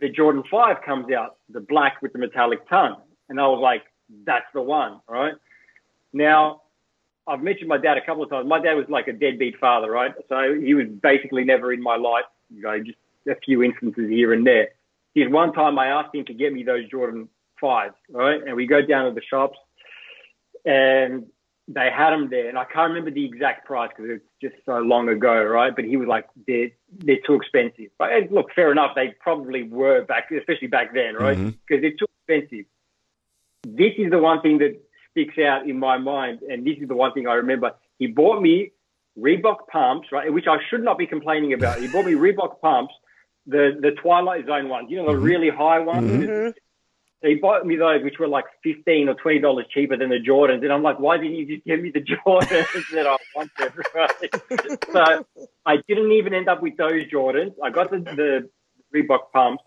the 0.00 0.08
Jordan 0.08 0.42
Five 0.50 0.82
comes 0.84 1.12
out, 1.12 1.36
the 1.48 1.60
black 1.60 2.02
with 2.02 2.12
the 2.12 2.18
metallic 2.18 2.68
tongue, 2.68 3.00
and 3.28 3.40
I 3.40 3.46
was 3.46 3.60
like, 3.60 3.82
"That's 4.24 4.46
the 4.52 4.62
one," 4.62 5.00
right? 5.08 5.34
Now, 6.12 6.62
I've 7.26 7.42
mentioned 7.42 7.68
my 7.68 7.78
dad 7.78 7.96
a 7.98 8.04
couple 8.04 8.22
of 8.22 8.30
times. 8.30 8.48
My 8.48 8.60
dad 8.60 8.74
was 8.74 8.86
like 8.88 9.08
a 9.08 9.12
deadbeat 9.12 9.58
father, 9.58 9.90
right? 9.90 10.12
So 10.28 10.54
he 10.54 10.74
was 10.74 10.86
basically 10.86 11.44
never 11.44 11.72
in 11.72 11.82
my 11.82 11.96
life. 11.96 12.24
You 12.50 12.62
know, 12.62 12.78
just 12.78 12.98
a 13.28 13.34
few 13.44 13.62
instances 13.62 14.08
here 14.08 14.32
and 14.32 14.46
there. 14.46 14.68
Here's 15.14 15.32
one 15.32 15.52
time 15.52 15.78
I 15.78 15.88
asked 15.88 16.14
him 16.14 16.24
to 16.26 16.34
get 16.34 16.52
me 16.52 16.62
those 16.62 16.88
Jordan 16.88 17.28
fives, 17.60 17.94
right? 18.10 18.40
And 18.44 18.54
we 18.56 18.66
go 18.66 18.82
down 18.82 19.06
to 19.06 19.14
the 19.14 19.22
shops, 19.22 19.58
and 20.64 21.26
they 21.66 21.90
had 21.94 22.10
them 22.10 22.30
there, 22.30 22.48
and 22.48 22.56
I 22.56 22.64
can't 22.64 22.88
remember 22.88 23.10
the 23.10 23.24
exact 23.24 23.66
price 23.66 23.90
because 23.94 24.10
it's 24.10 24.24
just 24.40 24.54
so 24.64 24.78
long 24.78 25.08
ago, 25.08 25.42
right? 25.44 25.74
But 25.74 25.84
he 25.84 25.96
was 25.96 26.08
like, 26.08 26.26
"They're 26.46 26.70
they're 26.90 27.20
too 27.26 27.34
expensive." 27.34 27.90
But 27.98 28.12
and 28.12 28.30
look, 28.30 28.52
fair 28.54 28.72
enough. 28.72 28.92
They 28.94 29.14
probably 29.20 29.64
were 29.64 30.02
back, 30.02 30.30
especially 30.30 30.68
back 30.68 30.94
then, 30.94 31.14
right? 31.14 31.36
Mm-hmm. 31.36 31.50
Because 31.66 31.82
they're 31.82 31.90
too 31.90 32.06
expensive. 32.26 32.64
This 33.66 33.92
is 33.98 34.10
the 34.10 34.18
one 34.18 34.40
thing 34.40 34.58
that 34.58 34.80
sticks 35.10 35.38
out 35.38 35.68
in 35.68 35.78
my 35.78 35.98
mind, 35.98 36.40
and 36.42 36.66
this 36.66 36.78
is 36.80 36.88
the 36.88 36.94
one 36.94 37.12
thing 37.12 37.26
I 37.26 37.34
remember. 37.34 37.72
He 37.98 38.06
bought 38.06 38.40
me 38.40 38.72
Reebok 39.18 39.66
pumps, 39.70 40.08
right? 40.10 40.32
Which 40.32 40.46
I 40.46 40.58
should 40.70 40.82
not 40.82 40.96
be 40.96 41.06
complaining 41.06 41.52
about. 41.52 41.80
He 41.80 41.88
bought 41.88 42.06
me 42.06 42.12
Reebok 42.12 42.60
pumps, 42.60 42.94
the 43.48 43.78
the 43.80 43.92
Twilight 43.92 44.46
Zone 44.46 44.68
ones, 44.68 44.88
you 44.90 44.98
know, 45.02 45.10
the 45.10 45.18
really 45.18 45.48
high 45.48 45.80
ones. 45.80 46.10
Mhm. 46.10 46.54
So 47.20 47.28
he 47.28 47.34
bought 47.34 47.66
me 47.66 47.74
those, 47.74 48.04
which 48.04 48.18
were 48.20 48.28
like 48.28 48.44
fifteen 48.62 49.08
or 49.08 49.14
twenty 49.14 49.40
dollars 49.40 49.66
cheaper 49.70 49.96
than 49.96 50.10
the 50.10 50.20
Jordans, 50.20 50.62
and 50.62 50.72
I'm 50.72 50.84
like, 50.84 51.00
why 51.00 51.16
didn't 51.16 51.34
you 51.34 51.46
just 51.46 51.64
give 51.66 51.80
me 51.80 51.90
the 51.90 52.00
Jordans 52.12 52.90
that 52.92 53.06
I 53.06 53.16
wanted? 53.34 53.72
Right? 53.94 54.86
so 54.92 55.26
I 55.66 55.78
didn't 55.88 56.12
even 56.12 56.32
end 56.34 56.48
up 56.48 56.62
with 56.62 56.76
those 56.76 57.04
Jordans. 57.12 57.54
I 57.64 57.70
got 57.70 57.90
the, 57.90 57.98
the 57.98 58.50
Reebok 58.94 59.32
pumps. 59.32 59.64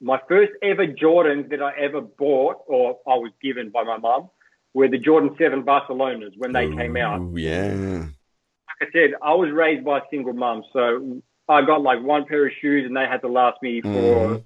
My 0.00 0.20
first 0.28 0.52
ever 0.62 0.86
Jordans 0.86 1.50
that 1.50 1.60
I 1.60 1.76
ever 1.76 2.00
bought, 2.02 2.58
or 2.68 2.98
I 3.04 3.14
was 3.16 3.32
given 3.42 3.70
by 3.70 3.82
my 3.82 3.96
mum, 3.96 4.30
were 4.74 4.86
the 4.86 4.98
Jordan 4.98 5.34
Seven 5.38 5.64
Barcelonas 5.64 6.36
when 6.36 6.52
they 6.52 6.70
came 6.70 6.96
out. 6.96 7.20
Ooh, 7.20 7.36
yeah. 7.36 8.04
Like 8.80 8.88
I 8.88 8.92
said, 8.92 9.14
I 9.20 9.34
was 9.34 9.50
raised 9.50 9.84
by 9.84 9.98
a 9.98 10.02
single 10.08 10.34
mum, 10.34 10.62
so 10.72 11.20
I 11.48 11.62
got 11.62 11.82
like 11.82 12.02
one 12.02 12.24
pair 12.26 12.46
of 12.46 12.52
shoes, 12.60 12.84
and 12.86 12.96
they 12.96 13.06
had 13.06 13.20
to 13.22 13.28
last 13.28 13.62
me 13.62 13.80
for 13.80 13.88
Mhm. 13.88 14.44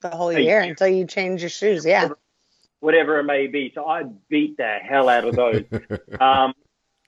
The 0.00 0.08
whole 0.10 0.28
Hey. 0.30 0.42
year 0.42 0.60
until 0.60 0.88
you 0.88 1.06
change 1.06 1.42
your 1.42 1.50
shoes. 1.50 1.84
Yeah. 1.86 2.08
whatever 2.80 3.20
it 3.20 3.22
may 3.22 3.46
be. 3.46 3.70
So 3.76 3.86
I 3.86 4.02
beat 4.28 4.56
the 4.56 4.78
hell 4.82 5.08
out 5.08 5.24
of 5.24 5.36
those. 5.36 5.62
um, 6.20 6.52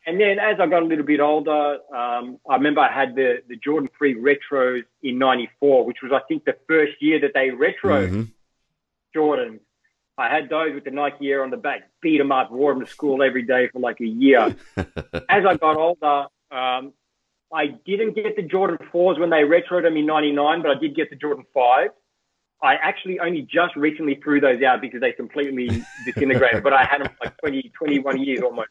and 0.06 0.20
then 0.20 0.38
as 0.38 0.60
I 0.60 0.66
got 0.68 0.84
a 0.84 0.86
little 0.86 1.04
bit 1.04 1.18
older, 1.18 1.78
um, 1.92 2.38
I 2.48 2.54
remember 2.54 2.80
I 2.80 2.92
had 2.92 3.16
the, 3.16 3.42
the 3.48 3.56
Jordan 3.56 3.90
3 3.98 4.14
retros 4.14 4.84
in 5.02 5.18
94, 5.18 5.84
which 5.84 5.96
was, 6.00 6.12
I 6.12 6.20
think, 6.28 6.44
the 6.44 6.56
first 6.68 7.02
year 7.02 7.18
that 7.18 7.32
they 7.34 7.50
retro 7.50 8.06
Mhm. 8.06 8.28
Jordans. 9.16 9.58
I 10.16 10.28
had 10.28 10.48
those 10.48 10.74
with 10.74 10.84
the 10.84 10.92
Nike 10.92 11.28
Air 11.32 11.42
on 11.42 11.50
the 11.50 11.56
back, 11.56 11.90
beat 12.00 12.18
them 12.18 12.30
up, 12.30 12.52
wore 12.52 12.72
them 12.72 12.84
to 12.84 12.88
school 12.88 13.20
every 13.20 13.42
day 13.42 13.66
for 13.72 13.80
like 13.80 14.00
a 14.00 14.06
year. 14.06 14.54
As 15.28 15.44
I 15.44 15.56
got 15.56 15.76
older, 15.76 16.26
um, 16.52 16.92
I 17.52 17.66
didn't 17.86 18.14
get 18.14 18.36
the 18.36 18.42
Jordan 18.42 18.78
4s 18.92 19.18
when 19.18 19.30
they 19.30 19.42
retroed 19.42 19.82
them 19.82 19.96
in 19.96 20.06
99, 20.06 20.62
but 20.62 20.70
I 20.70 20.78
did 20.80 20.94
get 20.96 21.10
the 21.10 21.16
Jordan 21.16 21.44
5s. 21.54 21.90
I 22.62 22.74
actually 22.76 23.20
only 23.20 23.42
just 23.42 23.76
recently 23.76 24.14
threw 24.22 24.40
those 24.40 24.62
out 24.62 24.80
because 24.80 25.00
they 25.00 25.12
completely 25.12 25.68
disintegrated, 26.06 26.62
but 26.62 26.72
I 26.72 26.84
had 26.84 27.00
them 27.02 27.08
for 27.18 27.26
like 27.26 27.36
20, 27.38 27.72
21 27.76 28.22
years 28.24 28.40
almost. 28.42 28.68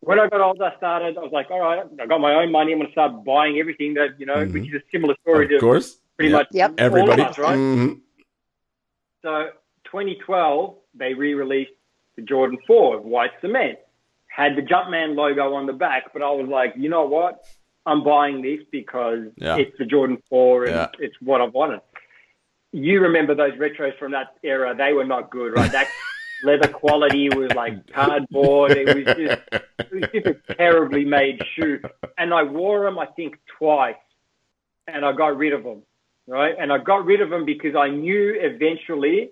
When 0.00 0.20
I 0.20 0.28
got 0.28 0.40
older, 0.40 0.64
I 0.64 0.76
started, 0.76 1.18
I 1.18 1.20
was 1.20 1.32
like, 1.32 1.50
all 1.50 1.58
right, 1.60 1.82
I 2.00 2.06
got 2.06 2.20
my 2.20 2.34
own 2.34 2.52
money. 2.52 2.72
I'm 2.72 2.78
going 2.78 2.86
to 2.86 2.92
start 2.92 3.24
buying 3.24 3.58
everything 3.58 3.94
that, 3.94 4.20
you 4.20 4.26
know, 4.26 4.36
Mhm. 4.36 4.52
which 4.52 4.68
is 4.72 4.74
a 4.80 4.84
similar 4.92 5.16
story 5.22 5.46
Of 5.46 5.50
to 5.52 5.58
course. 5.58 6.00
pretty 6.16 6.30
Yeah. 6.30 6.36
much 6.36 6.46
Yep. 6.52 6.74
Everybody. 6.78 7.22
all 7.22 7.28
of 7.28 7.32
us, 7.32 7.38
right? 7.38 7.56
Mhm. 7.58 8.00
So 9.22 9.50
2012, 9.84 10.76
they 10.94 11.14
re-released 11.14 11.72
the 12.14 12.22
Jordan 12.22 12.58
4 12.68 13.00
white 13.00 13.32
cement. 13.40 13.78
Had 14.28 14.54
the 14.54 14.62
Jumpman 14.62 15.16
logo 15.16 15.54
on 15.54 15.66
the 15.66 15.72
back, 15.72 16.12
but 16.12 16.22
I 16.22 16.30
was 16.30 16.46
like, 16.46 16.74
you 16.76 16.88
know 16.88 17.06
what? 17.06 17.42
I'm 17.86 18.02
buying 18.02 18.42
this 18.42 18.60
because 18.70 19.26
Yeah. 19.36 19.56
it's 19.56 19.76
the 19.78 19.84
Jordan 19.86 20.20
4 20.28 20.64
and 20.64 20.74
Yeah. 20.74 20.86
it's 20.98 21.14
what 21.20 21.40
I 21.40 21.44
wanted. 21.44 21.80
You 22.72 23.00
remember 23.00 23.34
those 23.34 23.52
retros 23.52 23.96
from 23.98 24.12
that 24.12 24.34
era? 24.42 24.74
They 24.76 24.92
were 24.92 25.04
not 25.04 25.30
good, 25.30 25.54
right? 25.54 25.70
That 25.70 25.88
leather 26.44 26.68
quality 26.68 27.28
was 27.30 27.52
like 27.54 27.86
cardboard. 27.92 28.72
It 28.72 28.86
was 28.94 29.04
just, 29.16 29.40
it 29.52 29.92
was 29.92 30.10
just 30.12 30.26
a 30.50 30.54
terribly 30.54 31.04
made 31.04 31.40
shoe. 31.54 31.80
And 32.18 32.34
I 32.34 32.42
wore 32.42 32.84
them, 32.84 32.98
I 32.98 33.06
think, 33.06 33.38
twice, 33.58 33.94
and 34.88 35.04
I 35.04 35.12
got 35.12 35.36
rid 35.36 35.52
of 35.52 35.62
them, 35.62 35.82
right? 36.26 36.54
And 36.58 36.72
I 36.72 36.78
got 36.78 37.06
rid 37.06 37.20
of 37.20 37.30
them 37.30 37.44
because 37.44 37.76
I 37.76 37.88
knew 37.88 38.34
eventually 38.38 39.30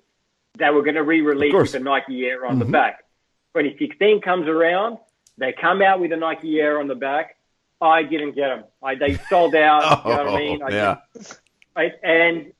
they 0.56 0.70
were 0.70 0.82
going 0.82 0.94
to 0.94 1.02
re-release 1.02 1.52
with 1.52 1.72
the 1.72 1.80
Nike 1.80 2.24
Air 2.26 2.46
on 2.46 2.60
the 2.60 2.64
Mhm. 2.64 2.70
back. 2.70 3.00
2016 3.54 4.20
comes 4.20 4.46
around, 4.48 4.98
they 5.36 5.52
come 5.52 5.82
out 5.82 5.98
with 6.00 6.10
the 6.10 6.16
Nike 6.16 6.60
Air 6.60 6.78
on 6.78 6.86
the 6.86 6.94
back. 6.94 7.36
I 7.80 8.02
didn't 8.02 8.32
get 8.34 8.48
them. 8.48 8.64
I, 8.82 8.94
they 8.94 9.16
sold 9.28 9.54
out. 9.54 10.04
you 10.04 10.10
know 10.14 10.24
what 10.24 10.34
I 10.34 10.36
mean? 10.44 10.62
I 10.62 10.66
Oh, 10.66 10.70
yeah. 10.70 10.96
Right? 11.76 11.92
And 12.02 12.52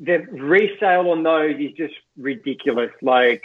the 0.00 0.18
resale 0.18 1.10
on 1.10 1.22
those 1.22 1.56
is 1.58 1.72
just 1.72 1.94
ridiculous. 2.16 2.90
Like 3.02 3.42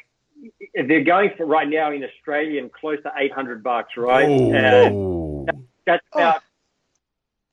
they're 0.74 1.04
going 1.04 1.32
for 1.38 1.46
right 1.46 1.68
now 1.70 1.92
in 1.92 2.04
Australian 2.04 2.70
close 2.70 3.02
to 3.04 3.12
800 3.16 3.64
bucks, 3.64 3.96
right? 3.98 4.28
And 4.30 4.96
Oh. 4.96 5.46
that's 5.86 6.04
Oh. 6.14 6.20
about 6.20 6.42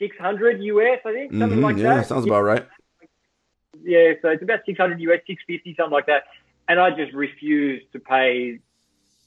600 0.00 0.62
US, 0.62 1.00
I 1.04 1.12
think, 1.12 1.32
something 1.32 1.58
Mhm. 1.58 1.62
like 1.62 1.76
yeah, 1.76 1.94
that. 1.96 2.06
sounds 2.06 2.24
about 2.24 2.42
right. 2.42 2.66
Yeah, 3.82 4.14
so 4.22 4.30
it's 4.30 4.42
about 4.42 4.60
600 4.64 5.00
US, 5.00 5.20
650, 5.26 5.74
something 5.76 5.92
like 5.92 6.06
that. 6.06 6.24
And 6.68 6.80
I 6.80 6.90
just 6.90 7.12
refuse 7.12 7.82
to 7.92 8.00
pay 8.00 8.58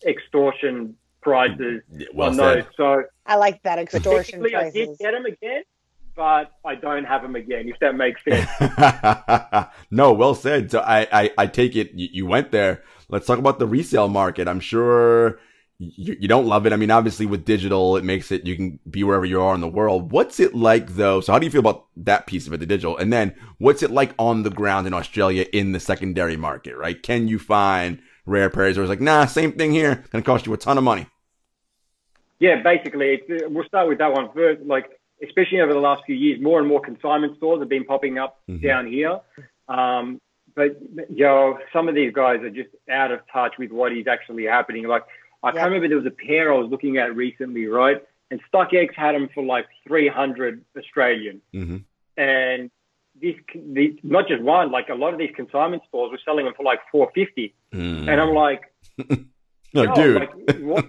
extortion 0.06 0.96
prices 1.22 1.82
well 2.14 2.30
on 2.30 2.36
said. 2.36 2.58
those. 2.58 2.66
So 2.78 3.04
I 3.26 3.36
like 3.36 3.62
that 3.64 3.80
extortion 3.80 4.42
technically, 4.44 4.56
I 4.56 4.72
did 4.72 4.98
get 4.98 5.12
them 5.12 5.26
again, 5.26 5.64
but 6.16 6.52
I 6.66 6.76
don't 6.76 7.06
have 7.06 7.22
them 7.22 7.36
again, 7.36 7.70
if 7.70 7.80
that 7.80 7.96
makes 7.96 8.24
sense. 8.24 8.50
no, 9.92 10.14
well 10.14 10.36
said. 10.36 10.72
So 10.72 10.80
I, 10.80 11.08
I, 11.12 11.32
I 11.38 11.48
take 11.48 11.76
it 11.76 11.92
you, 11.94 12.10
you 12.12 12.26
went 12.26 12.52
there. 12.52 12.84
Let's 13.10 13.28
talk 13.28 13.40
about 13.40 13.60
the 13.60 13.68
resale 13.68 14.08
market. 14.08 14.48
I'm 14.48 14.60
sure 14.60 15.40
you, 15.82 16.16
you 16.20 16.28
don't 16.28 16.46
love 16.46 16.66
it. 16.66 16.74
I 16.74 16.76
mean, 16.76 16.92
obviously 16.92 17.26
with 17.26 17.44
digital, 17.44 17.98
it 17.98 18.04
makes 18.04 18.32
it, 18.32 18.46
you 18.46 18.56
can 18.56 18.80
be 18.90 19.04
wherever 19.04 19.26
you 19.26 19.42
are 19.42 19.56
in 19.56 19.62
the 19.62 19.68
world. 19.68 20.12
What's 20.12 20.40
it 20.40 20.54
like 20.54 20.90
though? 20.90 21.22
So 21.22 21.34
how 21.34 21.40
do 21.40 21.46
you 21.46 21.52
feel 21.52 21.62
about 21.62 21.88
that 21.98 22.28
piece 22.28 22.48
of 22.48 22.54
it, 22.54 22.58
the 22.58 22.66
digital? 22.66 22.98
And 22.98 23.12
then 23.12 23.36
what's 23.58 23.84
it 23.84 23.92
like 23.92 24.14
on 24.20 24.44
the 24.44 24.50
ground 24.50 24.88
in 24.88 24.94
Australia 24.94 25.46
in 25.52 25.72
the 25.72 25.80
secondary 25.80 26.38
market, 26.38 26.78
right? 26.78 27.02
Can 27.02 27.28
you 27.28 27.40
find 27.40 28.02
rare 28.26 28.50
pairs 28.50 28.78
or 28.78 28.82
it's 28.84 28.90
like, 28.90 29.02
nah, 29.02 29.26
same 29.26 29.52
thing 29.54 29.72
here. 29.72 30.04
Gonna 30.12 30.24
cost 30.24 30.46
you 30.46 30.54
a 30.54 30.58
ton 30.58 30.78
of 30.78 30.84
money. 30.84 31.06
Yeah, 32.40 32.62
basically, 32.64 33.14
it's, 33.28 33.44
uh, 33.44 33.50
we'll 33.50 33.66
start 33.66 33.88
with 33.88 34.00
that 34.00 34.12
one 34.14 34.30
first. 34.34 34.62
Like, 34.64 35.00
especially 35.24 35.62
over 35.62 35.74
the 35.74 35.80
last 35.80 36.04
few 36.06 36.16
years, 36.16 36.42
more 36.42 36.60
and 36.60 36.68
more 36.68 36.82
consignment 36.82 37.38
stores 37.38 37.60
have 37.60 37.70
been 37.70 37.84
popping 37.86 38.18
up 38.18 38.40
Mhm. 38.50 38.62
down 38.64 38.88
here. 38.88 39.20
Um, 39.68 40.20
but 40.56 40.78
yo, 41.10 41.60
some 41.72 41.88
of 41.88 41.96
these 41.96 42.12
guys 42.14 42.42
are 42.42 42.50
just 42.50 42.70
out 42.90 43.12
of 43.12 43.20
touch 43.32 43.58
with 43.58 43.72
what 43.72 43.92
is 43.94 44.08
actually 44.08 44.46
happening. 44.46 44.88
Like, 44.88 45.04
I 45.44 45.50
Yeah. 45.50 45.54
can't 45.54 45.66
remember 45.66 45.88
there 45.88 45.98
was 45.98 46.06
a 46.08 46.12
pair 46.12 46.52
I 46.54 46.58
was 46.58 46.70
looking 46.70 46.98
at 46.98 47.16
recently, 47.16 47.68
right? 47.68 48.04
And 48.32 48.42
StockX 48.52 48.94
had 48.96 49.14
them 49.16 49.30
for 49.34 49.44
like 49.44 49.68
300 49.88 50.64
Australian. 50.78 51.42
Mm-hmm. 51.54 51.78
And 52.18 52.72
this, 53.22 53.36
these, 53.74 53.98
not 54.04 54.28
just 54.28 54.42
one, 54.42 54.72
like 54.72 54.90
a 54.90 54.96
lot 54.96 55.14
of 55.14 55.20
these 55.20 55.32
consignment 55.36 55.84
stores 55.88 56.12
were 56.12 56.20
selling 56.26 56.46
them 56.46 56.54
for 56.56 56.64
like 56.64 56.80
450. 56.92 57.54
And 57.72 58.10
I'm 58.10 58.34
like, 58.34 58.62
no, 59.74 59.84
yo, 59.84 59.94
dude. 59.96 60.16
like, 60.16 60.32
what, 60.60 60.86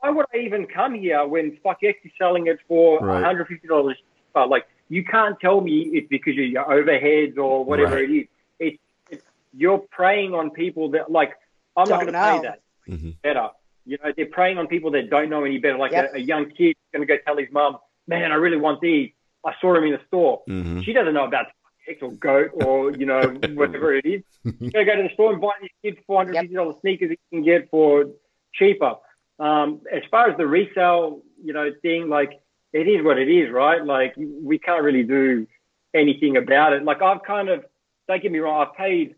why 0.00 0.10
would 0.10 0.26
I 0.34 0.38
even 0.38 0.66
come 0.66 0.94
here 0.94 1.26
when 1.26 1.56
StockX 1.64 1.94
is 2.04 2.12
selling 2.18 2.46
it 2.48 2.58
for 2.68 3.00
Right. 3.00 3.24
$150? 3.24 3.94
But 4.34 4.48
like, 4.48 4.66
you 4.88 5.04
can't 5.04 5.38
tell 5.40 5.60
me 5.60 5.82
it's 5.92 6.08
because 6.08 6.32
of 6.32 6.44
your 6.44 6.64
overheads 6.64 7.36
or 7.38 7.64
whatever 7.64 7.94
Right. 7.96 8.10
it 8.10 8.12
is. 8.12 8.26
It's, 8.58 8.78
it's 9.10 9.22
you're 9.56 9.78
preying 9.78 10.34
on 10.34 10.50
people 10.50 10.90
that 10.90 11.10
like 11.10 11.32
I'm 11.76 11.88
not 11.88 12.04
Don't 12.04 12.12
going 12.12 12.12
to 12.14 12.20
pay 12.20 12.36
know. 12.36 12.42
that 12.42 12.60
Mhm. 12.88 13.14
better. 13.22 13.48
You 13.86 13.98
know, 14.02 14.12
they're 14.16 14.26
preying 14.26 14.58
on 14.58 14.66
people 14.66 14.90
that 14.92 15.08
don't 15.10 15.28
know 15.30 15.44
any 15.44 15.58
better. 15.58 15.78
Like 15.78 15.92
Yep. 15.92 16.12
a, 16.14 16.16
a 16.16 16.20
young 16.20 16.50
kid 16.50 16.76
going 16.92 17.06
to 17.06 17.06
go 17.06 17.16
tell 17.24 17.36
his 17.36 17.48
mum, 17.50 17.78
"Man, 18.06 18.30
I 18.32 18.34
really 18.36 18.56
want 18.58 18.80
these. 18.80 19.10
I 19.44 19.54
saw 19.60 19.74
him 19.74 19.84
in 19.84 19.92
the 19.92 20.00
store." 20.06 20.42
Mhm. 20.48 20.84
She 20.84 20.92
doesn't 20.92 21.14
know 21.14 21.24
about 21.24 21.46
X 21.88 22.02
or 22.02 22.12
Goat 22.12 22.50
or 22.54 22.92
you 22.92 23.06
know 23.06 23.20
whatever 23.54 23.94
it 23.94 24.06
is. 24.06 24.22
You 24.44 24.70
gotta 24.70 24.84
go 24.84 24.96
to 24.96 25.02
the 25.02 25.14
store 25.14 25.32
and 25.32 25.40
buy 25.40 25.52
these 25.60 25.70
kids 25.82 25.98
four 26.06 26.18
hundred 26.18 26.40
fifty 26.40 26.54
dollars 26.54 26.76
sneakers 26.80 27.10
that 27.10 27.18
you 27.30 27.38
can 27.38 27.44
get 27.44 27.70
for 27.70 28.06
cheaper. 28.54 28.94
Um, 29.38 29.80
as 29.90 30.02
far 30.10 30.30
as 30.30 30.36
the 30.36 30.46
resale, 30.46 31.22
you 31.42 31.52
know, 31.52 31.70
thing, 31.82 32.08
like 32.08 32.40
it 32.72 32.88
is 32.88 33.04
what 33.04 33.18
it 33.18 33.28
is, 33.28 33.50
right? 33.50 33.84
Like 33.84 34.14
we 34.16 34.58
can't 34.58 34.82
really 34.82 35.02
do 35.02 35.46
anything 35.94 36.36
about 36.36 36.72
it. 36.72 36.84
Like 36.84 37.02
I've 37.02 37.22
kind 37.22 37.48
of 37.48 37.64
don't 38.08 38.22
get 38.22 38.32
me 38.32 38.38
wrong, 38.38 38.66
I've 38.66 38.76
paid 38.76 39.14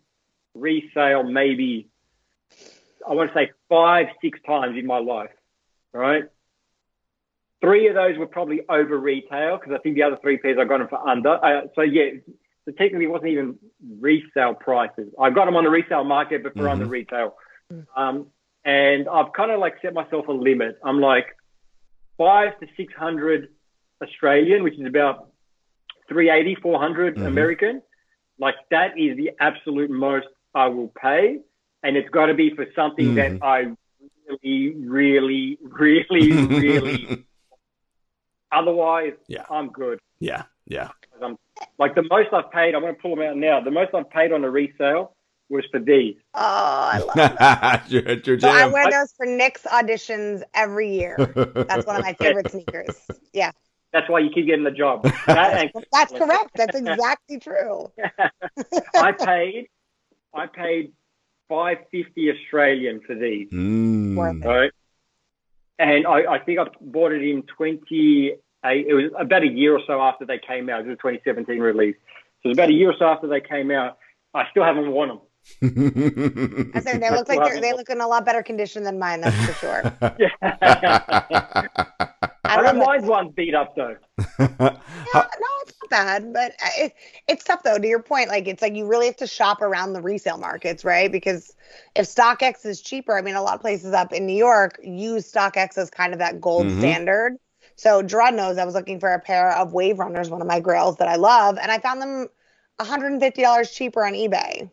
resale 0.54 1.24
maybe 1.24 1.88
I 3.08 3.12
want 3.12 3.32
to 3.32 3.38
say 3.38 3.50
five, 3.68 4.06
six 4.22 4.38
times 4.46 4.78
in 4.78 4.86
my 4.86 4.98
life, 4.98 5.30
right? 5.92 6.24
Three 7.64 7.88
of 7.88 7.94
those 7.94 8.18
were 8.18 8.26
probably 8.26 8.60
over 8.68 8.98
retail 8.98 9.56
because 9.56 9.72
I 9.72 9.78
think 9.78 9.94
the 9.94 10.02
other 10.02 10.18
three 10.20 10.36
pairs 10.36 10.58
I 10.60 10.64
got 10.64 10.78
them 10.78 10.88
for 10.88 10.98
under. 11.08 11.42
Uh, 11.42 11.62
so 11.74 11.80
yeah, 11.80 12.10
so 12.66 12.72
technically 12.72 13.04
it 13.06 13.10
wasn't 13.10 13.30
even 13.30 13.58
resale 14.00 14.52
prices. 14.54 15.08
I 15.18 15.30
got 15.30 15.46
them 15.46 15.56
on 15.56 15.64
the 15.64 15.70
resale 15.70 16.04
market, 16.04 16.42
but 16.42 16.54
for 16.54 16.64
Mhm. 16.64 16.72
under 16.72 16.86
retail. 16.86 17.36
Um, 17.96 18.26
and 18.66 19.08
I've 19.08 19.32
kind 19.32 19.50
of 19.50 19.60
like 19.60 19.80
set 19.80 19.94
myself 19.94 20.28
a 20.28 20.32
limit. 20.32 20.78
I'm 20.84 21.00
like 21.00 21.34
five 22.18 22.58
to 22.60 22.66
600 22.76 23.48
Australian, 24.02 24.62
which 24.62 24.78
is 24.78 24.86
about 24.86 25.30
380, 26.08 26.56
400 26.56 27.16
Mhm. 27.16 27.26
American. 27.26 27.82
Like 28.38 28.56
that 28.70 28.98
is 28.98 29.16
the 29.16 29.30
absolute 29.40 29.90
most 29.90 30.26
I 30.54 30.66
will 30.66 30.88
pay. 30.88 31.40
And 31.82 31.96
it's 31.96 32.10
got 32.10 32.26
to 32.26 32.34
be 32.34 32.54
for 32.54 32.66
something 32.74 33.14
that 33.14 33.32
Mhm. 33.32 33.42
I 33.42 33.76
really, 34.42 34.74
really, 34.74 35.58
really, 35.62 36.32
really, 36.46 37.08
otherwise 38.55 39.14
Yeah. 39.28 39.44
I'm 39.50 39.68
good. 39.70 39.98
Yeah. 40.20 40.44
Yeah. 40.66 40.90
Um, 41.20 41.36
like 41.78 41.94
the 41.94 42.02
most 42.11 42.32
I've 42.32 42.50
paid, 42.50 42.74
I'm 42.74 42.80
going 42.82 42.94
to 42.94 43.00
pull 43.00 43.14
them 43.16 43.24
out 43.24 43.36
now. 43.36 43.61
The 43.61 43.70
most 43.70 43.94
I've 43.94 44.09
paid 44.11 44.32
on 44.32 44.44
a 44.44 44.50
resale 44.50 45.14
was 45.50 45.64
for 45.70 45.78
these. 45.78 46.16
Oh, 46.32 46.40
I 46.40 46.98
love 46.98 47.82
it. 47.86 47.90
your, 47.90 48.12
your 48.36 48.40
So 48.40 48.48
I 48.48 48.66
wear 48.66 48.90
those 48.90 49.12
for 49.16 49.26
Nick's 49.26 49.62
auditions 49.64 50.42
every 50.55 50.90
year. 50.96 51.16
That's 51.68 51.86
one 51.86 51.96
of 51.96 52.02
my 52.02 52.14
favorite 52.18 52.50
sneakers. 52.50 52.96
Yeah, 53.32 53.52
That's 53.92 54.09
why 54.09 54.20
you 54.20 54.30
keep 54.30 54.46
getting 54.46 54.64
the 54.64 54.70
job. 54.70 55.02
That 55.26 55.70
that's 55.92 56.12
correct. 56.12 56.50
That's 56.57 56.76
exactly 56.76 57.38
true. 57.38 57.92
I 58.96 59.12
paid, 59.12 59.68
I 60.34 60.46
paid 60.46 60.92
five 61.48 61.78
fifty 61.92 62.30
Australian 62.32 63.00
for 63.07 63.14
these, 63.14 63.50
Mm. 63.50 64.42
Right? 64.44 64.72
And 65.78 66.07
I, 66.07 66.34
I 66.34 66.38
think 66.38 66.59
I 66.59 66.64
bought 66.80 67.12
it 67.12 67.22
in 67.22 67.42
twenty 67.42 68.36
eight. 68.64 68.86
It 68.86 68.94
was 68.94 69.10
about 69.18 69.42
a 69.42 69.48
year 69.48 69.76
or 69.76 69.80
so 69.86 70.00
after 70.00 70.24
they 70.24 70.38
came 70.38 70.68
out. 70.68 70.80
It 70.80 70.86
was 70.88 70.94
a 70.94 70.96
twenty 70.96 71.20
seventeen 71.24 71.60
release. 71.60 71.96
So 72.42 72.46
it 72.46 72.48
was 72.48 72.58
about 72.58 72.70
a 72.70 72.74
year 72.74 72.90
or 72.90 72.94
so 72.98 73.06
after 73.06 73.26
they 73.26 73.40
came 73.40 73.70
out. 73.70 73.98
I 74.34 74.44
still 74.50 74.64
haven't 74.64 74.90
worn 74.90 75.10
them. 75.10 75.20
I 75.62 76.80
said 76.80 77.02
they 77.02 77.10
look 77.10 77.28
like 77.28 77.44
they're, 77.44 77.60
they 77.60 77.72
look 77.72 77.90
in 77.90 78.00
a 78.00 78.08
lot 78.08 78.24
better 78.24 78.42
condition 78.42 78.82
than 78.82 78.98
mine. 78.98 79.20
That's 79.20 79.36
for 79.44 79.52
sure. 79.52 79.82
I 82.46 82.62
don't 82.62 82.78
mind 82.78 83.06
ones 83.06 83.32
beat 83.34 83.54
up 83.54 83.74
though. 83.76 83.96
Yeah, 85.14 85.20
no, 85.38 85.46
it's 85.62 85.72
not 85.80 85.90
bad, 85.90 86.32
but 86.32 86.52
it, 86.76 86.92
it's 87.28 87.44
tough 87.44 87.62
though. 87.62 87.78
To 87.78 87.86
your 87.86 88.02
point, 88.02 88.28
like 88.28 88.48
it's 88.48 88.62
like 88.62 88.74
you 88.74 88.84
really 88.86 89.06
have 89.06 89.16
to 89.18 89.28
shop 89.28 89.62
around 89.62 89.92
the 89.92 90.00
resale 90.00 90.38
markets, 90.38 90.84
right? 90.84 91.12
Because 91.12 91.54
if 91.94 92.06
StockX 92.06 92.66
is 92.66 92.80
cheaper, 92.80 93.16
I 93.16 93.22
mean, 93.22 93.36
a 93.36 93.42
lot 93.42 93.54
of 93.54 93.60
places 93.60 93.92
up 93.92 94.12
in 94.12 94.26
New 94.26 94.36
York 94.36 94.80
use 94.82 95.30
StockX 95.30 95.78
as 95.78 95.90
kind 95.90 96.12
of 96.12 96.18
that 96.18 96.40
gold 96.40 96.66
Mhm. 96.66 96.78
standard. 96.80 97.36
So 97.76 98.02
Gerard 98.02 98.34
knows 98.34 98.56
I 98.58 98.64
was 98.64 98.74
looking 98.74 99.00
for 99.00 99.10
a 99.12 99.18
pair 99.18 99.50
of 99.52 99.72
Wave 99.72 99.98
Runners, 99.98 100.30
one 100.30 100.40
of 100.40 100.46
my 100.46 100.60
grails 100.60 100.96
that 100.98 101.08
I 101.08 101.16
love, 101.16 101.58
and 101.60 101.70
I 101.70 101.78
found 101.78 102.00
them 102.00 102.28
$150 102.80 103.72
cheaper 103.74 104.04
on 104.04 104.12
eBay. 104.12 104.70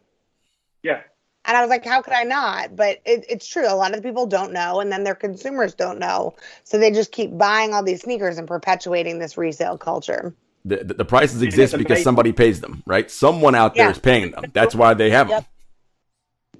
Yeah. 0.83 1.01
And 1.45 1.57
I 1.57 1.61
was 1.61 1.69
like, 1.71 1.83
how 1.83 2.01
could 2.03 2.13
I 2.13 2.23
not? 2.23 2.75
But 2.75 2.99
it, 3.05 3.25
it's 3.27 3.47
true. 3.47 3.65
A 3.67 3.73
lot 3.73 3.95
of 3.95 4.03
people 4.03 4.27
don't 4.27 4.53
know, 4.53 4.79
and 4.79 4.91
then 4.91 5.03
their 5.03 5.15
consumers 5.15 5.73
don't 5.73 5.97
know. 5.97 6.35
So 6.63 6.77
they 6.77 6.91
just 6.91 7.11
keep 7.11 7.35
buying 7.35 7.73
all 7.73 7.81
these 7.83 8.01
sneakers 8.01 8.37
and 8.37 8.47
perpetuating 8.47 9.17
this 9.17 9.37
resale 9.37 9.77
culture. 9.77 10.35
the, 10.63 10.77
the, 10.83 10.93
the 10.93 11.05
prices 11.05 11.41
exist 11.41 11.75
because 11.75 12.03
somebody 12.03 12.31
pays 12.31 12.61
them, 12.61 12.83
right? 12.85 13.09
Someone 13.09 13.55
out 13.55 13.73
there 13.73 13.85
Yeah. 13.85 13.91
is 13.91 13.97
paying 13.97 14.31
them. 14.31 14.45
That's 14.53 14.75
why 14.75 14.93
they 14.93 15.09
have 15.09 15.27
them. 15.29 15.37
Yep. 15.39 15.45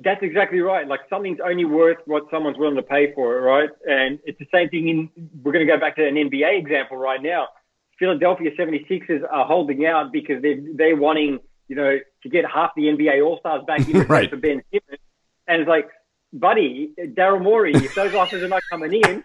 That's 0.04 0.22
exactly 0.24 0.60
right. 0.60 0.88
Like 0.88 1.02
something's 1.10 1.39
only 1.43 1.66
worth 1.66 1.97
what 2.06 2.24
someone's 2.32 2.58
willing 2.58 2.76
to 2.76 2.84
pay 2.84 3.14
for 3.14 3.38
it, 3.38 3.41
right? 3.41 3.70
And 3.86 4.20
it's 4.26 4.39
the 4.39 4.47
same 4.54 4.70
thing 4.70 4.88
in, 4.89 5.10
we're 5.43 5.52
going 5.52 5.66
to 5.66 5.72
go 5.72 5.80
back 5.80 5.95
to 5.97 6.08
an 6.08 6.16
NBA 6.16 6.58
example 6.60 6.97
right 6.97 7.22
now. 7.22 7.47
Philadelphia 7.99 8.52
76ers 8.60 9.22
are 9.30 9.45
holding 9.45 9.86
out 9.86 10.12
because 10.12 10.41
they're, 10.41 10.60
they're 10.76 10.95
wanting, 10.95 11.39
you 11.68 11.76
know, 11.76 11.99
to 12.24 12.30
get 12.30 12.45
half 12.52 12.72
the 12.76 12.84
NBA 12.84 13.24
All-Stars 13.24 13.64
back 13.68 13.88
in 13.88 14.02
Right. 14.08 14.30
for 14.30 14.38
Ben 14.38 14.64
Simmons. 14.72 15.02
And 15.47 15.62
it's 15.62 15.70
like, 15.70 15.89
buddy, 16.34 16.93
Daryl 16.99 17.41
Morey, 17.41 17.74
if 17.76 17.93
those 17.93 18.16
offers 18.16 18.41
are 18.41 18.47
not 18.47 18.64
coming 18.72 18.93
in, 18.93 19.22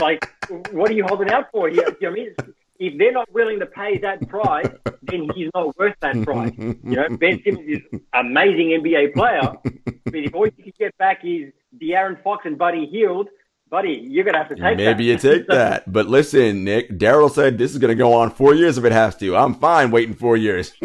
like, 0.00 0.24
what 0.72 0.90
are 0.90 0.94
you 0.94 1.04
holding 1.06 1.30
out 1.30 1.50
for? 1.52 1.68
You, 1.68 1.76
you 1.76 1.82
know 1.82 1.92
what 2.00 2.06
I 2.10 2.14
mean? 2.14 2.34
If 2.80 2.98
they're 2.98 3.12
not 3.12 3.32
willing 3.32 3.60
to 3.60 3.66
pay 3.66 3.98
that 3.98 4.26
price, 4.28 4.66
then 5.02 5.28
he's 5.34 5.50
not 5.54 5.76
worth 5.78 5.94
that 6.00 6.20
price. 6.24 6.52
You 6.58 6.74
know, 6.82 7.08
Ben 7.18 7.40
Simmons 7.44 7.68
is 7.68 7.80
an 7.92 8.00
amazing 8.14 8.68
NBA 8.70 9.12
player, 9.14 9.52
but 9.62 10.14
if 10.14 10.34
all 10.34 10.46
you 10.46 10.52
can 10.52 10.72
get 10.78 10.96
back 10.98 11.20
is 11.22 11.52
De'Aaron 11.78 12.22
Fox 12.22 12.46
and 12.46 12.56
Buddy 12.56 12.86
Hield, 12.86 13.28
buddy, 13.68 14.04
you're 14.08 14.24
gonna 14.24 14.38
have 14.38 14.48
to 14.48 14.54
take 14.54 14.62
that. 14.62 14.76
Maybe 14.76 15.04
you 15.04 15.16
that. 15.16 15.22
take 15.22 15.46
that. 15.48 15.92
But 15.92 16.08
listen, 16.08 16.64
Nick, 16.64 16.90
Daryl 16.90 17.30
said 17.30 17.58
this 17.58 17.72
is 17.72 17.78
going 17.78 17.90
to 17.90 17.94
go 17.94 18.12
on 18.14 18.30
four 18.30 18.54
years 18.54 18.76
if 18.78 18.84
it 18.84 18.92
has 18.92 19.14
to. 19.16 19.36
I'm 19.36 19.54
fine 19.54 19.90
waiting 19.90 20.14
four 20.14 20.36
years. 20.36 20.72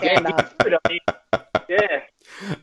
Yeah, 0.00 0.20
up. 0.20 0.62
he 0.62 0.74
I 0.74 0.88
mean, 0.88 1.00
yeah. 1.68 2.00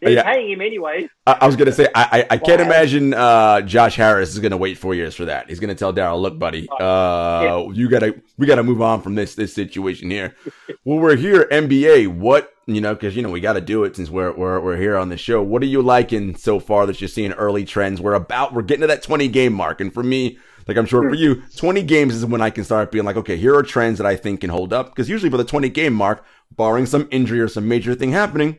They're 0.01 0.11
Yeah. 0.11 0.23
paying 0.23 0.51
him 0.51 0.61
anyway. 0.61 1.09
I, 1.27 1.37
I 1.41 1.45
was 1.47 1.55
going 1.55 1.67
to 1.67 1.71
say, 1.73 1.87
I, 1.93 2.19
I, 2.29 2.35
I 2.35 2.37
can't 2.37 2.59
Wow. 2.61 2.67
imagine 2.67 3.13
uh, 3.13 3.61
Josh 3.61 3.95
Harris 3.95 4.29
is 4.33 4.39
going 4.39 4.51
to 4.51 4.57
wait 4.57 4.77
four 4.77 4.93
years 4.95 5.15
for 5.15 5.25
that. 5.25 5.49
He's 5.49 5.59
going 5.59 5.69
to 5.69 5.75
tell 5.75 5.93
Daryl, 5.93 6.21
look, 6.21 6.37
buddy, 6.39 6.67
uh, 6.79 7.67
you 7.73 7.89
got 7.89 7.99
to, 7.99 8.21
we 8.37 8.47
got 8.47 8.55
to 8.55 8.63
move 8.63 8.81
on 8.81 9.01
from 9.01 9.15
this, 9.15 9.35
this 9.35 9.53
situation 9.53 10.09
here. 10.09 10.35
well, 10.83 10.99
we're 10.99 11.15
here, 11.15 11.47
NBA. 11.51 12.07
What, 12.07 12.51
you 12.67 12.81
know, 12.81 12.93
because, 12.93 13.15
you 13.15 13.21
know, 13.21 13.29
we 13.29 13.39
got 13.41 13.53
to 13.53 13.61
do 13.61 13.83
it 13.83 13.95
since 13.95 14.09
we're, 14.09 14.31
we're, 14.35 14.59
we're 14.59 14.77
here 14.77 14.97
on 14.97 15.09
the 15.09 15.17
show. 15.17 15.41
What 15.41 15.61
are 15.61 15.67
you 15.67 15.81
liking 15.81 16.35
so 16.35 16.59
far 16.59 16.85
that 16.87 16.99
you're 17.01 17.07
seeing 17.07 17.31
early 17.33 17.65
trends? 17.65 18.01
We're 18.01 18.13
about, 18.13 18.53
we're 18.53 18.61
getting 18.63 18.81
to 18.81 18.87
that 18.87 19.03
20 19.03 19.27
game 19.27 19.53
mark. 19.53 19.81
And 19.81 19.93
for 19.93 20.03
me, 20.03 20.37
like 20.67 20.77
I'm 20.77 20.85
sure 20.87 21.07
for 21.07 21.13
you, 21.15 21.43
20 21.57 21.83
games 21.83 22.15
is 22.15 22.25
when 22.25 22.41
I 22.41 22.49
can 22.49 22.63
start 22.63 22.91
being 22.91 23.05
like, 23.05 23.17
okay, 23.17 23.37
here 23.37 23.55
are 23.55 23.61
trends 23.61 23.99
that 23.99 24.07
I 24.07 24.15
think 24.15 24.41
can 24.41 24.49
hold 24.49 24.73
up. 24.73 24.87
Because 24.89 25.07
usually 25.09 25.29
for 25.29 25.37
the 25.37 25.43
20 25.43 25.69
game 25.69 25.93
mark, 25.93 26.25
barring 26.55 26.87
some 26.87 27.07
injury 27.11 27.39
or 27.39 27.47
some 27.47 27.67
major 27.67 27.93
thing 27.93 28.11
happening, 28.11 28.57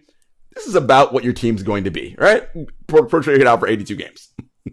this 0.57 0.67
is 0.67 0.75
about 0.75 1.13
what 1.13 1.23
your 1.23 1.33
team's 1.35 1.63
going 1.63 1.85
to 1.85 1.91
be, 1.91 2.17
right? 2.19 2.49
Portray 2.89 3.35
it 3.37 3.47
out 3.47 3.61
for 3.61 3.69
82 3.69 3.95
games. 3.95 4.33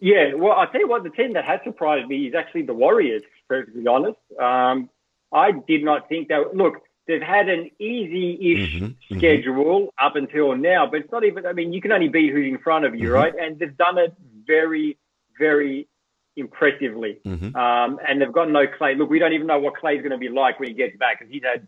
Yeah, 0.00 0.34
well, 0.34 0.52
I'll 0.52 0.66
tell 0.66 0.82
you 0.82 0.88
what, 0.88 1.02
the 1.02 1.08
team 1.08 1.32
that 1.32 1.46
has 1.46 1.60
surprised 1.64 2.08
me 2.08 2.26
is 2.26 2.34
actually 2.34 2.62
the 2.62 2.74
Warriors, 2.74 3.22
to 3.50 3.64
be 3.74 3.86
honest. 3.86 4.18
Um, 4.38 4.90
I 5.32 5.52
did 5.52 5.82
not 5.82 6.10
think 6.10 6.28
that, 6.28 6.54
look, 6.54 6.74
they've 7.06 7.22
had 7.22 7.48
an 7.48 7.70
easy-ish 7.78 8.82
Mhm, 8.82 8.96
mhm. 9.10 9.16
schedule 9.16 9.94
up 9.98 10.14
until 10.16 10.54
now, 10.56 10.86
but 10.86 11.00
it's 11.00 11.10
not 11.12 11.24
even, 11.24 11.46
I 11.46 11.54
mean, 11.54 11.72
you 11.72 11.80
can 11.80 11.90
only 11.90 12.08
beat 12.08 12.32
who's 12.34 12.46
in 12.46 12.58
front 12.58 12.84
of 12.84 12.94
you, 12.94 13.08
Mhm. 13.08 13.14
right? 13.14 13.34
And 13.34 13.58
they've 13.58 13.74
done 13.78 13.96
it 13.96 14.12
very, 14.46 14.98
very 15.38 15.88
impressively. 16.36 17.20
Mhm. 17.24 17.56
Um, 17.56 17.98
and 18.06 18.20
they've 18.20 18.30
got 18.32 18.50
no 18.50 18.66
Clay. 18.66 18.96
Look, 18.96 19.08
we 19.08 19.18
don't 19.18 19.32
even 19.32 19.46
know 19.46 19.60
what 19.60 19.76
Clay's 19.76 20.02
going 20.02 20.12
to 20.12 20.18
be 20.18 20.28
like 20.28 20.60
when 20.60 20.68
he 20.68 20.74
gets 20.74 20.96
back 20.98 21.18
because 21.20 21.32
he's 21.32 21.44
had 21.44 21.66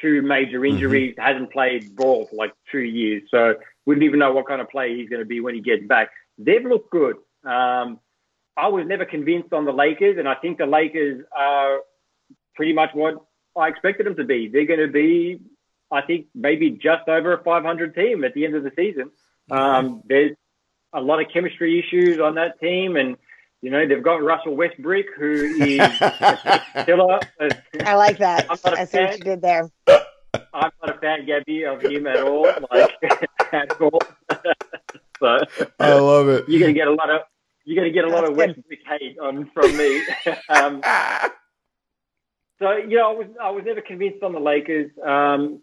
two 0.00 0.22
major 0.22 0.64
injuries, 0.64 1.14
hasn't 1.18 1.52
played 1.52 1.94
ball 1.96 2.26
for 2.26 2.36
like 2.36 2.52
two 2.70 2.80
years. 2.80 3.22
So 3.30 3.54
we 3.86 3.94
don't 3.94 4.04
even 4.04 4.18
know 4.18 4.32
what 4.32 4.46
kind 4.46 4.60
of 4.60 4.68
player 4.68 4.94
he's 4.94 5.08
going 5.08 5.20
to 5.20 5.26
be 5.26 5.40
when 5.40 5.54
he 5.54 5.60
gets 5.60 5.86
back. 5.86 6.10
They've 6.38 6.64
looked 6.64 6.90
good. 6.90 7.16
Um, 7.44 8.00
I 8.56 8.68
was 8.68 8.86
never 8.86 9.04
convinced 9.04 9.52
on 9.52 9.64
the 9.64 9.72
Lakers, 9.72 10.18
and 10.18 10.28
I 10.28 10.34
think 10.34 10.58
the 10.58 10.66
Lakers 10.66 11.24
are 11.36 11.80
pretty 12.54 12.72
much 12.72 12.90
what 12.94 13.14
I 13.56 13.68
expected 13.68 14.06
them 14.06 14.16
to 14.16 14.24
be. 14.24 14.48
They're 14.48 14.66
going 14.66 14.80
to 14.80 14.88
be, 14.88 15.40
I 15.90 16.02
think, 16.02 16.26
maybe 16.34 16.70
just 16.70 17.08
over 17.08 17.32
a 17.32 17.42
500 17.42 17.94
team 17.94 18.24
at 18.24 18.34
the 18.34 18.44
end 18.44 18.54
of 18.54 18.62
the 18.62 18.72
season. 18.76 19.10
Um, 19.50 20.02
there's 20.06 20.36
a 20.92 21.00
lot 21.00 21.20
of 21.20 21.32
chemistry 21.32 21.78
issues 21.78 22.20
on 22.20 22.34
that 22.34 22.60
team, 22.60 22.96
and 22.96 23.16
you 23.62 23.70
know 23.70 23.86
they've 23.86 24.02
got 24.02 24.22
Russell 24.22 24.56
Westbrook, 24.56 25.06
who 25.18 25.32
is 25.32 25.80
a 25.80 26.62
killer. 26.86 27.18
I 27.84 27.94
like 27.94 28.18
that. 28.18 28.46
I'm 28.50 28.58
not 28.64 28.74
a 28.74 28.80
I 28.80 28.84
see 28.84 28.98
what 28.98 29.08
fan. 29.10 29.18
you 29.18 29.24
did 29.24 29.42
there. 29.42 29.70
I'm 30.52 30.70
not 30.82 30.96
a 30.96 30.98
fan, 31.00 31.26
Gabby, 31.26 31.64
of 31.64 31.82
him 31.82 32.06
at 32.06 32.22
all. 32.22 32.44
Like 32.70 32.92
at 33.52 33.80
all. 33.80 34.00
so 35.20 35.38
I 35.78 35.92
love 35.94 36.28
it. 36.28 36.48
you're 36.48 36.60
gonna 36.60 36.72
get 36.72 36.88
a 36.88 36.92
lot 36.94 37.10
of 37.10 37.22
you're 37.64 37.76
gonna 37.76 37.92
get 37.92 38.04
a 38.04 38.08
lot 38.08 38.24
of. 38.28 38.36
Westbrook 38.36 38.78
hate 38.86 39.18
on 39.18 39.50
from 39.52 39.76
me. 39.76 40.02
um, 40.48 40.82
so 42.58 42.72
you 42.76 42.96
know, 42.96 43.10
I 43.10 43.14
was 43.14 43.26
I 43.42 43.50
was 43.50 43.64
never 43.66 43.80
convinced 43.80 44.22
on 44.22 44.32
the 44.32 44.40
Lakers. 44.40 44.90
Um, 45.04 45.60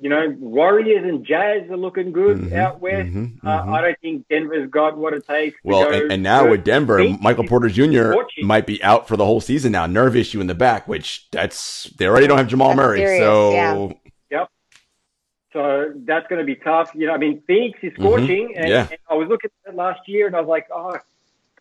you 0.00 0.10
know, 0.10 0.34
Warriors 0.38 1.04
and 1.04 1.24
Jazz 1.24 1.70
are 1.70 1.76
looking 1.76 2.12
good 2.12 2.36
Mhm, 2.38 2.52
out 2.56 2.80
west. 2.80 3.08
mhm, 3.10 3.38
Uh, 3.44 3.62
mhm. 3.62 3.72
I 3.72 3.80
don't 3.80 3.98
think 4.00 4.28
Denver's 4.28 4.68
got 4.70 4.96
what 4.96 5.14
it 5.14 5.26
takes. 5.26 5.54
to 5.62 5.68
Well, 5.68 5.84
go 5.84 5.90
and, 5.96 6.12
and 6.12 6.22
now 6.22 6.48
with 6.50 6.64
Denver, 6.64 6.98
Phoenix 6.98 7.22
Michael 7.22 7.44
Porter 7.44 7.68
Jr. 7.68 8.12
might 8.42 8.66
be 8.66 8.82
out 8.82 9.06
for 9.06 9.16
the 9.16 9.24
whole 9.24 9.40
season 9.40 9.72
now. 9.72 9.86
Nerve 9.86 10.16
issue 10.16 10.40
in 10.40 10.46
the 10.48 10.54
back, 10.54 10.88
which 10.88 11.30
that's 11.30 11.84
they 11.98 12.06
already 12.06 12.26
don't 12.26 12.38
have 12.38 12.48
Jamal 12.48 12.68
That's 12.68 12.76
Murray. 12.78 12.98
serious, 13.00 13.18
so 13.20 13.52
yeah. 14.30 14.46
So 15.52 15.92
that's 16.04 16.26
going 16.26 16.40
to 16.40 16.44
be 16.44 16.56
tough. 16.56 16.90
You 16.96 17.06
know, 17.06 17.12
I 17.14 17.16
mean, 17.16 17.40
Phoenix 17.46 17.78
is 17.82 17.92
scorching, 17.94 18.54
and, 18.56 18.64
Mm-hmm. 18.64 18.70
Yeah. 18.70 18.88
and 18.90 18.98
I 19.08 19.14
was 19.14 19.28
looking 19.28 19.50
at 19.64 19.72
it 19.72 19.76
last 19.76 20.00
year, 20.08 20.26
and 20.26 20.34
I 20.34 20.40
was 20.40 20.48
like, 20.48 20.66
oh, 20.74 20.98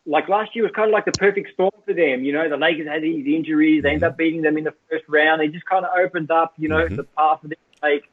like 0.08 0.28
last 0.28 0.56
year 0.56 0.64
was 0.64 0.74
kind 0.74 0.90
of 0.90 0.94
like 0.94 1.06
the 1.06 1.12
perfect 1.12 1.54
storm 1.54 1.70
for 1.86 1.94
them. 1.94 2.24
You 2.24 2.34
know, 2.34 2.50
the 2.50 2.58
Lakers 2.58 2.88
had 2.88 3.04
these 3.04 3.28
injuries; 3.28 3.84
they 3.84 3.90
ended 3.90 4.04
up 4.06 4.18
beating 4.18 4.42
them 4.42 4.58
in 4.58 4.64
the 4.64 4.74
first 4.90 5.04
round. 5.08 5.42
They 5.42 5.48
just 5.48 5.66
kind 5.68 5.86
of 5.86 5.92
opened 5.96 6.32
up, 6.32 6.54
you 6.58 6.70
know, 6.70 6.88
Mhm. 6.88 6.96
the 6.96 7.04
path 7.04 7.42
for 7.42 7.50
them 7.50 7.58
to 7.82 7.88
make 7.88 8.04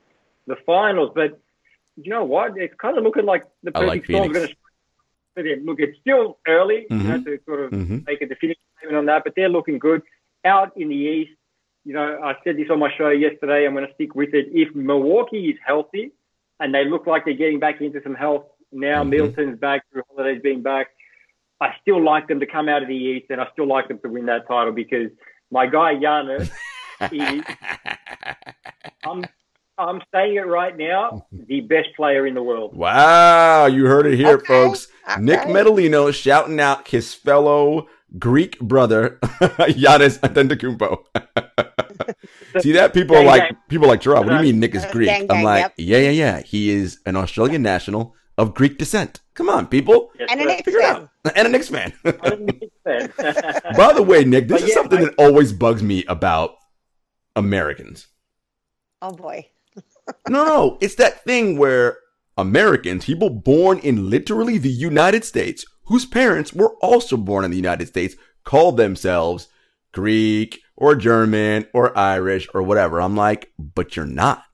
the 0.51 0.57
finals. 0.67 1.13
But 1.15 1.41
you 1.97 2.11
know 2.11 2.25
what? 2.25 2.57
It's 2.57 2.75
kind 2.81 2.97
of 2.99 3.05
looking 3.05 3.25
like 3.27 3.45
the 3.63 3.73
perfect 3.73 3.89
like 3.89 4.05
storm 4.05 4.33
going 4.33 4.49
to. 4.49 4.55
Look, 5.65 5.81
it's 5.81 5.99
still 6.01 6.39
early, 6.47 6.87
you 6.91 6.97
know, 6.97 7.19
Mhm. 7.19 7.25
to 7.25 7.41
sort 7.47 7.61
of 7.61 7.71
Mhm. 7.71 8.07
make 8.07 8.21
a 8.21 8.27
definitive 8.27 8.63
statement 8.77 8.99
on 8.99 9.07
that, 9.07 9.25
but 9.25 9.35
they're 9.35 9.49
looking 9.49 9.79
good. 9.79 10.03
Out 10.45 10.77
in 10.77 10.89
the 10.89 10.95
East, 10.97 11.33
you 11.85 11.95
know, 11.95 12.21
I 12.23 12.37
said 12.45 12.57
this 12.59 12.69
on 12.69 12.79
my 12.79 12.93
show 12.97 13.09
yesterday. 13.11 13.65
I'm 13.67 13.75
going 13.75 13.87
to 13.87 13.95
stick 13.95 14.15
with 14.15 14.35
it. 14.35 14.49
If 14.53 14.75
Milwaukee 14.75 15.49
is 15.51 15.59
healthy, 15.65 16.13
and 16.59 16.75
they 16.75 16.85
look 16.85 17.07
like 17.07 17.25
they're 17.25 17.33
getting 17.35 17.59
back 17.59 17.81
into 17.81 18.03
some 18.03 18.15
health 18.15 18.45
now, 18.73 19.03
Mhm. 19.03 19.09
Middleton's 19.11 19.59
back, 19.59 19.85
Jrue 19.95 20.03
Holiday's 20.11 20.43
being 20.43 20.61
back. 20.63 20.89
I 21.61 21.75
still 21.81 22.03
like 22.03 22.27
them 22.29 22.41
to 22.41 22.47
come 22.47 22.69
out 22.69 22.83
of 22.83 22.89
the 22.89 22.95
East, 22.97 23.27
and 23.31 23.41
I 23.41 23.47
still 23.53 23.67
like 23.67 23.89
them 23.89 23.99
to 24.01 24.09
win 24.09 24.27
that 24.27 24.47
title 24.49 24.73
because 24.73 25.11
my 25.51 25.67
guy 25.67 25.95
Giannis, 25.95 26.51
is, 27.13 27.45
I'm, 29.05 29.25
I'm 29.81 30.03
saying 30.15 30.37
it 30.37 30.47
right 30.47 30.77
now, 30.77 31.27
the 31.33 31.61
best 31.61 31.89
player 31.97 32.27
in 32.27 32.35
the 32.35 32.43
world. 32.43 32.75
wow, 32.77 33.67
you 33.67 33.87
heard 33.87 34.07
it 34.07 34.17
here, 34.17 34.35
Okay, 34.37 34.47
folks. 34.47 34.89
Nick 35.19 35.41
okay. 35.41 35.51
Metallinos 35.53 36.15
shouting 36.15 36.61
out 36.61 36.87
his 36.89 37.15
fellow 37.15 37.89
Greek 38.19 38.59
brother 38.61 39.19
Giannis 39.23 40.19
Antetokounmpo. 40.21 41.05
See 42.61 42.73
that 42.73 42.93
people 42.95 43.17
are 43.17 43.21
Gang, 43.21 43.27
like 43.27 43.43
gang. 43.43 43.57
people 43.69 43.89
like 43.89 44.01
Gerard. 44.01 44.27
What 44.27 44.31
do 44.31 44.37
you 44.37 44.53
mean 44.53 44.61
Nick 44.61 44.75
is 44.75 44.85
Greek? 44.87 45.09
gang, 45.09 45.31
I'm 45.31 45.43
like, 45.45 45.63
yep. 45.63 45.75
yeah, 45.77 45.99
yeah, 45.99 46.11
yeah. 46.11 46.41
He 46.43 46.71
is 46.71 46.99
an 47.07 47.17
Australian 47.17 47.63
national 47.63 48.15
of 48.39 48.55
Greek 48.55 48.79
descent. 48.79 49.21
Come 49.35 49.49
on, 49.49 49.67
people, 49.67 50.11
Yes, 50.19 50.29
And 50.31 50.41
an 50.41 50.47
sir. 50.47 50.53
Knicks 50.55 50.63
figure 50.65 50.81
fan. 50.81 50.97
out. 51.25 51.37
And 51.37 51.47
a 51.47 51.51
Knicks 51.51 51.69
fan. 51.69 51.93
I'm 52.05 52.15
a 52.33 52.37
Knicks 52.37 52.77
fan. 52.85 53.13
By 53.77 53.93
the 53.93 54.03
way, 54.03 54.25
Nick, 54.25 54.49
this 54.49 54.61
But 54.61 54.63
is 54.65 54.69
yeah, 54.71 54.75
something 54.75 54.99
I- 54.99 55.05
that 55.05 55.15
always 55.19 55.53
bugs 55.53 55.83
me 55.83 56.05
about 56.07 56.57
Americans. 57.37 58.07
Oh 59.03 59.13
boy. 59.13 59.47
No, 60.29 60.45
no, 60.45 60.79
it's 60.81 60.95
that 60.97 61.25
thing 61.25 61.59
where 61.59 61.99
Americans, 62.37 63.05
people 63.05 63.31
born 63.31 63.79
in 63.81 64.11
literally 64.11 64.59
the 64.59 64.71
United 64.71 65.25
States, 65.25 65.65
whose 65.85 66.07
parents 66.07 66.53
were 66.53 66.75
also 66.83 67.17
born 67.17 67.45
in 67.45 67.51
the 67.51 67.57
United 67.57 67.89
States, 67.89 68.15
call 68.45 68.73
themselves 68.73 69.49
Greek 69.93 70.61
or 70.77 70.95
German 70.95 71.67
or 71.75 71.97
Irish 71.99 72.49
or 72.55 72.63
whatever. 72.63 73.01
I'm 73.01 73.17
like, 73.17 73.53
but 73.59 73.97
you're 73.97 74.07
not. 74.07 74.45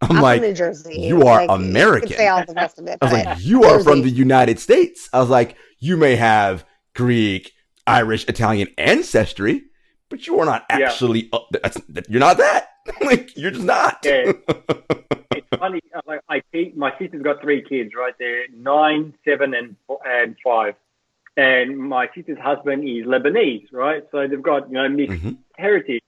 I'm, 0.00 0.16
I'm 0.16 0.22
like, 0.22 0.42
New 0.42 0.52
Jersey. 0.52 1.00
you 1.00 1.22
are 1.22 1.46
Like, 1.46 1.48
You 1.48 1.54
American. 1.54 2.08
could 2.08 2.16
say 2.18 2.28
all 2.28 2.44
the 2.44 2.52
rest 2.54 2.78
of 2.78 2.86
it. 2.86 2.98
I 3.00 3.04
was 3.06 3.12
like, 3.12 3.38
you 3.40 3.64
are 3.64 3.82
from 3.82 4.02
the 4.02 4.10
United 4.10 4.58
States. 4.58 5.08
I 5.12 5.20
was 5.20 5.30
like, 5.30 5.56
you 5.78 5.96
may 5.96 6.16
have 6.16 6.64
Greek, 6.94 7.52
Irish, 7.86 8.26
Italian 8.28 8.68
ancestry, 8.76 9.62
but 10.10 10.26
you 10.26 10.38
are 10.40 10.44
not 10.44 10.64
Yeah. 10.68 10.86
actually. 10.88 11.30
Uh, 11.32 11.38
that's, 11.62 11.80
that, 11.88 12.10
you're 12.10 12.20
not 12.20 12.36
that. 12.38 12.68
like, 13.00 13.36
you're 13.36 13.50
just 13.50 13.64
not. 13.64 13.98
Yeah. 14.04 14.32
it's 15.34 15.46
funny. 15.58 15.80
uh, 15.94 16.00
Like 16.06 16.20
I 16.28 16.42
see, 16.52 16.72
my 16.76 16.96
sister's 16.98 17.22
got 17.22 17.40
three 17.40 17.62
kids, 17.62 17.92
right? 17.96 18.14
They're 18.18 18.46
nine, 18.54 19.14
seven, 19.24 19.54
and 19.54 19.76
and 20.06 20.36
five. 20.44 20.74
And 21.36 21.76
my 21.78 22.08
sister's 22.14 22.38
husband 22.38 22.88
is 22.88 23.06
Lebanese, 23.06 23.66
right? 23.72 24.04
So 24.12 24.26
they've 24.28 24.42
got 24.42 24.68
you 24.68 24.74
know 24.74 24.88
mixed 24.88 25.22
Mhm. 25.22 25.38
heritage. 25.56 26.02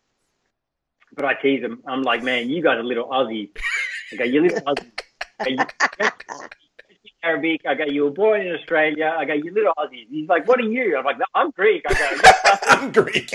But 1.14 1.24
I 1.24 1.34
tease 1.34 1.62
them. 1.62 1.82
I'm 1.86 2.02
like, 2.02 2.22
man, 2.22 2.50
you 2.50 2.62
guys 2.62 2.78
are 2.78 2.82
little 2.84 3.08
Aussies. 3.08 3.48
I 4.12 4.16
go, 4.16 4.24
you 4.24 4.42
little 4.42 4.60
Aussies. 4.60 4.90
"You- 5.46 5.66
Arabic. 7.24 7.62
I 7.66 7.74
go, 7.74 7.84
you 7.86 8.04
were 8.04 8.10
born 8.10 8.42
in 8.42 8.54
Australia. 8.54 9.14
I 9.18 9.24
go, 9.24 9.32
you 9.32 9.50
little 9.52 9.72
Aussies. 9.78 10.06
He's 10.10 10.28
like, 10.28 10.46
what 10.46 10.60
are 10.60 10.68
you? 10.68 10.96
I'm 10.96 11.04
like, 11.04 11.18
no, 11.18 11.24
I'm 11.34 11.50
Greek. 11.50 11.82
I 11.88 11.94
go, 11.94 12.60
I'm 12.68 12.92
Greek. 12.92 13.34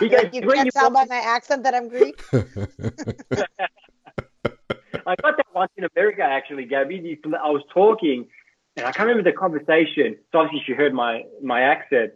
He 0.00 0.06
You're 0.06 0.22
like, 0.22 0.34
you 0.34 0.42
can't 0.42 0.66
you 0.66 0.70
tell 0.70 0.90
by 0.90 1.04
my 1.06 1.16
accent 1.16 1.62
that 1.64 1.74
I'm 1.74 1.88
Greek. 1.88 2.22
I 5.06 5.16
got 5.16 5.36
that 5.36 5.46
once 5.54 5.72
in 5.76 5.84
America, 5.84 6.22
actually, 6.22 6.64
Gabby. 6.64 7.18
I 7.24 7.50
was 7.50 7.62
talking, 7.72 8.26
and 8.76 8.86
I 8.86 8.92
can't 8.92 9.08
remember 9.08 9.30
the 9.30 9.36
conversation. 9.36 10.16
So 10.32 10.38
obviously, 10.38 10.62
she 10.66 10.72
heard 10.72 10.94
my 10.94 11.24
my 11.42 11.62
accent, 11.62 12.12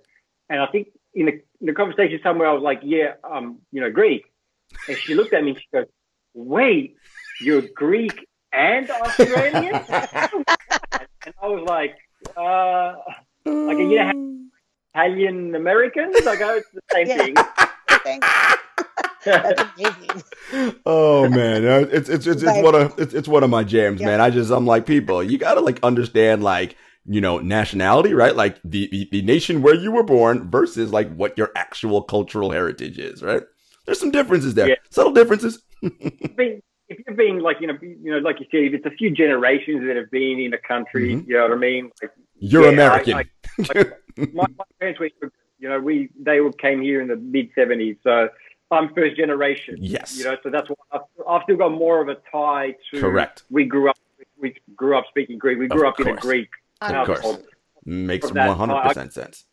and 0.49 0.61
I 0.61 0.67
think 0.67 0.89
in 1.15 1.27
the, 1.27 1.33
in 1.61 1.67
the 1.67 1.73
conversation 1.73 2.21
somewhere, 2.23 2.49
I 2.49 2.53
was 2.53 2.63
like, 2.63 2.81
"Yeah, 2.83 3.15
um, 3.25 3.59
you 3.73 3.81
know, 3.81 3.91
Greek," 3.91 4.25
and 4.89 4.97
she 4.97 5.15
looked 5.15 5.33
at 5.33 5.43
me 5.43 5.51
and 5.51 5.59
she 5.59 5.67
goes, 5.73 5.87
"Wait, 6.35 6.97
you're 7.41 7.63
Greek 7.75 8.27
and 8.53 8.91
Australian?" 8.91 9.75
and 9.89 11.35
I 11.43 11.47
was 11.47 11.65
like, 11.67 11.97
uh, 12.37 12.95
"Like, 13.45 13.79
you 13.79 13.97
know, 13.97 14.07
how 14.07 14.38
Italian 14.95 15.55
Americans?" 15.55 16.27
I 16.27 16.37
go, 16.37 16.57
"It's 16.57 16.69
the 16.73 16.81
same 16.93 17.07
Yeah. 17.09 17.17
thing." 17.19 17.35
Thanks. 18.05 18.29
That's 19.25 19.63
oh 20.87 21.29
man, 21.29 21.65
it's 21.65 22.09
it's 22.09 22.27
it's, 22.27 22.27
it's 22.27 22.43
Like- 22.45 22.65
one 22.65 22.75
of 22.75 22.99
it's, 22.99 23.13
it's 23.15 23.29
one 23.29 23.43
of 23.43 23.51
my 23.51 23.65
jams, 23.65 24.01
Yeah. 24.01 24.07
man. 24.07 24.21
I 24.21 24.31
just 24.31 24.51
I'm 24.51 24.67
like 24.67 24.87
people, 24.87 25.23
you 25.23 25.37
gotta 25.39 25.61
like 25.61 25.79
understand 25.83 26.43
like 26.43 26.77
you 27.05 27.21
know 27.21 27.39
nationality, 27.39 28.15
right? 28.15 28.35
Like 28.35 28.59
the, 28.65 28.89
the 28.91 29.09
the 29.11 29.23
nation 29.23 29.63
where 29.63 29.75
you 29.75 29.91
were 29.93 30.05
born 30.05 30.51
versus 30.51 30.93
like 30.93 31.13
what 31.15 31.37
your 31.37 31.51
actual 31.57 32.03
cultural 32.03 32.51
heritage 32.51 32.99
is, 32.99 33.23
right? 33.23 33.43
There's 33.87 34.01
some 34.01 34.11
differences 34.11 34.55
there, 34.55 34.69
Yeah. 34.69 34.75
subtle 34.91 35.13
differences. 35.13 35.63
if 35.83 36.61
you've 37.07 37.17
been 37.17 37.41
like 37.41 37.57
you 37.61 37.67
know 37.67 37.75
you 37.83 38.11
know 38.13 38.19
like 38.19 38.41
you 38.41 38.47
said 38.51 38.61
if 38.65 38.75
it's 38.75 38.87
a 38.87 38.91
few 38.97 39.11
generations 39.11 39.87
that 39.87 39.97
have 39.97 40.11
been 40.11 40.39
in 40.41 40.55
a 40.55 40.59
country 40.59 41.15
Mhm. 41.17 41.27
you 41.29 41.35
know 41.35 41.43
what 41.43 41.53
I 41.53 41.57
mean 41.57 41.91
like, 42.03 42.11
You're 42.39 42.63
Yeah, 42.63 42.69
I- 42.69 42.73
American. 42.73 43.15
I- 43.15 43.25
my, 44.33 44.45
my 44.57 44.65
parents 44.81 45.01
were 45.01 45.11
you 45.59 45.69
know 45.69 45.79
we 45.81 46.09
they 46.21 46.41
all 46.41 46.53
came 46.53 46.81
here 46.83 47.01
in 47.01 47.09
the 47.09 47.17
mid 47.17 47.51
70s 47.57 47.97
so 48.03 48.29
I'm 48.71 48.93
first 48.95 49.17
generation 49.17 49.77
Yes. 49.81 50.17
you 50.19 50.25
know 50.25 50.37
so 50.43 50.51
that's 50.51 50.69
why 50.69 50.77
I've, 50.93 51.01
I've 51.29 51.43
still 51.45 51.57
got 51.57 51.71
more 51.73 52.01
of 52.03 52.09
a 52.09 52.17
tie 52.31 52.75
to 52.93 53.01
Correct. 53.01 53.43
we 53.51 53.65
grew 53.65 53.91
up 53.91 53.97
we 54.41 54.55
grew 54.77 54.97
up 54.97 55.05
speaking 55.09 55.39
Greek 55.39 55.59
we 55.59 55.69
grew 55.69 55.87
Of 55.87 55.95
up 55.95 56.01
in 56.01 56.09
a. 56.09 56.21
Greek 56.21 56.49
Of 56.81 57.07
course. 57.07 57.39
Makes 57.85 58.33
100 58.33 58.83
percent 58.83 59.13
sense. 59.13 59.45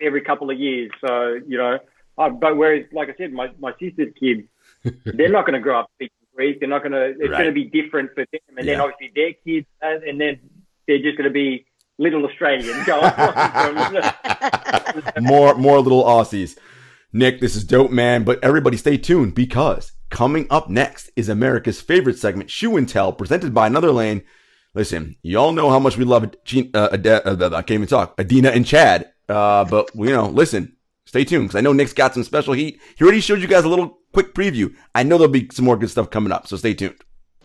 every 0.00 0.20
couple 0.22 0.50
of 0.50 0.58
years 0.58 0.90
so 1.04 1.38
you 1.46 1.58
know 1.58 1.78
I, 2.18 2.28
but 2.28 2.56
whereas 2.56 2.84
like 2.92 3.08
I 3.08 3.14
said 3.16 3.32
my 3.32 3.50
my 3.58 3.72
sister's 3.80 4.12
kids 4.18 4.42
they're 5.04 5.28
not 5.30 5.44
going 5.46 5.54
to 5.54 5.60
grow 5.60 5.80
up 5.80 5.90
speaking 5.96 6.16
Greek. 6.34 6.60
They're 6.60 6.68
not 6.68 6.82
going 6.82 6.92
to. 6.92 7.06
It's 7.10 7.18
Right. 7.30 7.42
going 7.42 7.46
to 7.46 7.52
be 7.52 7.64
different 7.64 8.10
for 8.14 8.24
them, 8.32 8.40
and 8.56 8.66
then 8.66 8.80
obviously 8.80 9.10
their 9.14 9.32
kids, 9.44 9.66
and 9.82 10.18
then 10.20 10.38
they're 10.86 10.98
just 11.02 11.18
going 11.18 11.28
to 11.28 11.34
be 11.34 11.66
little 12.00 12.24
Australian. 12.26 12.74
from- 12.84 13.00
more 15.24 15.54
more 15.54 15.80
little 15.80 16.02
Aussies. 16.02 16.56
Nick, 17.12 17.40
this 17.40 17.56
is 17.56 17.64
dope, 17.64 17.90
man. 17.90 18.24
But 18.24 18.42
everybody, 18.42 18.76
stay 18.76 18.96
tuned 18.96 19.34
because 19.34 19.92
coming 20.10 20.46
up 20.50 20.68
next 20.70 21.10
is 21.16 21.28
America's 21.28 21.80
favorite 21.80 22.18
segment, 22.18 22.50
Shoe 22.50 22.76
and 22.76 22.88
Tell, 22.88 23.12
presented 23.12 23.52
by 23.54 23.66
Another 23.66 23.92
Lane. 23.92 24.22
Listen, 24.74 25.16
y'all 25.22 25.52
know 25.52 25.70
how 25.70 25.80
much 25.80 25.96
we 25.96 26.04
love 26.04 26.32
Gene, 26.44 26.70
uh, 26.74 26.90
Ade- 26.92 27.06
uh, 27.08 27.50
I 27.52 27.62
can't 27.62 27.72
even 27.72 27.88
talk. 27.88 28.14
Adina 28.18 28.50
and 28.50 28.64
Chad. 28.64 29.10
Uh, 29.28 29.64
but 29.64 29.90
you 29.94 30.10
know, 30.10 30.28
listen, 30.28 30.76
stay 31.06 31.24
tuned 31.24 31.48
because 31.48 31.56
I 31.56 31.60
know 31.60 31.72
Nick's 31.72 31.92
got 31.92 32.14
some 32.14 32.24
special 32.24 32.54
heat. 32.54 32.80
He 32.96 33.04
already 33.04 33.20
showed 33.20 33.40
you 33.40 33.48
guys 33.48 33.64
a 33.64 33.68
little 33.68 33.98
quick 34.12 34.34
preview. 34.34 34.74
I 34.94 35.02
know 35.02 35.18
there'll 35.18 35.32
be 35.32 35.48
some 35.52 35.64
more 35.64 35.76
good 35.76 35.90
stuff 35.90 36.10
coming 36.10 36.32
up, 36.32 36.46
so 36.46 36.56
stay 36.56 36.74
tuned. 36.74 36.96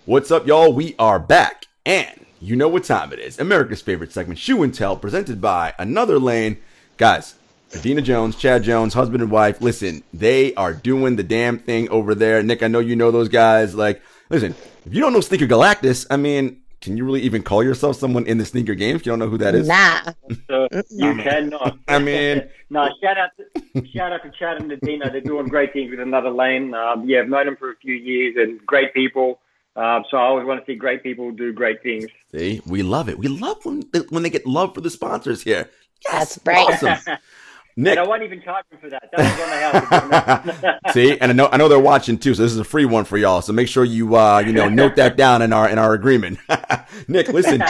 What's 0.05 0.31
up, 0.31 0.45
y'all? 0.47 0.71
We 0.71 0.95
are 0.99 1.19
back, 1.19 1.65
and 1.85 2.24
you 2.45 2.55
know 2.55 2.67
what 2.67 2.83
time 2.83 3.11
it 3.11 3.19
is. 3.19 3.39
America's 3.39 3.81
favorite 3.81 4.11
segment, 4.11 4.37
Shoe 4.37 4.61
and 4.61 4.73
Tell, 4.73 4.95
presented 4.95 5.41
by 5.41 5.73
Another 5.79 6.19
Lane. 6.19 6.57
Guys, 6.97 7.33
Adina 7.75 8.01
Jones, 8.01 8.35
Chad 8.35 8.61
Jones, 8.61 8.93
husband 8.93 9.23
and 9.23 9.31
wife, 9.31 9.59
listen, 9.61 10.03
they 10.13 10.53
are 10.53 10.73
doing 10.73 11.15
the 11.15 11.23
damn 11.23 11.57
thing 11.57 11.89
over 11.89 12.13
there. 12.13 12.43
Nick, 12.43 12.61
I 12.61 12.67
know 12.67 12.79
you 12.79 12.95
know 12.95 13.09
those 13.09 13.29
guys. 13.29 13.73
Like, 13.73 14.01
listen, 14.29 14.53
if 14.85 14.93
you 14.93 15.01
don't 15.01 15.11
know 15.11 15.21
Sneaker 15.21 15.47
Galactus, 15.47 16.05
I 16.11 16.17
mean, 16.17 16.61
can 16.81 16.97
you 16.97 17.03
really 17.03 17.21
even 17.21 17.41
call 17.41 17.63
yourself 17.63 17.95
someone 17.95 18.27
in 18.27 18.37
the 18.37 18.45
sneaker 18.45 18.75
game 18.75 18.95
if 18.95 19.07
you 19.07 19.11
don't 19.11 19.17
know 19.17 19.27
who 19.27 19.39
that 19.39 19.55
is? 19.55 19.67
Nah. 19.67 20.01
so 20.47 20.67
you 20.91 21.15
cannot. 21.15 21.79
I 21.87 21.97
mean, 21.97 22.43
no, 22.69 22.87
shout 23.01 23.17
out, 23.17 23.31
to, 23.37 23.87
shout 23.87 24.11
out 24.11 24.21
to 24.21 24.31
Chad 24.37 24.61
and 24.61 24.71
Adina. 24.71 25.09
They're 25.09 25.21
doing 25.21 25.47
great 25.47 25.73
things 25.73 25.89
with 25.89 25.99
Another 25.99 26.29
Lane. 26.29 26.75
Um, 26.75 27.09
yeah, 27.09 27.21
I've 27.21 27.29
known 27.29 27.47
them 27.47 27.55
for 27.55 27.71
a 27.71 27.75
few 27.77 27.95
years, 27.95 28.35
and 28.37 28.63
great 28.67 28.93
people. 28.93 29.39
Um, 29.75 30.05
so 30.09 30.17
I 30.17 30.21
always 30.21 30.45
want 30.45 30.65
to 30.65 30.71
see 30.71 30.75
great 30.75 31.03
people 31.03 31.31
do 31.31 31.51
great 31.51 31.83
things. 31.83 32.07
see, 32.31 32.61
we 32.65 32.81
love 32.81 33.09
it. 33.09 33.17
We 33.17 33.27
love 33.27 33.57
when 33.65 33.83
when 34.09 34.23
they 34.23 34.29
get 34.29 34.45
love 34.45 34.73
for 34.73 34.81
the 34.81 34.89
sponsors 34.89 35.43
here. 35.43 35.69
That's 36.09 36.39
right. 36.45 36.67
Awesome. 36.83 37.17
Nick, 37.77 37.97
And 37.97 37.99
I 37.99 38.07
won't 38.07 38.23
even 38.23 38.41
charge 38.41 38.63
them 38.69 38.79
for 38.79 38.89
that. 38.89 39.09
That 39.11 39.19
was 39.19 39.41
on 39.41 40.53
the 40.53 40.69
house. 40.71 40.73
see, 40.93 41.19
and 41.19 41.29
I 41.29 41.33
know 41.33 41.49
I 41.51 41.57
know 41.57 41.67
they're 41.67 41.77
watching 41.77 42.17
too, 42.17 42.33
so 42.33 42.41
this 42.41 42.53
is 42.53 42.57
a 42.57 42.63
free 42.63 42.85
one 42.85 43.03
for 43.03 43.17
y'all. 43.17 43.41
So 43.41 43.51
make 43.51 43.67
sure 43.67 43.83
you 43.83 44.15
uh 44.15 44.39
you 44.39 44.53
know 44.53 44.69
note 44.69 44.95
that 44.95 45.17
down 45.17 45.41
in 45.41 45.51
our 45.51 45.67
in 45.67 45.77
our 45.77 45.93
agreement. 45.93 46.39
Nick, 47.09 47.27
listen, 47.27 47.61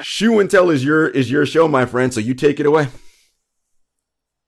shoe 0.00 0.40
and 0.40 0.50
tell 0.50 0.70
is 0.70 0.82
your 0.82 1.08
is 1.08 1.30
your 1.30 1.44
show, 1.44 1.68
my 1.68 1.84
friend. 1.84 2.12
So 2.14 2.20
you 2.20 2.32
take 2.32 2.58
it 2.58 2.64
away. 2.64 2.88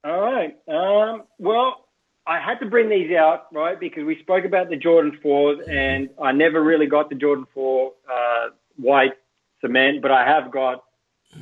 All 0.02 0.18
right. 0.18 0.56
Um, 0.66 1.24
well, 1.38 1.88
I 2.26 2.40
had 2.40 2.60
to 2.60 2.66
bring 2.66 2.88
these 2.88 3.10
out, 3.16 3.46
right, 3.52 3.78
because 3.78 4.04
we 4.04 4.18
spoke 4.20 4.44
about 4.44 4.70
the 4.70 4.76
Jordan 4.76 5.18
4s, 5.24 5.68
and 5.68 6.08
I 6.22 6.30
never 6.32 6.62
really 6.62 6.86
got 6.86 7.08
the 7.08 7.16
Jordan 7.16 7.46
4 7.52 7.92
uh, 8.10 8.48
white 8.76 9.14
cement, 9.60 10.02
but 10.02 10.10
I 10.12 10.24
have 10.24 10.50
got 10.52 10.84
The 11.32 11.40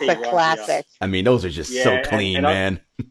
these 0.00 0.08
here. 0.16 0.24
classic. 0.24 0.86
I 1.00 1.06
mean, 1.08 1.24
those 1.24 1.44
are 1.44 1.50
just 1.50 1.70
Yeah, 1.70 1.82
so 1.84 2.02
clean, 2.08 2.38
and 2.38 2.46
I- 2.46 2.52
man. 2.52 2.80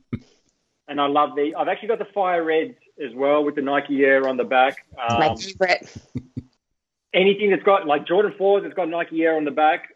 And 0.89 1.01
I 1.01 1.07
love 1.07 1.35
the. 1.35 1.53
I've 1.53 1.67
actually 1.67 1.89
got 1.89 1.99
the 1.99 2.07
fire 2.13 2.41
reds 2.45 2.75
as 3.05 3.13
well 3.13 3.43
with 3.43 3.55
the 3.55 3.61
Nike 3.61 4.05
Air 4.05 4.25
on 4.25 4.37
the 4.37 4.45
back. 4.45 4.85
My 4.97 5.27
Um, 5.27 5.37
favorite. 5.37 5.85
anything 7.13 7.49
that's 7.49 7.63
got 7.63 7.85
like 7.85 8.07
Jordan 8.07 8.33
4s 8.39 8.63
that's 8.63 8.73
got 8.73 8.87
Nike 8.87 9.21
Air 9.23 9.35
on 9.35 9.43
the 9.43 9.51
back, 9.51 9.89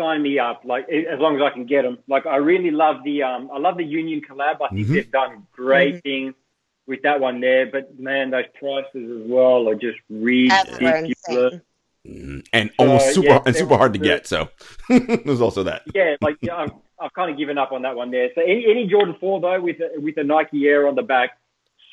sign 0.00 0.22
me 0.22 0.38
up. 0.38 0.62
Like 0.64 0.88
as 0.88 1.18
long 1.18 1.36
as 1.36 1.42
I 1.42 1.50
can 1.50 1.66
get 1.66 1.82
them. 1.82 1.98
Like 2.08 2.24
I 2.26 2.36
really 2.36 2.70
love 2.70 2.96
the 3.04 3.22
um, 3.22 3.50
I 3.52 3.58
love 3.58 3.76
the 3.76 3.84
Union 3.84 4.20
collab. 4.28 4.56
I 4.62 4.68
think 4.74 4.86
Mhm. 4.88 4.94
they've 4.94 5.10
done 5.12 5.46
great 5.52 6.02
things 6.02 6.34
with 6.86 7.02
that 7.02 7.20
one 7.20 7.40
there. 7.40 7.66
But 7.66 7.98
man, 7.98 8.30
those 8.30 8.44
prices 8.58 9.22
as 9.22 9.30
well 9.30 9.68
are 9.68 9.74
just 9.74 9.98
ridiculous. 10.08 11.14
insane. 11.28 11.62
Mm, 12.08 12.46
And 12.54 12.70
almost 12.78 13.08
Uh, 13.08 13.12
super 13.12 13.28
yeah, 13.28 13.42
and 13.44 13.54
super 13.54 13.76
hard 13.76 13.92
to 13.92 13.98
were- 13.98 14.04
get. 14.04 14.26
So 14.26 14.48
there's 14.88 15.42
also 15.42 15.62
that. 15.64 15.82
Yeah, 15.94 16.16
like 16.22 16.36
yeah, 16.40 16.56
I've, 16.56 16.72
I've 16.98 17.12
kind 17.12 17.30
of 17.30 17.36
given 17.36 17.58
up 17.58 17.72
on 17.72 17.82
that 17.82 17.94
one 17.94 18.10
there. 18.10 18.30
So 18.34 18.40
any, 18.40 18.64
any 18.70 18.86
Jordan 18.86 19.16
4 19.20 19.40
though 19.40 19.60
with 19.60 19.76
a, 19.80 20.00
with 20.00 20.14
the 20.14 20.24
Nike 20.24 20.66
Air 20.66 20.88
on 20.88 20.94
the 20.94 21.02
back, 21.02 21.38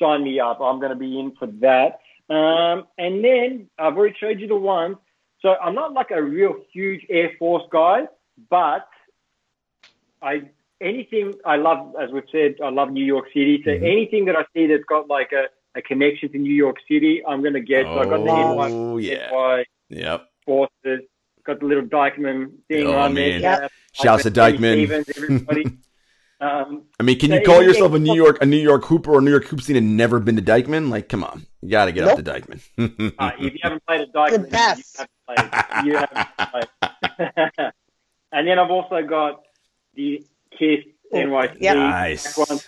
sign 0.00 0.24
me 0.24 0.40
up. 0.40 0.60
I'm 0.62 0.78
going 0.80 0.92
to 0.92 0.96
be 0.98 1.18
in 1.20 1.32
for 1.38 1.46
that. 1.60 2.00
Um, 2.30 2.86
and 2.96 3.22
then 3.24 3.68
I've 3.78 3.96
already 3.98 4.14
showed 4.18 4.40
you 4.40 4.46
the 4.48 4.56
ones. 4.56 4.96
So 5.40 5.54
I'm 5.62 5.74
not 5.74 5.92
like 5.92 6.10
a 6.10 6.22
real 6.22 6.54
huge 6.72 7.06
Air 7.08 7.30
Force 7.38 7.64
guy, 7.70 8.08
but 8.50 8.88
I 10.22 10.42
anything 10.80 11.34
I 11.44 11.56
love, 11.56 11.94
as 12.00 12.10
we've 12.10 12.22
said, 12.30 12.56
I 12.62 12.70
love 12.70 12.90
New 12.92 13.04
York 13.04 13.26
City. 13.28 13.62
So 13.64 13.70
Mhm. 13.70 13.82
anything 13.82 14.24
that 14.26 14.36
I 14.36 14.44
see 14.54 14.66
that's 14.66 14.84
got 14.84 15.08
like 15.08 15.32
a, 15.32 15.44
a 15.76 15.82
connection 15.82 16.30
to 16.32 16.38
New 16.38 16.54
York 16.54 16.76
City, 16.88 17.24
I'm 17.26 17.40
going 17.42 17.54
to 17.54 17.60
get. 17.60 17.86
So 17.86 18.00
I 18.00 18.04
got 18.06 18.24
the 18.24 18.30
NY, 18.30 18.70
Oh 18.72 18.96
yeah. 18.98 19.30
NY 19.30 19.64
Yep. 19.90 20.28
Forces, 20.44 21.00
got 21.44 21.60
the 21.60 21.66
little 21.66 21.84
Dyckman 21.84 22.52
thing 22.68 22.86
Oh, 22.86 22.98
on 22.98 23.14
man. 23.14 23.42
there. 23.42 23.60
Yeah. 23.62 23.68
Shouts 23.92 24.22
to 24.24 24.30
Dyckman. 24.30 24.72
Stevens, 24.74 25.06
everybody. 25.16 25.64
um, 26.40 26.84
I 27.00 27.02
mean, 27.02 27.18
can 27.18 27.32
you 27.32 27.42
call 27.42 27.62
yourself 27.62 27.92
a 27.94 27.98
New 27.98 28.14
York 28.14 28.38
a 28.40 28.46
New 28.46 28.56
York 28.56 28.84
Hooper 28.84 29.12
or 29.12 29.20
New 29.20 29.30
York 29.30 29.46
Hoops 29.46 29.68
and 29.68 29.96
never 29.96 30.20
been 30.20 30.36
to 30.36 30.42
Dyckman? 30.42 30.90
Like, 30.90 31.08
come 31.08 31.24
on, 31.24 31.46
you 31.62 31.70
got 31.70 31.86
to 31.86 31.92
get 31.92 32.04
up 32.04 32.16
to 32.16 32.22
Dyckman. 32.22 32.60
uh, 33.18 33.30
if 33.38 33.54
you 33.54 33.58
haven't 33.62 33.84
played 33.86 34.02
at 34.02 34.12
Dyckman, 34.12 34.50
you 34.50 34.56
haven't 34.56 35.10
played. 35.26 35.86
You 35.86 35.96
haven't 35.96 36.28
played. 36.50 37.72
and 38.32 38.46
then 38.48 38.58
I've 38.58 38.70
also 38.70 39.02
got 39.02 39.42
the 39.94 40.24
Kith 40.56 40.84
NYC 41.12 41.56
Yep. 41.60 41.76
nice. 41.76 42.36
one. 42.36 42.58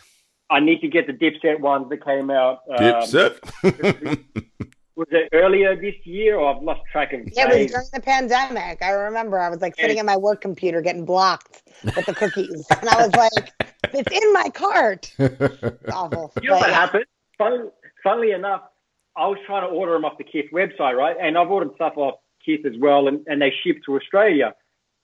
I 0.51 0.59
need 0.59 0.81
to 0.81 0.89
get 0.89 1.07
the 1.07 1.12
Dipset 1.12 1.61
ones 1.61 1.89
that 1.91 2.05
came 2.05 2.31
out. 2.31 2.62
Um, 2.68 2.77
Dipset. 2.79 4.25
Was 5.01 5.09
it 5.12 5.30
earlier 5.32 5.74
this 5.74 5.94
year, 6.05 6.36
or 6.36 6.55
I've 6.55 6.62
lost 6.62 6.82
track 6.92 7.14
of 7.14 7.22
Yeah, 7.32 7.51
it 7.51 7.62
was 7.62 7.70
during 7.70 7.86
the 7.90 8.03
pandemic. 8.03 8.82
I 8.82 8.90
remember 8.90 9.40
I 9.40 9.48
was 9.48 9.62
like 9.62 9.74
sitting 9.76 9.98
at 9.98 10.05
my 10.05 10.18
work 10.18 10.42
computer 10.42 10.82
getting 10.82 11.07
blocked 11.07 11.62
with 11.82 12.05
the 12.05 12.14
cookies. 12.14 12.66
and 12.68 12.86
I 12.86 13.07
was 13.07 13.16
like, 13.16 13.51
it's 13.94 14.12
in 14.12 14.32
my 14.34 14.51
cart. 14.51 15.11
It's 15.18 15.90
awful. 15.90 16.30
You 16.42 16.51
know 16.51 16.57
But 16.57 16.61
what 16.61 16.68
yeah. 16.68 16.74
happened? 16.74 17.05
Fun, 17.38 17.70
funnily 18.05 18.32
enough, 18.32 18.61
I 19.16 19.26
was 19.26 19.38
trying 19.46 19.62
to 19.62 19.68
order 19.68 19.92
them 19.94 20.05
off 20.05 20.18
the 20.18 20.24
Kith 20.24 20.53
website, 20.53 20.98
right? 20.98 21.16
And 21.18 21.38
I've 21.38 21.51
ordered 21.51 21.74
stuff 21.76 21.94
off 21.96 22.16
Kith 22.44 22.66
as 22.66 22.74
well, 22.78 23.09
and, 23.09 23.26
and 23.26 23.40
they 23.40 23.55
ship 23.64 23.78
to 23.86 23.96
Australia. 23.96 24.55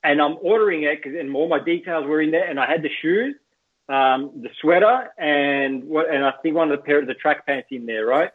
And 0.05 0.21
I'm 0.21 0.37
ordering 0.43 0.83
it 0.83 1.03
because 1.03 1.19
and 1.19 1.35
all 1.35 1.49
my 1.49 1.65
details 1.65 2.05
were 2.05 2.21
in 2.21 2.33
there, 2.33 2.47
and 2.47 2.61
I 2.61 2.67
had 2.71 2.83
the 2.83 2.91
shoes, 3.01 3.35
um, 3.89 4.43
the 4.43 4.51
sweater, 4.61 5.09
and 5.17 5.85
what, 5.85 6.11
and 6.15 6.23
I 6.23 6.33
think 6.43 6.55
one 6.55 6.71
of 6.71 6.79
the 6.79 6.85
pair 6.85 6.99
of 6.99 7.07
the 7.07 7.15
track 7.15 7.47
pants 7.47 7.69
in 7.71 7.87
there, 7.87 8.05
right? 8.05 8.31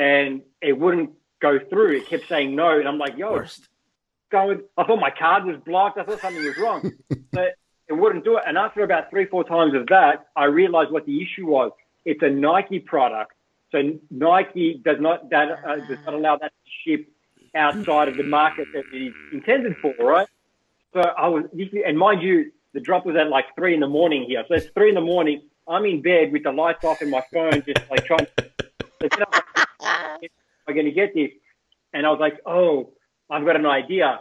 And 0.00 0.42
it 0.62 0.78
wouldn't 0.78 1.10
go 1.40 1.58
through. 1.58 1.98
It 1.98 2.06
kept 2.08 2.26
saying 2.28 2.54
no, 2.56 2.78
and 2.78 2.88
I'm 2.88 2.98
like, 2.98 3.18
yo, 3.18 3.32
Worst. 3.32 3.68
going. 4.30 4.62
I 4.78 4.84
thought 4.84 5.00
my 5.00 5.10
card 5.10 5.44
was 5.44 5.56
blocked. 5.66 5.98
I 5.98 6.04
thought 6.04 6.20
something 6.20 6.42
was 6.42 6.56
wrong, 6.56 6.92
but 7.32 7.48
it 7.88 7.92
wouldn't 7.92 8.24
do 8.24 8.36
it. 8.38 8.44
And 8.46 8.56
after 8.56 8.82
about 8.82 9.10
three, 9.10 9.26
four 9.26 9.44
times 9.44 9.74
of 9.74 9.86
that, 9.88 10.28
I 10.34 10.44
realized 10.44 10.90
what 10.90 11.04
the 11.04 11.22
issue 11.22 11.46
was. 11.46 11.72
It's 12.04 12.22
a 12.22 12.30
Nike 12.30 12.78
product, 12.78 13.32
so 13.72 13.78
Nike 14.10 14.80
does 14.82 15.00
not 15.00 15.28
that 15.30 15.48
uh, 15.50 15.76
does 15.76 15.98
not 16.06 16.14
allow 16.14 16.36
that 16.38 16.52
to 16.64 16.70
ship 16.82 17.08
outside 17.54 18.08
of 18.08 18.16
the 18.16 18.22
market 18.22 18.68
that 18.72 18.84
it 18.92 18.96
is 18.96 19.14
intended 19.32 19.76
for, 19.82 19.94
right? 20.00 20.28
So 20.94 21.00
I 21.00 21.28
was, 21.28 21.44
and 21.86 21.98
mind 21.98 22.22
you, 22.22 22.52
the 22.72 22.80
drop 22.80 23.04
was 23.04 23.16
at 23.16 23.28
like 23.28 23.46
three 23.54 23.74
in 23.74 23.80
the 23.80 23.88
morning 23.88 24.24
here. 24.26 24.44
So 24.48 24.54
it's 24.54 24.66
three 24.74 24.88
in 24.88 24.94
the 24.94 25.00
morning. 25.00 25.42
I'm 25.68 25.84
in 25.84 26.00
bed 26.00 26.32
with 26.32 26.44
the 26.44 26.52
lights 26.52 26.84
off 26.84 27.00
and 27.02 27.10
my 27.10 27.22
phone, 27.32 27.62
just 27.66 27.88
like 27.90 28.04
trying. 28.06 28.26
So 28.38 29.08
then 29.16 29.24
I 30.70 30.74
was 30.74 30.76
like, 30.76 30.76
am 30.76 30.84
going 30.84 30.86
to 30.86 30.92
get 30.92 31.14
this? 31.14 31.30
And 31.92 32.06
I 32.06 32.10
was 32.10 32.20
like, 32.20 32.38
oh, 32.46 32.92
I've 33.30 33.44
got 33.44 33.56
an 33.56 33.66
idea 33.66 34.20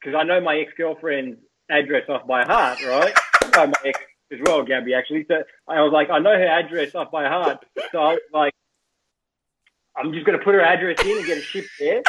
because 0.00 0.16
I 0.18 0.24
know 0.24 0.40
my 0.40 0.56
ex 0.56 0.72
girlfriend's 0.76 1.38
address 1.70 2.08
off 2.08 2.26
by 2.26 2.44
heart, 2.44 2.84
right? 2.84 3.12
I 3.42 3.50
oh, 3.56 3.66
my 3.66 3.88
ex 3.88 3.98
as 4.32 4.38
well, 4.44 4.62
Gabby, 4.62 4.94
actually. 4.94 5.24
So 5.28 5.42
I 5.68 5.80
was 5.82 5.92
like, 5.92 6.10
I 6.10 6.18
know 6.18 6.32
her 6.32 6.46
address 6.46 6.94
off 6.94 7.10
by 7.10 7.28
heart. 7.28 7.64
So 7.92 7.98
I 7.98 8.12
was 8.14 8.20
like, 8.32 8.52
I'm 9.96 10.12
just 10.12 10.24
going 10.24 10.38
to 10.38 10.44
put 10.44 10.54
her 10.54 10.62
address 10.62 11.04
in 11.04 11.18
and 11.18 11.26
get 11.26 11.38
it 11.38 11.44
shipped 11.44 11.68
there. 11.78 12.02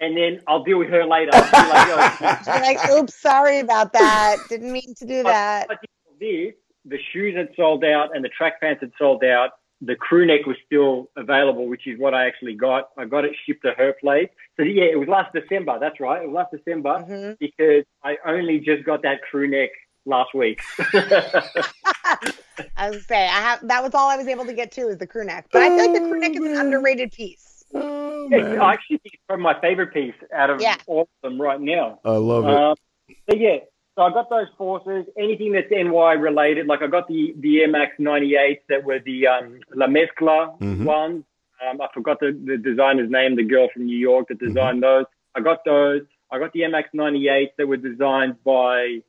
And 0.00 0.16
then 0.16 0.42
I'll 0.46 0.62
deal 0.62 0.78
with 0.78 0.90
her 0.90 1.04
later. 1.04 1.32
Like, 1.32 1.50
"Yo, 1.88 2.52
You're 2.52 2.62
like, 2.62 2.90
oops, 2.90 3.20
sorry 3.20 3.58
about 3.58 3.92
that. 3.94 4.36
Didn't 4.48 4.72
mean 4.72 4.94
to 4.96 5.06
do 5.06 5.24
that. 5.24 5.68
This, 6.20 6.54
the 6.84 6.98
shoes 7.12 7.36
had 7.36 7.48
sold 7.56 7.84
out 7.84 8.14
and 8.14 8.24
the 8.24 8.28
track 8.28 8.60
pants 8.60 8.80
had 8.80 8.92
sold 8.98 9.24
out. 9.24 9.50
The 9.80 9.94
crew 9.94 10.26
neck 10.26 10.44
was 10.46 10.56
still 10.66 11.08
available, 11.16 11.68
which 11.68 11.86
is 11.86 11.98
what 12.00 12.12
I 12.12 12.26
actually 12.26 12.54
got. 12.54 12.88
I 12.98 13.04
got 13.04 13.24
it 13.24 13.32
shipped 13.46 13.62
to 13.64 13.72
her 13.72 13.92
place. 14.00 14.28
So 14.56 14.64
yeah, 14.64 14.84
it 14.84 14.98
was 14.98 15.08
last 15.08 15.32
December. 15.32 15.78
That's 15.78 16.00
right. 16.00 16.22
It 16.22 16.28
was 16.28 16.34
last 16.34 16.50
December 16.50 17.04
Mhm. 17.08 17.38
because 17.38 17.84
I 18.02 18.16
only 18.26 18.58
just 18.58 18.84
got 18.84 19.02
that 19.02 19.22
crew 19.22 19.46
neck 19.48 19.70
last 20.04 20.34
week. 20.34 20.60
I 22.76 22.90
was 22.90 23.06
say 23.06 23.24
I 23.24 23.40
have 23.40 23.66
that 23.68 23.82
was 23.82 23.94
all 23.94 24.08
I 24.08 24.16
was 24.16 24.26
able 24.26 24.44
to 24.46 24.52
get 24.52 24.72
to 24.72 24.88
is 24.88 24.98
the 24.98 25.06
crew 25.06 25.24
neck. 25.24 25.46
But 25.52 25.62
I 25.62 25.68
feel 25.68 25.92
like 25.92 26.02
the 26.02 26.08
crew 26.08 26.18
neck 26.20 26.32
is 26.32 26.42
an 26.42 26.56
underrated 26.56 27.12
piece. 27.12 27.64
It's- 27.72 28.58
I 28.58 28.72
actually 28.72 28.98
think 28.98 29.14
it's 29.14 29.22
probably 29.28 29.42
my 29.44 29.60
favorite 29.60 29.92
piece 29.94 30.14
out 30.34 30.50
of 30.50 30.60
Yeah. 30.60 30.76
all 30.86 31.02
of 31.02 31.08
them 31.22 31.40
right 31.40 31.60
now. 31.60 32.00
I 32.04 32.12
love 32.16 32.44
it. 32.46 32.50
Um, 32.54 32.76
so 33.30 33.36
yeah, 33.36 33.58
so 33.98 34.04
I 34.04 34.10
got 34.12 34.30
those 34.30 34.46
forces. 34.56 35.06
Anything 35.18 35.50
that's 35.52 35.68
NY 35.72 36.12
related, 36.12 36.68
like 36.68 36.82
I 36.82 36.86
got 36.86 37.08
the 37.08 37.34
the 37.40 37.62
Air 37.62 37.68
Max 37.68 37.96
98s 37.98 38.60
that 38.68 38.84
were 38.84 39.00
the 39.00 39.26
um, 39.26 39.58
La 39.74 39.86
Mezcla 39.88 40.56
Mhm. 40.60 40.84
ones. 40.84 41.24
Um, 41.68 41.80
I 41.80 41.88
forgot 41.92 42.20
the, 42.20 42.30
the 42.44 42.56
designer's 42.56 43.10
name, 43.10 43.34
the 43.34 43.42
girl 43.42 43.68
from 43.72 43.86
New 43.86 43.96
York 43.96 44.28
that 44.28 44.38
designed 44.38 44.84
those. 44.84 45.06
I 45.34 45.40
got 45.40 45.64
those. 45.64 46.02
I 46.30 46.38
got 46.38 46.52
the 46.52 46.60
MX 46.60 46.84
98s 46.94 47.50
that 47.56 47.66
were 47.66 47.76
designed 47.76 48.36
by 48.44 49.02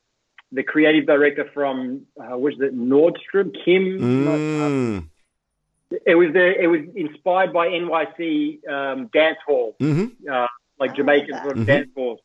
the 0.52 0.64
creative 0.64 1.06
director 1.06 1.48
from 1.54 2.08
uh, 2.20 2.36
was 2.36 2.56
it 2.60 2.76
Nordstrom 2.76 3.54
Kim? 3.64 4.00
Mm. 4.00 5.08
It 6.08 6.16
was 6.16 6.34
the 6.34 6.60
it 6.64 6.68
was 6.68 6.82
inspired 6.96 7.54
by 7.54 7.68
NYC 7.68 8.68
um, 8.68 9.08
dance 9.14 9.38
hall 9.46 9.76
hmm 9.80 10.06
uh, 10.32 10.48
like 10.80 10.96
Jamaican 10.96 11.36
sort 11.44 11.58
of 11.58 11.64
Mhm. 11.64 11.66
dance 11.68 11.90
halls. 11.96 12.20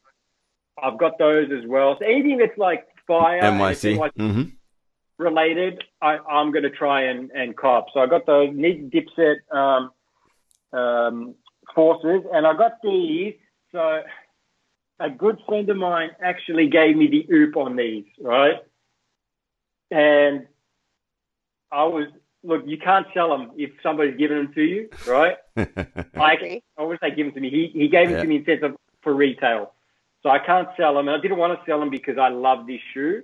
I've 0.83 0.99
got 0.99 1.18
those 1.18 1.51
as 1.53 1.66
well. 1.66 1.97
So 1.99 2.05
anything 2.05 2.39
that's 2.39 2.59
like 2.59 2.87
fire 3.07 3.41
and 3.41 3.61
NYC. 3.61 3.93
it's 3.93 4.01
like 4.01 4.12
hmm 4.16 4.43
related, 5.18 5.83
I, 6.03 6.18
I'm 6.18 6.51
going 6.51 6.64
to 6.64 6.70
try 6.70 7.03
and, 7.05 7.31
and 7.31 7.57
cop. 7.57 7.87
So 7.95 8.01
I 8.01 8.07
got 8.07 8.27
those 8.27 8.51
Nick 8.53 8.91
Dipset 8.91 9.37
um, 9.55 9.91
um, 10.79 11.35
forces, 11.75 12.22
and 12.33 12.47
I 12.47 12.57
got 12.57 12.72
these. 12.83 13.35
So 13.72 14.03
a 15.01 15.11
good 15.11 15.39
friend 15.47 15.68
of 15.70 15.77
mine 15.77 16.11
actually 16.22 16.68
gave 16.68 16.97
me 16.97 17.07
the 17.09 17.33
oop 17.33 17.57
on 17.57 17.77
these, 17.77 18.05
right? 18.20 18.57
And 19.91 20.47
I 21.70 21.85
was 21.85 22.09
look, 22.43 22.62
you 22.66 22.79
can't 22.79 23.07
sell 23.14 23.31
them 23.31 23.53
if 23.57 23.70
somebody's 23.83 24.16
giving 24.16 24.37
them 24.37 24.53
to 24.55 24.62
you, 24.62 24.89
right? 25.07 25.37
I. 25.57 26.61
I 26.77 26.83
always 26.83 26.99
say 27.01 27.14
give 27.14 27.27
them 27.27 27.35
to 27.35 27.41
me. 27.41 27.51
He, 27.51 27.79
he 27.79 27.89
gave 27.89 28.09
them 28.09 28.16
Yeah. 28.16 28.22
to 28.22 28.27
me 28.27 28.35
in 28.37 28.41
instead 28.41 28.64
of 28.64 28.77
for 29.03 29.14
retail. 29.14 29.74
So 30.25 30.31
I 30.31 30.39
can't 30.39 30.68
sell 30.77 30.95
them. 30.95 31.07
And 31.09 31.16
I 31.16 31.20
didn't 31.20 31.37
want 31.37 31.57
to 31.59 31.64
sell 31.66 31.79
them 31.79 31.91
because 31.91 32.16
I 32.18 32.29
love 32.31 32.66
this 32.66 32.81
shoe, 32.95 33.22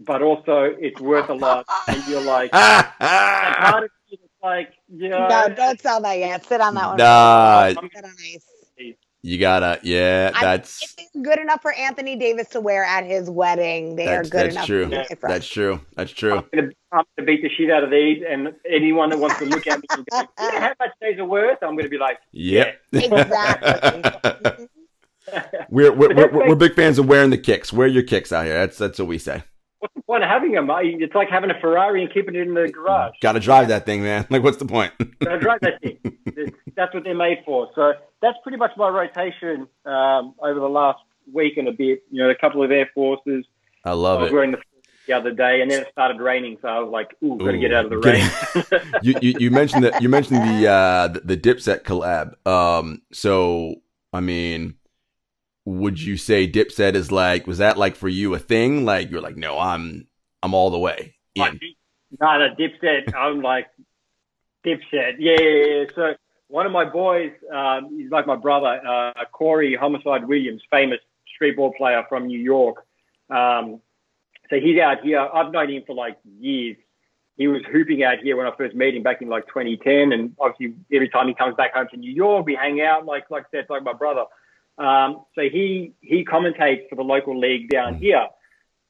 but 0.00 0.22
also 0.22 0.74
it's 0.78 1.00
worth 1.00 1.28
a 1.28 1.34
lot. 1.34 1.66
And 1.88 2.06
you're 2.06 2.20
like, 2.22 2.50
and 2.54 2.86
part 3.00 3.84
of 3.84 3.90
me 4.08 4.18
is 4.22 4.30
like, 4.42 4.72
yeah. 4.88 5.26
No, 5.48 5.54
don't 5.54 5.80
sell 5.80 6.00
that 6.02 6.18
yet. 6.18 6.46
Sit 6.46 6.60
on 6.60 6.74
that 6.76 6.86
one. 6.86 6.96
nah, 6.98 7.68
Sit 7.70 8.04
on 8.04 8.14
ice. 8.32 8.94
you 9.22 9.38
gotta. 9.38 9.80
Yeah, 9.82 10.30
I- 10.34 10.44
that's. 10.44 10.82
If 10.84 11.22
good 11.22 11.40
enough 11.40 11.62
for 11.62 11.72
Anthony 11.72 12.14
Davis 12.14 12.46
to 12.50 12.60
wear 12.60 12.84
at 12.84 13.04
his 13.04 13.28
wedding. 13.28 13.96
They 13.96 14.04
That's, 14.06 14.28
are 14.28 14.30
good 14.30 14.52
enough. 14.52 14.54
that's 14.54 14.54
enough. 14.54 14.66
true. 14.66 14.84
For 14.84 14.88
my 14.90 15.04
friends. 15.16 15.20
That's 15.34 15.48
true. 15.48 15.80
That's 15.96 16.12
true. 16.12 16.34
I'm 16.36 16.44
gonna, 16.54 16.68
I'm 16.92 17.04
gonna 17.16 17.26
beat 17.26 17.42
the 17.42 17.48
shit 17.48 17.70
out 17.72 17.82
of 17.82 17.90
these, 17.90 18.22
and 18.28 18.54
anyone 18.70 19.10
that 19.10 19.18
wants 19.18 19.38
to 19.40 19.46
look 19.46 19.66
at 19.66 19.80
me 19.80 19.86
and 19.90 20.06
go, 20.06 20.18
"You 20.20 20.52
know 20.52 20.60
how 20.60 20.74
much 20.78 20.90
these 21.00 21.18
are 21.18 21.24
worth?" 21.24 21.58
I'm 21.60 21.74
gonna 21.76 21.88
be 21.88 21.98
like, 21.98 22.18
Yep. 22.30 22.80
Exactly. 22.92 24.66
we're, 25.70 25.92
we're, 25.92 26.14
we're, 26.14 26.48
we're 26.48 26.54
big 26.56 26.74
fans 26.74 26.98
of 26.98 27.06
wearing 27.06 27.30
the 27.30 27.38
kicks. 27.38 27.72
Wear 27.72 27.86
your 27.86 28.02
kicks 28.02 28.32
out 28.32 28.44
here. 28.44 28.54
That's 28.54 28.78
that's 28.78 28.98
what 28.98 29.08
we 29.08 29.18
say. 29.18 29.42
"What's 29.80 29.94
the 29.94 30.02
point 30.02 30.22
of 30.24 30.28
having 30.28 30.52
them? 30.52 30.68
It's 30.70 31.14
like 31.14 31.28
having 31.28 31.50
a 31.50 31.60
Ferrari 31.60 32.02
and 32.02 32.12
keeping 32.12 32.34
it 32.34 32.46
in 32.46 32.54
the 32.54 32.68
garage." 32.68 33.14
Got 33.20 33.32
to 33.32 33.40
drive 33.40 33.68
that 33.68 33.86
thing, 33.86 34.02
man. 34.02 34.26
Like, 34.30 34.42
what's 34.42 34.56
the 34.58 34.66
point? 34.66 34.92
I 35.28 35.36
drive 35.36 35.60
that 35.60 35.80
thing. 35.80 35.98
That's 36.76 36.92
what 36.94 37.04
they're 37.04 37.14
made 37.14 37.38
for. 37.44 37.70
So 37.74 37.94
that's 38.20 38.36
pretty 38.42 38.58
much 38.58 38.72
my 38.76 38.88
rotation 38.88 39.68
um, 39.84 40.34
over 40.40 40.60
the 40.60 40.68
last 40.68 41.00
week 41.32 41.56
and 41.56 41.68
a 41.68 41.72
bit. 41.72 42.02
You 42.10 42.22
know, 42.22 42.30
a 42.30 42.34
couple 42.34 42.62
of 42.62 42.70
Air 42.70 42.88
Forces. 42.94 43.44
I 43.84 43.90
I 43.90 43.92
love 43.92 44.20
was 44.20 44.30
it. 44.30 44.34
wearing 44.34 44.52
the 44.52 44.58
the 45.06 45.14
other 45.14 45.32
day, 45.32 45.62
and 45.62 45.70
then 45.70 45.82
it 45.82 45.88
started 45.90 46.20
raining, 46.20 46.58
so 46.60 46.68
I 46.68 46.78
was 46.80 46.90
like, 46.90 47.16
"Ooh, 47.24 47.38
got 47.38 47.52
to 47.52 47.56
Ooh, 47.56 47.60
get 47.60 47.72
out 47.72 47.86
of 47.86 47.90
the 47.90 47.98
rain." 47.98 48.30
you, 49.02 49.14
you 49.22 49.34
you 49.40 49.50
mentioned 49.50 49.84
that 49.84 50.02
you 50.02 50.08
mentioned 50.08 50.46
the 50.48 50.68
uh 50.68 51.08
the, 51.08 51.20
the 51.20 51.36
Dipset 51.36 51.82
collab. 51.82 52.34
Um, 52.46 53.02
so 53.12 53.76
I 54.12 54.20
mean, 54.20 54.74
would 55.68 56.00
you 56.00 56.16
say 56.16 56.50
Dipset 56.50 56.94
is 56.94 57.12
like 57.12 57.46
was 57.46 57.58
that 57.58 57.76
like 57.76 57.96
for 57.96 58.08
you 58.08 58.34
a 58.34 58.38
thing? 58.38 58.84
Like 58.84 59.10
you're 59.10 59.20
like, 59.20 59.36
no, 59.36 59.58
I'm 59.58 60.06
I'm 60.42 60.54
all 60.54 60.70
the 60.70 60.78
way 60.78 61.16
in. 61.34 61.60
No, 62.20 62.38
no, 62.38 62.54
Dipset. 62.54 63.14
I'm 63.14 63.42
like 63.42 63.66
Dipset. 64.64 65.16
Yeah, 65.18 65.36
yeah, 65.40 65.64
yeah. 65.66 65.84
So 65.94 66.14
one 66.48 66.64
of 66.64 66.72
my 66.72 66.86
boys, 66.86 67.32
um, 67.54 67.90
he's 67.96 68.10
like 68.10 68.26
my 68.26 68.36
brother, 68.36 68.80
uh, 68.86 69.24
Corey 69.30 69.76
Homicide 69.76 70.26
Williams, 70.26 70.62
famous 70.70 71.00
street 71.34 71.56
ball 71.56 71.74
player 71.76 72.04
from 72.08 72.26
New 72.26 72.40
York. 72.40 72.86
Um, 73.28 73.80
so 74.48 74.56
he's 74.58 74.80
out 74.80 75.02
here. 75.02 75.20
I've 75.20 75.52
known 75.52 75.70
him 75.70 75.82
for 75.86 75.94
like 75.94 76.16
years. 76.40 76.78
He 77.36 77.46
was 77.46 77.62
hooping 77.70 78.02
out 78.02 78.18
here 78.18 78.36
when 78.36 78.46
I 78.46 78.56
first 78.56 78.74
met 78.74 78.94
him 78.94 79.02
back 79.02 79.20
in 79.22 79.28
like 79.28 79.46
2010, 79.48 80.12
and 80.12 80.34
obviously 80.40 80.74
every 80.92 81.08
time 81.10 81.28
he 81.28 81.34
comes 81.34 81.54
back 81.56 81.74
home 81.74 81.86
to 81.90 81.96
New 81.96 82.10
York, 82.10 82.46
we 82.46 82.54
hang 82.54 82.80
out. 82.80 83.04
Like 83.04 83.30
like 83.30 83.44
said, 83.50 83.66
like 83.68 83.84
my 83.84 83.92
brother. 83.92 84.24
Um, 84.78 85.24
so 85.34 85.42
he 85.42 85.92
he 86.00 86.24
commentates 86.24 86.88
for 86.88 86.94
the 86.94 87.02
local 87.02 87.38
league 87.38 87.68
down 87.68 87.94
here. 87.94 88.28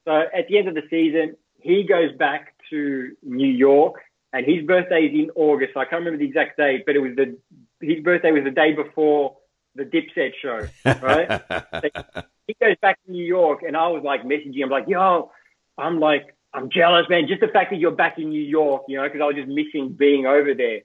So 0.07 0.13
at 0.13 0.49
the 0.49 0.59
end 0.59 0.69
of 0.69 0.75
the 0.75 0.83
season, 0.91 1.37
he 1.61 1.85
goes 1.85 2.13
back 2.13 2.55
to 2.71 3.13
New 3.23 3.51
York, 3.51 4.01
and 4.33 4.45
his 4.45 4.65
birthday 4.67 5.07
is 5.07 5.15
in 5.15 5.31
August. 5.35 5.77
I 5.77 5.85
can't 5.85 6.05
remember 6.05 6.19
the 6.19 6.27
exact 6.27 6.59
date, 6.59 6.85
but 6.87 6.95
it 6.95 7.01
was 7.01 7.17
the 7.17 7.39
his 7.81 8.03
birthday 8.03 8.33
was 8.33 8.45
the 8.45 8.51
day 8.51 8.73
before 8.73 9.37
the 9.75 9.85
Dipset 9.85 10.33
show, 10.43 10.67
right? 11.03 11.43
he 12.47 12.55
goes 12.61 12.77
back 12.83 12.99
to 13.05 13.13
New 13.13 13.25
York, 13.25 13.63
and 13.67 13.77
I 13.77 13.89
was 13.89 14.03
like 14.03 14.25
messaging 14.25 14.57
him, 14.57 14.71
like, 14.71 14.89
yo, 14.89 15.31
I'm 15.77 16.01
like, 16.01 16.35
I'm 16.53 16.71
jealous, 16.71 17.07
man. 17.09 17.29
Just 17.29 17.41
the 17.41 17.49
fact 17.49 17.71
that 17.71 17.77
you're 17.77 17.93
back 17.93 18.19
in 18.19 18.31
New 18.31 18.43
York, 18.43 18.85
you 18.89 18.97
know, 18.97 19.05
because 19.05 19.21
I 19.21 19.27
was 19.27 19.37
just 19.37 19.49
missing 19.49 19.91
being 19.91 20.27
over 20.27 20.55
there. 20.55 20.81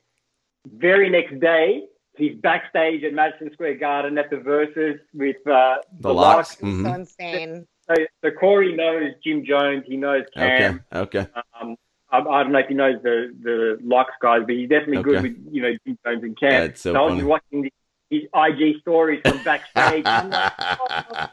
Very 0.68 1.10
next 1.10 1.40
day, 1.40 1.84
he's 2.16 2.36
backstage 2.36 3.04
at 3.04 3.14
Madison 3.14 3.52
Square 3.54 3.76
Garden 3.76 4.18
at 4.18 4.30
the 4.30 4.38
Verzuz 4.38 5.00
with 5.14 5.46
uh, 5.48 5.78
the 6.00 6.14
Lox. 6.14 6.58
so 6.58 6.66
Mhm. 6.66 6.96
insane. 6.96 7.68
So, 7.88 7.96
so 8.24 8.32
Corey 8.32 8.74
knows 8.76 9.12
Jim 9.24 9.44
Jones. 9.46 9.84
He 9.88 9.98
knows 9.98 10.24
Okay. 10.38 10.58
Cam. 10.58 10.84
Okay. 10.94 11.28
Um, 11.60 11.76
I, 12.12 12.20
I 12.20 12.44
don't 12.44 12.52
know 12.52 12.60
if 12.60 12.68
he 12.68 12.76
knows 12.76 13.02
the 13.04 13.34
the 13.42 13.78
Lox 13.84 14.12
guys, 14.22 14.42
but 14.46 14.56
he's 14.56 14.70
definitely 14.70 15.04
good 15.04 15.22
with 15.24 15.36
you 15.52 15.62
know 15.62 15.72
Jim 15.86 15.98
Jones 16.06 16.24
and 16.24 16.40
Cam. 16.40 16.68
That's 16.68 16.82
so 16.82 16.96
I 16.96 17.00
was 17.02 17.10
funny. 17.10 17.20
just 17.22 17.28
watching 17.30 17.62
the, 17.64 17.74
his 18.10 18.24
IG 18.34 18.80
stories 18.82 19.22
from 19.26 19.44
backstage. 19.44 20.04
I'm 20.06 20.30
like, 20.30 20.54
oh. 20.60 21.28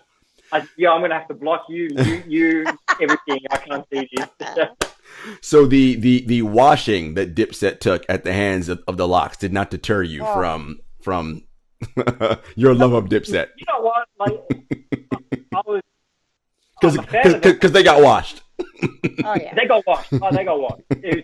I, 0.52 0.66
yeah, 0.76 0.90
I'm 0.90 1.00
gonna 1.02 1.14
have 1.16 1.28
to 1.28 1.34
block 1.34 1.66
you, 1.68 1.88
you, 1.96 2.22
you, 2.26 2.64
everything. 3.00 3.40
I 3.52 3.56
can't 3.58 3.86
see 3.92 4.08
this. 4.16 4.28
So 5.40 5.66
the 5.66 5.96
the 5.96 6.24
the 6.26 6.42
washing 6.42 7.14
that 7.14 7.34
Dipset 7.34 7.80
took 7.80 8.04
at 8.08 8.24
the 8.24 8.32
hands 8.32 8.68
of, 8.68 8.82
of 8.88 8.96
the 8.96 9.06
Lox 9.08 9.36
did 9.36 9.52
not 9.52 9.70
deter 9.70 10.02
you 10.02 10.22
Oh. 10.24 10.34
from 10.34 10.80
from 11.02 11.44
your 12.56 12.74
love 12.74 12.92
of 12.92 13.04
Dipset 13.06 13.48
you 13.56 13.64
know 13.68 13.80
what? 13.80 14.06
Like, 14.18 15.44
I 15.54 15.60
was. 15.66 15.82
I'm 16.82 16.98
a 16.98 17.02
fan 17.02 17.26
of 17.26 17.34
it. 17.34 17.42
because 17.42 17.72
they 17.72 17.82
got 17.82 18.02
washed. 18.02 18.42
Oh 19.24 19.34
yeah. 19.36 19.54
They 19.54 19.66
got 19.66 19.86
washed. 19.86 20.12
Oh, 20.14 20.30
they 20.34 20.44
got 20.44 20.58
washed. 20.60 20.82
Was, 20.90 21.22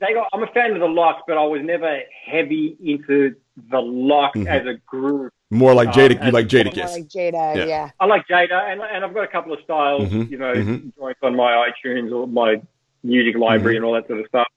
they 0.00 0.12
got. 0.14 0.28
I'm 0.32 0.42
a 0.42 0.46
fan 0.48 0.72
of 0.72 0.80
the 0.80 0.86
Lox, 0.86 1.22
but 1.26 1.36
I 1.38 1.44
was 1.44 1.60
never 1.62 2.00
heavy 2.26 2.76
into 2.82 3.34
the 3.70 3.78
Lox 3.78 4.38
Mhm. 4.38 4.46
as 4.46 4.66
a 4.66 4.74
group. 4.86 5.32
More 5.50 5.74
like 5.74 5.88
Um, 5.88 5.94
Jada, 5.94 6.10
you 6.14 6.18
and- 6.20 6.32
like 6.34 6.52
More 6.52 6.62
Jadakiss. 6.64 6.92
like 6.92 7.08
Jada, 7.08 7.56
Yeah. 7.56 7.64
yeah. 7.64 7.90
I 8.00 8.06
like 8.06 8.26
Jada, 8.28 8.70
and 8.72 8.80
and 8.80 9.04
I've 9.04 9.14
got 9.14 9.24
a 9.24 9.28
couple 9.28 9.52
of 9.52 9.60
Styles, 9.64 10.08
Mhm, 10.10 10.30
you 10.30 10.38
know, 10.38 10.52
mhm. 10.54 10.96
joints 10.98 11.20
on 11.22 11.36
my 11.36 11.68
iTunes 11.70 12.12
or 12.14 12.26
my 12.26 12.56
music 13.06 13.36
library 13.36 13.74
Mhm. 13.74 13.78
and 13.78 13.84
all 13.84 13.92
that 13.94 14.06
sort 14.08 14.20
of 14.20 14.26
stuff. 14.26 14.48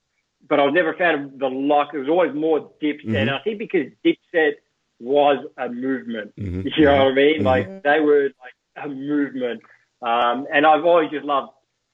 But 0.47 0.59
I 0.59 0.65
was 0.65 0.73
never 0.73 0.91
a 0.93 0.97
fan 0.97 1.15
of 1.15 1.39
the 1.39 1.49
Lock. 1.49 1.91
There 1.91 2.01
was 2.01 2.09
always 2.09 2.33
more 2.33 2.71
Dipset, 2.81 3.05
Mhm. 3.05 3.15
and 3.15 3.29
I 3.29 3.39
think 3.39 3.59
because 3.59 3.87
Dipset 4.03 4.55
was 4.99 5.45
a 5.57 5.69
movement. 5.69 6.35
Mhm, 6.35 6.75
You 6.75 6.85
know 6.85 7.05
what 7.05 7.11
I 7.11 7.15
mean? 7.15 7.41
Mhm. 7.41 7.45
Like 7.45 7.83
they 7.83 7.99
were 7.99 8.23
like 8.41 8.53
a 8.75 8.89
movement. 8.89 9.61
Um, 10.01 10.47
and 10.51 10.65
I've 10.65 10.85
always 10.85 11.09
just 11.11 11.25
loved. 11.25 11.51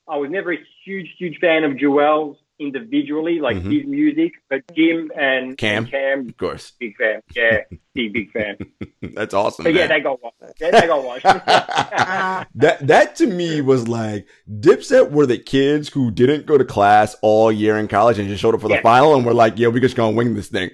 I 0.08 0.18
was 0.18 0.30
never 0.30 0.54
a 0.54 0.60
huge, 0.84 1.16
huge 1.18 1.40
fan 1.40 1.64
of 1.64 1.74
Juelz 1.74 2.38
individually, 2.60 3.40
like 3.40 3.58
Mhm. 3.58 3.72
his 3.74 3.86
music, 3.86 4.34
but 4.50 4.62
Jim 4.76 5.12
and 5.18 5.58
Cam. 5.58 5.84
and 5.84 5.92
Cam, 5.92 6.30
Of 6.30 6.38
course, 6.38 6.72
big 6.80 6.96
fan. 6.98 7.22
Yeah, 7.36 7.62
big, 7.94 8.14
big 8.14 8.32
fan. 8.32 8.58
that's 9.14 9.34
awesome. 9.34 9.64
But 9.64 9.74
yeah, 9.74 9.88
man. 9.88 9.90
they 9.90 10.00
got 10.02 10.24
one. 10.24 10.32
Yeah, 10.62 10.72
they 10.72 10.88
got 10.88 11.04
one. 11.04 11.20
Uh, 11.24 12.46
that 12.56 12.88
that 12.88 13.16
to 13.18 13.28
me 13.28 13.62
was 13.62 13.88
like 13.88 14.28
Dipset 14.50 15.12
were 15.12 15.26
the 15.26 15.38
kids 15.38 15.90
who 15.90 16.12
didn't 16.12 16.46
go 16.46 16.58
to 16.58 16.66
class 16.66 17.16
all 17.22 17.52
year 17.52 17.78
in 17.78 17.88
college 17.88 18.20
and 18.20 18.28
just 18.28 18.42
showed 18.42 18.54
up 18.56 18.62
for 18.62 18.68
the 18.70 18.76
Yeah. 18.76 18.82
final 18.82 19.16
and 19.16 19.26
were 19.26 19.34
like, 19.34 19.54
"Yeah, 19.58 19.68
we 19.70 19.80
just 19.80 19.96
gonna 19.96 20.16
wing 20.16 20.34
this 20.36 20.48
thing." 20.50 20.70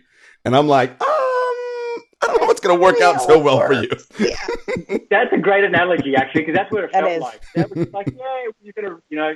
And 0.45 0.55
I'm 0.55 0.67
like, 0.67 0.91
um, 0.91 1.07
I 2.23 2.27
don't 2.27 2.41
know 2.41 2.47
what's 2.47 2.59
gonna 2.61 2.79
work 2.79 2.99
out 3.01 3.21
so 3.21 3.39
well 3.39 3.59
for 3.65 3.73
you. 3.73 3.89
yeah. 4.19 4.97
That's 5.09 5.31
a 5.33 5.37
great 5.37 5.63
analogy, 5.63 6.15
actually, 6.15 6.41
because 6.41 6.55
that's 6.55 6.71
what 6.71 6.83
it 6.85 6.91
That 6.93 7.01
felt 7.03 7.13
is. 7.13 7.21
like. 7.21 7.41
That 7.55 7.75
was 7.75 7.87
like, 7.93 8.07
yeah, 8.07 8.51
we're 8.63 8.73
gonna, 8.73 8.99
you 9.09 9.17
know, 9.17 9.33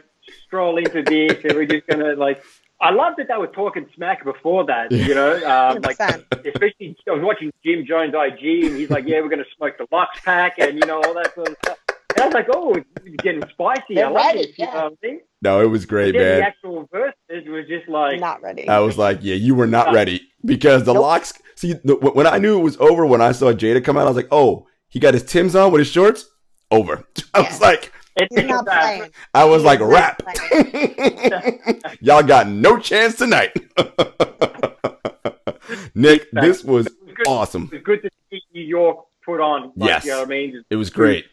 stroll 0.55 0.77
into 0.77 1.03
this, 1.03 1.43
and 1.43 1.53
we're 1.53 1.65
just 1.65 1.85
gonna 1.87 2.13
like. 2.15 2.43
I 2.81 2.91
love 2.91 3.13
that 3.17 3.27
they 3.29 3.37
were 3.37 3.47
talking 3.47 3.85
smack 3.95 4.23
before 4.25 4.65
that. 4.65 4.91
You 4.91 5.15
know, 5.15 5.35
um, 5.37 5.81
like 5.81 5.97
100%. 5.97 6.45
especially 6.45 6.97
I 7.07 7.11
was 7.11 7.23
watching 7.23 7.51
Jim 7.65 7.85
Jones 7.85 8.13
IG, 8.13 8.65
and 8.65 8.75
he's 8.75 8.89
like, 8.89 9.05
yeah, 9.07 9.21
we're 9.21 9.29
gonna 9.29 9.43
smoke 9.57 9.77
the 9.77 9.87
Lox 9.91 10.19
pack, 10.23 10.59
and 10.59 10.75
you 10.75 10.85
know 10.85 10.97
all 10.97 11.13
that 11.13 11.33
sort 11.35 11.49
of 11.49 11.57
stuff. 11.63 11.77
And 12.15 12.23
I 12.23 12.25
was 12.27 12.33
like, 12.33 12.47
oh, 12.53 12.75
it's 12.75 13.23
getting 13.23 13.43
spicy. 13.49 13.95
They're 13.95 14.07
I 14.07 14.09
like 14.09 14.35
right, 14.35 14.35
it. 14.45 14.57
You 14.57 14.65
know 14.65 14.71
what 14.71 14.93
I 15.03 15.07
mean? 15.07 15.21
No, 15.41 15.61
it 15.61 15.67
was 15.67 15.85
great, 15.85 16.13
But 16.13 16.19
then 16.19 16.35
the 16.35 16.39
man. 16.41 16.47
actual 16.47 16.87
Verzuz 16.87 17.47
was 17.49 17.67
just 17.67 17.89
like, 17.89 18.19
Not 18.21 18.41
ready. 18.41 18.67
I 18.69 18.79
was 18.79 18.97
like, 18.97 19.19
yeah, 19.21 19.35
you 19.35 19.55
were 19.55 19.67
not 19.67 19.93
ready 19.93 20.21
because 20.45 20.85
the 20.85 20.93
Nope. 20.93 21.01
Lox. 21.03 21.33
See, 21.55 21.73
the, 21.83 21.95
when 21.95 22.27
I 22.27 22.37
knew 22.37 22.57
it 22.59 22.63
was 22.63 22.77
over, 22.77 23.05
when 23.05 23.21
I 23.21 23.33
saw 23.33 23.51
Jada 23.51 23.83
come 23.83 23.97
out, 23.97 24.05
I 24.05 24.09
was 24.09 24.15
like, 24.15 24.29
oh, 24.31 24.67
he 24.87 24.99
got 24.99 25.13
his 25.13 25.23
Tim's 25.23 25.55
on 25.55 25.71
with 25.71 25.79
his 25.79 25.89
shorts. 25.89 26.25
Over. 26.71 27.05
I 27.33 27.41
was 27.41 27.61
like, 27.61 27.91
it's 28.15 28.35
He's 28.35 28.45
not 28.45 28.65
playing. 28.65 29.09
I 29.33 29.45
was 29.45 29.63
like, 29.63 29.79
rap. 29.81 30.21
Y'all 32.01 32.23
got 32.23 32.47
no 32.47 32.77
chance 32.77 33.15
tonight. 33.15 33.51
Nick, 35.95 36.29
this 36.31 36.63
was 36.63 36.87
good. 36.87 37.27
awesome. 37.27 37.69
It 37.71 37.75
was 37.75 37.83
good 37.83 38.01
to 38.03 38.09
see 38.29 38.41
New 38.53 38.61
York 38.61 39.05
put 39.23 39.39
on. 39.41 39.71
Like, 39.75 39.89
Yes. 39.89 40.05
You 40.05 40.11
know 40.11 40.19
what 40.19 40.27
I 40.27 40.29
mean? 40.29 40.51
Just 40.53 40.65
It 40.69 40.75
was 40.75 40.89
great. 40.89 41.25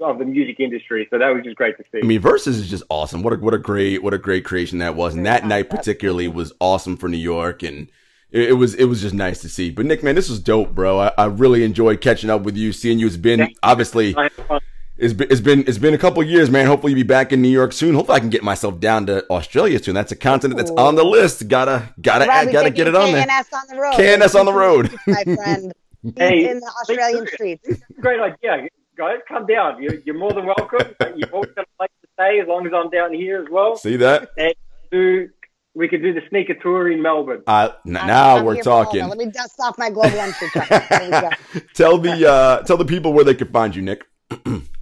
of 0.00 0.18
the 0.18 0.24
music 0.24 0.60
industry. 0.60 1.06
So 1.10 1.18
that 1.18 1.28
was 1.30 1.42
just 1.44 1.56
great 1.56 1.76
to 1.78 1.84
see. 1.90 2.00
I 2.02 2.06
mean, 2.06 2.20
Verzuz 2.20 2.48
is 2.48 2.68
just 2.68 2.82
awesome. 2.90 3.22
What 3.22 3.32
a 3.32 3.36
what 3.36 3.54
a 3.54 3.58
great 3.58 4.02
what 4.02 4.12
a 4.12 4.18
great 4.18 4.44
creation 4.44 4.78
that 4.78 4.94
was. 4.94 5.14
And 5.14 5.24
that 5.24 5.46
night 5.46 5.70
particularly 5.70 6.28
was 6.28 6.52
awesome 6.60 6.96
for 6.98 7.08
New 7.08 7.16
York, 7.16 7.62
and 7.62 7.88
it, 8.30 8.50
it 8.50 8.52
was 8.54 8.74
it 8.74 8.84
was 8.84 9.00
just 9.00 9.14
nice 9.14 9.40
to 9.40 9.48
see. 9.48 9.70
But 9.70 9.86
Nick, 9.86 10.02
man, 10.02 10.14
this 10.14 10.28
was 10.28 10.38
dope, 10.40 10.74
bro. 10.74 11.00
I, 11.00 11.12
I 11.16 11.24
really 11.26 11.64
enjoyed 11.64 12.02
catching 12.02 12.28
up 12.28 12.42
with 12.42 12.56
you, 12.58 12.72
seeing 12.72 12.98
you. 12.98 13.06
It's 13.06 13.16
been 13.16 13.54
obviously 13.62 14.14
I 14.16 14.24
had 14.24 14.32
fun. 14.32 14.60
It's 14.98 15.12
been 15.12 15.28
it's 15.30 15.40
been 15.40 15.60
it's 15.66 15.78
been 15.78 15.94
a 15.94 15.98
couple 15.98 16.22
years, 16.22 16.50
man. 16.50 16.66
Hopefully, 16.66 16.92
you'll 16.92 16.98
be 17.00 17.02
back 17.06 17.32
in 17.32 17.42
New 17.42 17.48
York 17.48 17.72
soon. 17.72 17.94
Hopefully, 17.94 18.16
I 18.16 18.20
can 18.20 18.30
get 18.30 18.42
myself 18.42 18.80
down 18.80 19.06
to 19.06 19.28
Australia 19.30 19.82
soon. 19.82 19.94
That's 19.94 20.12
a 20.12 20.16
continent 20.16 20.58
that's 20.58 20.70
on 20.72 20.94
the 20.94 21.04
list. 21.04 21.48
Gotta 21.48 21.88
gotta 22.00 22.26
Robbie 22.26 22.52
gotta 22.52 22.70
get 22.70 22.86
it 22.88 22.94
on 22.94 23.12
there. 23.12 23.26
KNS 23.26 23.52
on 23.52 23.62
the 23.68 23.80
road. 23.80 23.94
KNS 23.94 24.38
on 24.40 24.46
the 24.46 24.52
road. 24.64 24.94
my 25.06 25.22
friend. 25.24 25.72
Hey, 26.16 26.48
in 26.48 26.60
the 26.60 26.72
Australian 26.82 27.26
streets. 27.26 27.68
Great 28.00 28.20
idea, 28.20 28.68
guys. 28.96 29.16
Come 29.26 29.44
down. 29.46 29.82
You're, 29.82 29.94
you're 30.04 30.16
more 30.16 30.32
than 30.32 30.46
welcome. 30.46 30.92
You've 31.16 31.34
always 31.34 31.50
got 31.50 31.64
a 31.64 31.76
place 31.78 31.90
to 32.02 32.08
stay 32.12 32.38
as 32.38 32.46
long 32.46 32.64
as 32.64 32.72
I'm 32.72 32.90
down 32.90 33.12
here 33.12 33.42
as 33.42 33.48
well. 33.50 33.74
See 33.76 33.96
that? 33.96 34.30
And 34.36 34.54
do 34.92 35.28
we 35.74 35.88
could 35.88 36.02
do 36.02 36.12
the 36.14 36.22
sneaker 36.30 36.54
tour 36.54 36.90
in 36.90 37.02
Melbourne. 37.02 37.42
Uh, 37.46 37.70
n- 37.86 37.96
I'm- 37.96 38.06
now 38.06 38.36
I'm 38.36 38.44
we're 38.44 38.54
here 38.54 38.62
for 38.62 38.84
talking. 38.84 39.06
Let 39.08 39.18
me 39.18 39.26
dust 39.26 39.56
off 39.58 39.76
my 39.78 39.90
global 39.90 40.18
entry 40.20 40.48
card. 40.50 40.68
There 40.88 41.00
we 41.02 41.10
go. 41.10 41.30
tell 41.74 41.98
the 41.98 42.28
uh, 42.30 42.62
tell 42.62 42.76
the 42.76 42.84
people 42.84 43.12
where 43.12 43.24
they 43.24 43.34
can 43.34 43.48
find 43.48 43.74
you, 43.74 43.82
Nick. 43.82 44.04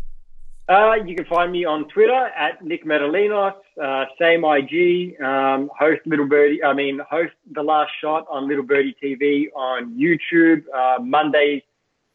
Uh, 0.66 0.94
you 1.04 1.14
can 1.14 1.26
find 1.26 1.52
me 1.52 1.66
on 1.66 1.86
Twitter 1.88 2.28
at 2.28 2.64
Nick 2.64 2.86
Metallinos, 2.86 3.54
uh, 3.82 4.06
same 4.18 4.44
IG, 4.44 5.20
um, 5.20 5.70
host 5.78 6.00
Little 6.06 6.26
Birdie, 6.26 6.64
I 6.64 6.72
mean, 6.72 7.00
host 7.10 7.34
The 7.52 7.62
Last 7.62 7.90
Shot 8.00 8.26
on 8.30 8.48
Little 8.48 8.64
Birdie 8.64 8.96
TV 9.02 9.48
on 9.54 9.98
YouTube, 9.98 10.64
uh, 10.74 11.02
Mondays, 11.02 11.60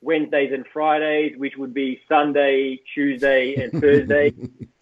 Wednesdays 0.01 0.51
and 0.51 0.65
Fridays, 0.73 1.37
which 1.37 1.57
would 1.57 1.75
be 1.75 2.01
Sunday, 2.09 2.79
Tuesday, 2.95 3.53
and 3.53 3.71
Thursday. 3.79 4.33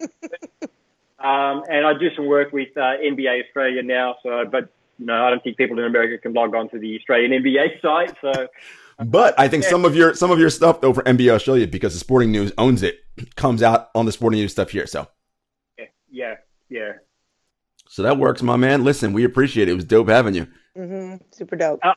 um, 1.18 1.62
and 1.68 1.86
I 1.86 1.92
do 1.98 2.08
some 2.16 2.26
work 2.26 2.52
with 2.52 2.74
uh, 2.74 2.96
NBA 3.04 3.44
Australia 3.44 3.82
now. 3.82 4.16
So, 4.22 4.46
but 4.50 4.70
you 4.98 5.04
know, 5.04 5.26
I 5.26 5.28
don't 5.28 5.44
think 5.44 5.58
people 5.58 5.78
in 5.78 5.84
America 5.84 6.16
can 6.16 6.32
log 6.32 6.54
on 6.54 6.70
to 6.70 6.78
the 6.78 6.96
Australian 6.96 7.42
NBA 7.42 7.82
site. 7.82 8.14
So, 8.22 8.48
but 9.04 9.38
I 9.38 9.48
think 9.48 9.64
some 9.64 9.84
of 9.84 9.94
your 9.94 10.14
some 10.14 10.30
of 10.30 10.38
your 10.38 10.50
stuff 10.50 10.80
though 10.80 10.92
for 10.92 11.02
NBA 11.02 11.30
Australia 11.30 11.66
because 11.66 11.94
the 11.94 12.00
Sporting 12.00 12.32
News 12.32 12.52
owns 12.58 12.82
it 12.82 12.98
comes 13.36 13.62
out 13.62 13.90
on 13.94 14.06
the 14.06 14.12
Sporting 14.12 14.40
News 14.40 14.52
stuff 14.52 14.70
here. 14.70 14.86
So, 14.86 15.08
yeah, 15.78 15.84
yeah, 16.10 16.34
yeah. 16.68 16.92
So 17.88 18.02
that 18.02 18.18
works, 18.18 18.42
my 18.42 18.56
man. 18.56 18.84
Listen, 18.84 19.12
we 19.12 19.24
appreciate 19.24 19.68
it. 19.68 19.72
It 19.72 19.74
was 19.74 19.84
dope 19.84 20.08
having 20.08 20.34
you. 20.34 20.46
Mm-hmm. 20.76 21.24
Super 21.32 21.56
dope. 21.56 21.80
Uh, 21.82 21.94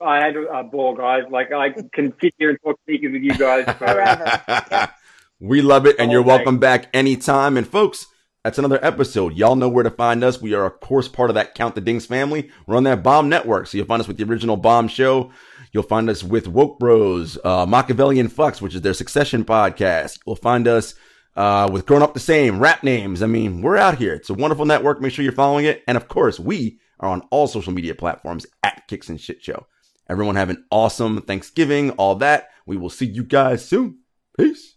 I 0.00 0.16
had 0.24 0.36
a 0.36 0.64
ball, 0.64 0.94
guys. 0.94 1.22
Like 1.30 1.52
I 1.52 1.70
can 1.92 2.12
sit 2.20 2.34
here 2.38 2.50
and 2.50 2.58
talk 2.62 2.78
sneakers 2.84 3.12
with 3.12 3.22
you 3.22 3.36
guys 3.36 3.64
forever. 3.76 4.24
Forever. 4.46 4.90
We 5.40 5.60
love 5.62 5.84
it, 5.84 5.96
and 5.98 6.08
All 6.08 6.12
you're 6.12 6.22
day. 6.22 6.28
welcome 6.28 6.58
back 6.58 6.88
anytime. 6.94 7.56
And 7.58 7.66
folks, 7.66 8.06
that's 8.44 8.56
another 8.56 8.82
episode. 8.82 9.34
Y'all 9.34 9.56
know 9.56 9.68
where 9.68 9.82
to 9.82 9.90
find 9.90 10.22
us. 10.22 10.40
We 10.40 10.54
are, 10.54 10.64
of 10.64 10.80
course, 10.80 11.08
part 11.08 11.28
of 11.28 11.34
that 11.34 11.54
Count 11.54 11.74
the 11.74 11.80
Dings 11.80 12.06
family. 12.06 12.50
We're 12.66 12.76
on 12.76 12.84
that 12.84 13.02
Bomb 13.02 13.28
Network, 13.28 13.66
so 13.66 13.76
you'll 13.76 13.86
find 13.86 14.00
us 14.00 14.08
with 14.08 14.16
the 14.16 14.24
original 14.24 14.56
Bomb 14.56 14.86
Show. 14.88 15.32
You'll 15.74 15.82
find 15.82 16.08
us 16.08 16.22
with 16.22 16.46
Woke 16.46 16.78
Bros, 16.78 17.36
uh, 17.44 17.66
Machiavellian 17.66 18.28
Fucks, 18.28 18.62
which 18.62 18.76
is 18.76 18.82
their 18.82 18.94
Succession 18.94 19.44
podcast. 19.44 20.20
You'll 20.24 20.36
find 20.36 20.68
us 20.68 20.94
uh, 21.34 21.68
with 21.70 21.84
Grown 21.84 22.00
Up 22.00 22.14
the 22.14 22.20
Same, 22.20 22.60
rap 22.60 22.84
names. 22.84 23.24
I 23.24 23.26
mean, 23.26 23.60
we're 23.60 23.76
out 23.76 23.98
here. 23.98 24.14
It's 24.14 24.30
a 24.30 24.34
wonderful 24.34 24.66
network. 24.66 25.00
Make 25.00 25.12
sure 25.12 25.24
you're 25.24 25.32
following 25.32 25.64
it. 25.64 25.82
And 25.88 25.96
of 25.96 26.06
course, 26.06 26.38
we 26.38 26.78
are 27.00 27.08
on 27.08 27.22
all 27.32 27.48
social 27.48 27.72
media 27.72 27.96
platforms 27.96 28.46
at 28.62 28.86
Kicks 28.86 29.08
and 29.08 29.20
Shit 29.20 29.42
Show. 29.42 29.66
Everyone 30.08 30.36
have 30.36 30.48
an 30.48 30.64
awesome 30.70 31.22
Thanksgiving, 31.22 31.90
all 31.92 32.14
that. 32.16 32.50
We 32.66 32.76
will 32.76 32.88
see 32.88 33.06
you 33.06 33.24
guys 33.24 33.66
soon. 33.66 33.98
Peace. 34.38 34.73